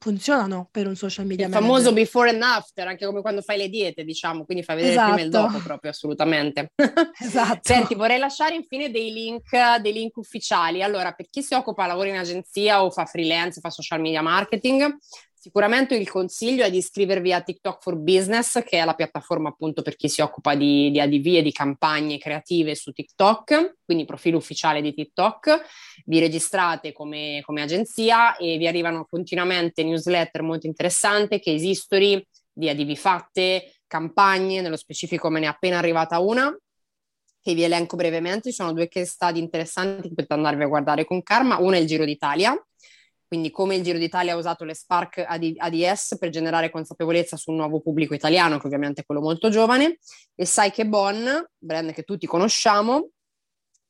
funzionano 0.00 0.68
per 0.70 0.86
un 0.86 0.94
social 0.94 1.26
media 1.26 1.46
il 1.46 1.50
manager. 1.50 1.76
famoso 1.76 1.92
before 1.92 2.30
and 2.30 2.40
after, 2.42 2.86
anche 2.86 3.04
come 3.04 3.20
quando 3.20 3.42
fai 3.42 3.58
le 3.58 3.68
diete, 3.68 4.04
diciamo, 4.04 4.44
quindi 4.44 4.62
fai 4.62 4.76
vedere 4.76 4.94
esatto. 4.94 5.12
prima 5.12 5.22
e 5.22 5.24
il 5.24 5.30
dopo 5.32 5.58
proprio, 5.58 5.90
assolutamente. 5.90 6.72
Esatto. 7.20 7.60
Senti, 7.62 7.94
vorrei 7.94 8.18
lasciare 8.18 8.54
infine 8.54 8.90
dei 8.90 9.12
link, 9.12 9.76
dei 9.80 9.92
link 9.92 10.16
ufficiali. 10.16 10.82
Allora, 10.82 11.12
per 11.12 11.26
chi 11.28 11.42
si 11.42 11.54
occupa, 11.54 11.86
lavora 11.86 12.08
in 12.08 12.16
agenzia 12.16 12.84
o 12.84 12.90
fa 12.90 13.06
freelance, 13.06 13.60
fa 13.60 13.70
social 13.70 14.00
media 14.00 14.22
marketing, 14.22 14.96
Sicuramente 15.40 15.94
il 15.94 16.10
consiglio 16.10 16.64
è 16.64 16.70
di 16.70 16.78
iscrivervi 16.78 17.32
a 17.32 17.40
TikTok 17.40 17.80
for 17.80 17.96
Business, 17.96 18.60
che 18.64 18.80
è 18.80 18.84
la 18.84 18.94
piattaforma 18.94 19.50
appunto 19.50 19.82
per 19.82 19.94
chi 19.94 20.08
si 20.08 20.20
occupa 20.20 20.56
di, 20.56 20.90
di 20.90 20.98
ADV 20.98 21.26
e 21.36 21.42
di 21.42 21.52
campagne 21.52 22.18
creative 22.18 22.74
su 22.74 22.90
TikTok, 22.90 23.76
quindi 23.84 24.04
profilo 24.04 24.36
ufficiale 24.36 24.82
di 24.82 24.92
TikTok. 24.92 25.62
Vi 26.06 26.18
registrate 26.18 26.90
come, 26.90 27.40
come 27.44 27.62
agenzia 27.62 28.36
e 28.36 28.58
vi 28.58 28.66
arrivano 28.66 29.06
continuamente 29.08 29.84
newsletter 29.84 30.42
molto 30.42 30.66
interessanti, 30.66 31.38
case 31.38 31.68
history 31.68 32.20
di 32.52 32.68
ADV 32.68 32.96
fatte, 32.96 33.74
campagne, 33.86 34.60
nello 34.60 34.76
specifico 34.76 35.30
me 35.30 35.38
ne 35.38 35.46
è 35.46 35.50
appena 35.50 35.78
arrivata 35.78 36.18
una, 36.18 36.52
che 37.40 37.54
vi 37.54 37.62
elenco 37.62 37.94
brevemente. 37.94 38.50
Ci 38.50 38.56
sono 38.56 38.72
due 38.72 38.88
case 38.88 39.06
study 39.06 39.38
interessanti 39.38 40.08
che 40.08 40.14
potete 40.14 40.34
andarvi 40.34 40.64
a 40.64 40.66
guardare 40.66 41.04
con 41.04 41.22
Karma. 41.22 41.58
Una 41.58 41.76
è 41.76 41.78
il 41.78 41.86
Giro 41.86 42.04
d'Italia, 42.04 42.60
quindi 43.28 43.50
come 43.50 43.76
il 43.76 43.82
Giro 43.82 43.98
d'Italia 43.98 44.32
ha 44.32 44.36
usato 44.36 44.64
le 44.64 44.74
Spark 44.74 45.22
ADS 45.26 46.16
per 46.18 46.30
generare 46.30 46.70
consapevolezza 46.70 47.36
su 47.36 47.50
un 47.50 47.56
nuovo 47.58 47.80
pubblico 47.80 48.14
italiano, 48.14 48.58
che 48.58 48.66
ovviamente 48.66 49.02
è 49.02 49.04
quello 49.04 49.20
molto 49.20 49.50
giovane, 49.50 49.98
e 50.34 50.46
Sai 50.46 50.70
che 50.70 50.86
Bon, 50.86 51.46
brand 51.58 51.92
che 51.92 52.04
tutti 52.04 52.26
conosciamo, 52.26 53.10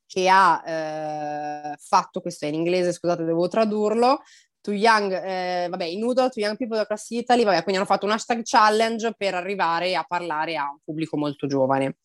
che 0.05 0.27
ha 0.27 0.63
eh, 0.65 1.75
fatto, 1.79 2.19
questo 2.19 2.45
è 2.45 2.49
in 2.49 2.55
inglese, 2.55 2.91
scusate, 2.91 3.23
devo 3.23 3.47
tradurlo, 3.47 4.21
to 4.61 4.71
young, 4.71 5.11
eh, 5.11 5.67
vabbè, 5.69 5.85
in 5.85 5.99
Noodle, 5.99 6.29
to 6.29 6.39
young 6.39 6.57
people 6.57 6.79
across 6.79 7.09
Italy, 7.09 7.43
vabbè, 7.43 7.63
quindi 7.63 7.77
hanno 7.77 7.85
fatto 7.85 8.05
un 8.05 8.11
hashtag 8.11 8.41
challenge 8.43 9.13
per 9.17 9.33
arrivare 9.33 9.95
a 9.95 10.03
parlare 10.03 10.55
a 10.55 10.69
un 10.69 10.79
pubblico 10.83 11.17
molto 11.17 11.47
giovane. 11.47 11.97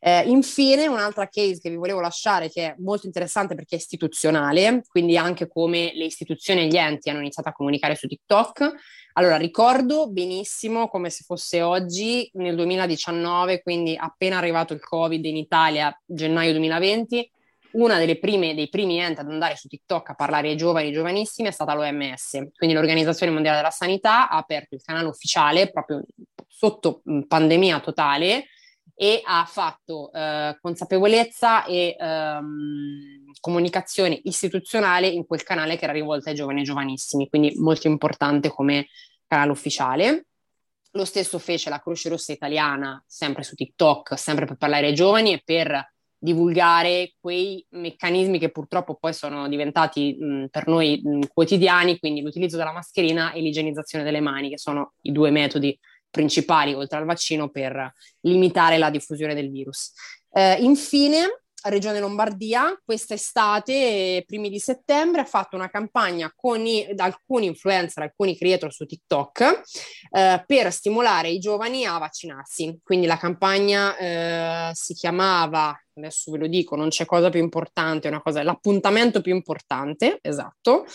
Eh, 0.00 0.28
infine, 0.28 0.86
un'altra 0.86 1.28
case 1.28 1.58
che 1.60 1.70
vi 1.70 1.76
volevo 1.76 2.00
lasciare, 2.00 2.50
che 2.50 2.66
è 2.66 2.74
molto 2.78 3.06
interessante 3.06 3.54
perché 3.54 3.76
è 3.76 3.78
istituzionale, 3.78 4.82
quindi 4.88 5.16
anche 5.16 5.48
come 5.48 5.92
le 5.94 6.04
istituzioni 6.04 6.62
e 6.62 6.66
gli 6.66 6.76
enti 6.76 7.10
hanno 7.10 7.20
iniziato 7.20 7.48
a 7.48 7.52
comunicare 7.52 7.94
su 7.94 8.06
TikTok. 8.06 8.72
Allora, 9.14 9.36
ricordo 9.36 10.08
benissimo 10.08 10.88
come 10.88 11.10
se 11.10 11.24
fosse 11.24 11.62
oggi, 11.62 12.30
nel 12.34 12.54
2019, 12.54 13.60
quindi 13.60 13.96
appena 13.96 14.38
arrivato 14.38 14.72
il 14.72 14.80
Covid 14.80 15.24
in 15.24 15.36
Italia, 15.36 15.96
gennaio 16.04 16.52
2020, 16.52 17.30
una 17.72 17.98
delle 17.98 18.18
prime, 18.18 18.54
dei 18.54 18.68
primi 18.68 18.98
enti 18.98 19.20
ad 19.20 19.28
andare 19.28 19.56
su 19.56 19.68
TikTok 19.68 20.10
a 20.10 20.14
parlare 20.14 20.48
ai 20.48 20.56
giovani 20.56 20.88
e 20.88 20.92
giovanissimi 20.92 21.48
è 21.48 21.52
stata 21.52 21.74
l'OMS, 21.74 22.48
quindi 22.56 22.74
l'Organizzazione 22.74 23.32
Mondiale 23.32 23.58
della 23.58 23.70
Sanità 23.70 24.28
ha 24.28 24.36
aperto 24.36 24.74
il 24.74 24.82
canale 24.82 25.08
ufficiale 25.08 25.70
proprio 25.70 26.04
sotto 26.46 27.02
pandemia 27.26 27.80
totale 27.80 28.46
e 28.94 29.22
ha 29.24 29.46
fatto 29.46 30.12
eh, 30.12 30.58
consapevolezza 30.60 31.64
e 31.64 31.96
ehm, 31.98 33.32
comunicazione 33.40 34.20
istituzionale 34.24 35.06
in 35.06 35.24
quel 35.24 35.42
canale 35.42 35.78
che 35.78 35.84
era 35.84 35.92
rivolto 35.94 36.28
ai 36.28 36.34
giovani 36.34 36.60
e 36.60 36.64
giovanissimi, 36.64 37.28
quindi 37.30 37.54
molto 37.56 37.86
importante 37.86 38.50
come 38.50 38.88
canale 39.26 39.52
ufficiale. 39.52 40.26
Lo 40.92 41.06
stesso 41.06 41.38
fece 41.38 41.70
la 41.70 41.80
Croce 41.80 42.10
Rossa 42.10 42.32
Italiana, 42.32 43.02
sempre 43.06 43.42
su 43.42 43.54
TikTok, 43.54 44.18
sempre 44.18 44.44
per 44.44 44.56
parlare 44.56 44.88
ai 44.88 44.94
giovani 44.94 45.32
e 45.32 45.42
per 45.42 45.92
divulgare 46.22 47.14
quei 47.18 47.64
meccanismi 47.70 48.38
che 48.38 48.50
purtroppo 48.50 48.94
poi 48.94 49.14
sono 49.14 49.48
diventati 49.48 50.16
mh, 50.18 50.46
per 50.50 50.68
noi 50.68 51.00
mh, 51.02 51.20
quotidiani, 51.32 51.98
quindi 51.98 52.20
l'utilizzo 52.20 52.58
della 52.58 52.72
mascherina 52.72 53.32
e 53.32 53.40
l'igienizzazione 53.40 54.04
delle 54.04 54.20
mani, 54.20 54.50
che 54.50 54.58
sono 54.58 54.92
i 55.02 55.12
due 55.12 55.30
metodi 55.30 55.76
principali, 56.10 56.74
oltre 56.74 56.98
al 56.98 57.06
vaccino, 57.06 57.48
per 57.48 57.92
limitare 58.20 58.76
la 58.76 58.90
diffusione 58.90 59.34
del 59.34 59.50
virus. 59.50 59.92
Eh, 60.32 60.58
infine, 60.60 61.39
Regione 61.64 62.00
Lombardia 62.00 62.80
quest'estate, 62.84 64.24
primi 64.26 64.48
di 64.48 64.58
settembre, 64.58 65.20
ha 65.20 65.24
fatto 65.24 65.56
una 65.56 65.68
campagna 65.68 66.32
con 66.34 66.64
i, 66.66 66.86
alcuni 66.96 67.46
influencer, 67.46 68.02
alcuni 68.02 68.36
creator 68.36 68.72
su 68.72 68.86
TikTok 68.86 69.62
eh, 70.10 70.44
per 70.46 70.72
stimolare 70.72 71.28
i 71.28 71.38
giovani 71.38 71.84
a 71.84 71.98
vaccinarsi. 71.98 72.80
Quindi 72.82 73.06
la 73.06 73.16
campagna 73.16 73.96
eh, 73.96 74.70
si 74.74 74.94
chiamava, 74.94 75.78
adesso 75.94 76.30
ve 76.30 76.38
lo 76.38 76.46
dico, 76.46 76.76
non 76.76 76.88
c'è 76.88 77.04
cosa 77.04 77.28
più 77.28 77.40
importante, 77.40 78.08
una 78.08 78.22
cosa, 78.22 78.42
l'appuntamento 78.42 79.20
più 79.20 79.34
importante, 79.34 80.18
esatto. 80.22 80.86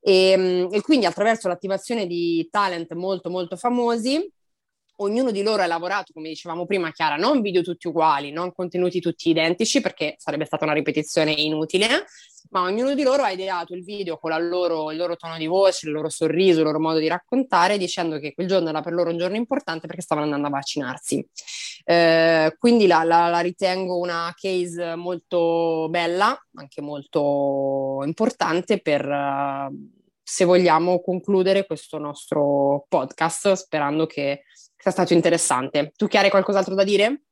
E, 0.00 0.30
ehm, 0.30 0.68
e 0.70 0.80
quindi 0.82 1.06
attraverso 1.06 1.48
l'attivazione 1.48 2.06
di 2.06 2.46
talent 2.50 2.92
molto 2.92 3.30
molto 3.30 3.56
famosi 3.56 4.30
ognuno 4.96 5.30
di 5.30 5.42
loro 5.42 5.62
ha 5.62 5.66
lavorato, 5.66 6.12
come 6.12 6.28
dicevamo 6.28 6.66
prima, 6.66 6.92
Chiara, 6.92 7.16
non 7.16 7.40
video 7.40 7.62
tutti 7.62 7.88
uguali, 7.88 8.30
non 8.30 8.52
contenuti 8.52 9.00
tutti 9.00 9.30
identici, 9.30 9.80
perché 9.80 10.14
sarebbe 10.18 10.44
stata 10.44 10.64
una 10.64 10.74
ripetizione 10.74 11.32
inutile, 11.32 12.04
ma 12.50 12.62
ognuno 12.62 12.94
di 12.94 13.02
loro 13.02 13.22
ha 13.22 13.30
ideato 13.30 13.74
il 13.74 13.82
video 13.82 14.18
con 14.18 14.30
loro, 14.48 14.90
il 14.90 14.96
loro 14.96 15.16
tono 15.16 15.36
di 15.36 15.46
voce, 15.46 15.86
il 15.86 15.92
loro 15.92 16.08
sorriso, 16.08 16.60
il 16.60 16.66
loro 16.66 16.78
modo 16.78 16.98
di 16.98 17.08
raccontare, 17.08 17.78
dicendo 17.78 18.18
che 18.18 18.34
quel 18.34 18.46
giorno 18.46 18.68
era 18.68 18.80
per 18.80 18.92
loro 18.92 19.10
un 19.10 19.18
giorno 19.18 19.36
importante 19.36 19.86
perché 19.86 20.02
stavano 20.02 20.26
andando 20.26 20.48
a 20.48 20.50
vaccinarsi. 20.50 21.26
Eh, 21.84 22.54
quindi 22.58 22.86
la, 22.86 23.02
la, 23.02 23.28
la, 23.28 23.40
ritengo 23.40 23.98
una 23.98 24.32
case 24.36 24.94
molto 24.94 25.88
bella, 25.90 26.38
anche 26.54 26.80
molto 26.80 28.02
importante 28.04 28.80
per... 28.80 29.06
Uh, 29.06 30.02
se 30.26 30.46
vogliamo 30.46 31.02
concludere 31.02 31.66
questo 31.66 31.98
nostro 31.98 32.86
podcast, 32.88 33.52
sperando 33.52 34.06
che 34.06 34.44
sia 34.84 34.90
stato 34.90 35.14
interessante. 35.14 35.92
Tu 35.96 36.06
Chiara 36.08 36.26
hai 36.26 36.30
qualcos'altro 36.30 36.74
da 36.74 36.84
dire? 36.84 37.22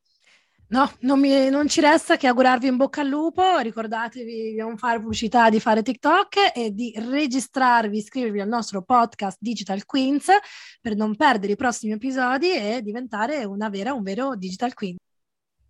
No, 0.69 0.91
non, 1.01 1.21
mi, 1.21 1.51
non, 1.51 1.69
ci 1.69 1.83
resta 1.83 2.17
che 2.17 2.27
augurarvi 2.27 2.67
in 2.67 2.79
bocca 2.79 3.03
al 3.03 3.09
lupo, 3.09 3.59
ricordatevi 3.59 4.53
di 4.53 4.57
non 4.57 4.79
fare 4.79 4.99
pubblicità, 5.01 5.51
di 5.51 5.61
fare 5.61 5.83
TikTok 5.83 6.53
e 6.55 6.73
di 6.73 6.95
registrarvi, 6.97 7.99
iscrivervi 7.99 8.41
al 8.41 8.49
nostro 8.49 8.81
podcast 8.81 9.37
Digital 9.39 9.85
Queens 9.85 10.29
per 10.81 10.97
non 10.97 11.15
perdere 11.15 11.53
i 11.53 11.57
prossimi 11.57 11.93
episodi 11.93 12.53
e 12.53 12.81
diventare 12.81 13.45
una 13.45 13.69
vera, 13.69 13.93
un 13.93 14.03
vero 14.03 14.35
Digital 14.35 14.73
Queen. 14.73 14.97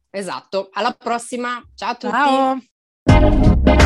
Esatto, 0.08 0.68
alla 0.70 0.92
prossima, 0.96 1.60
ciao 1.74 1.90
a 1.90 1.94
tutti! 1.96 2.70
Ciao! 3.06 3.81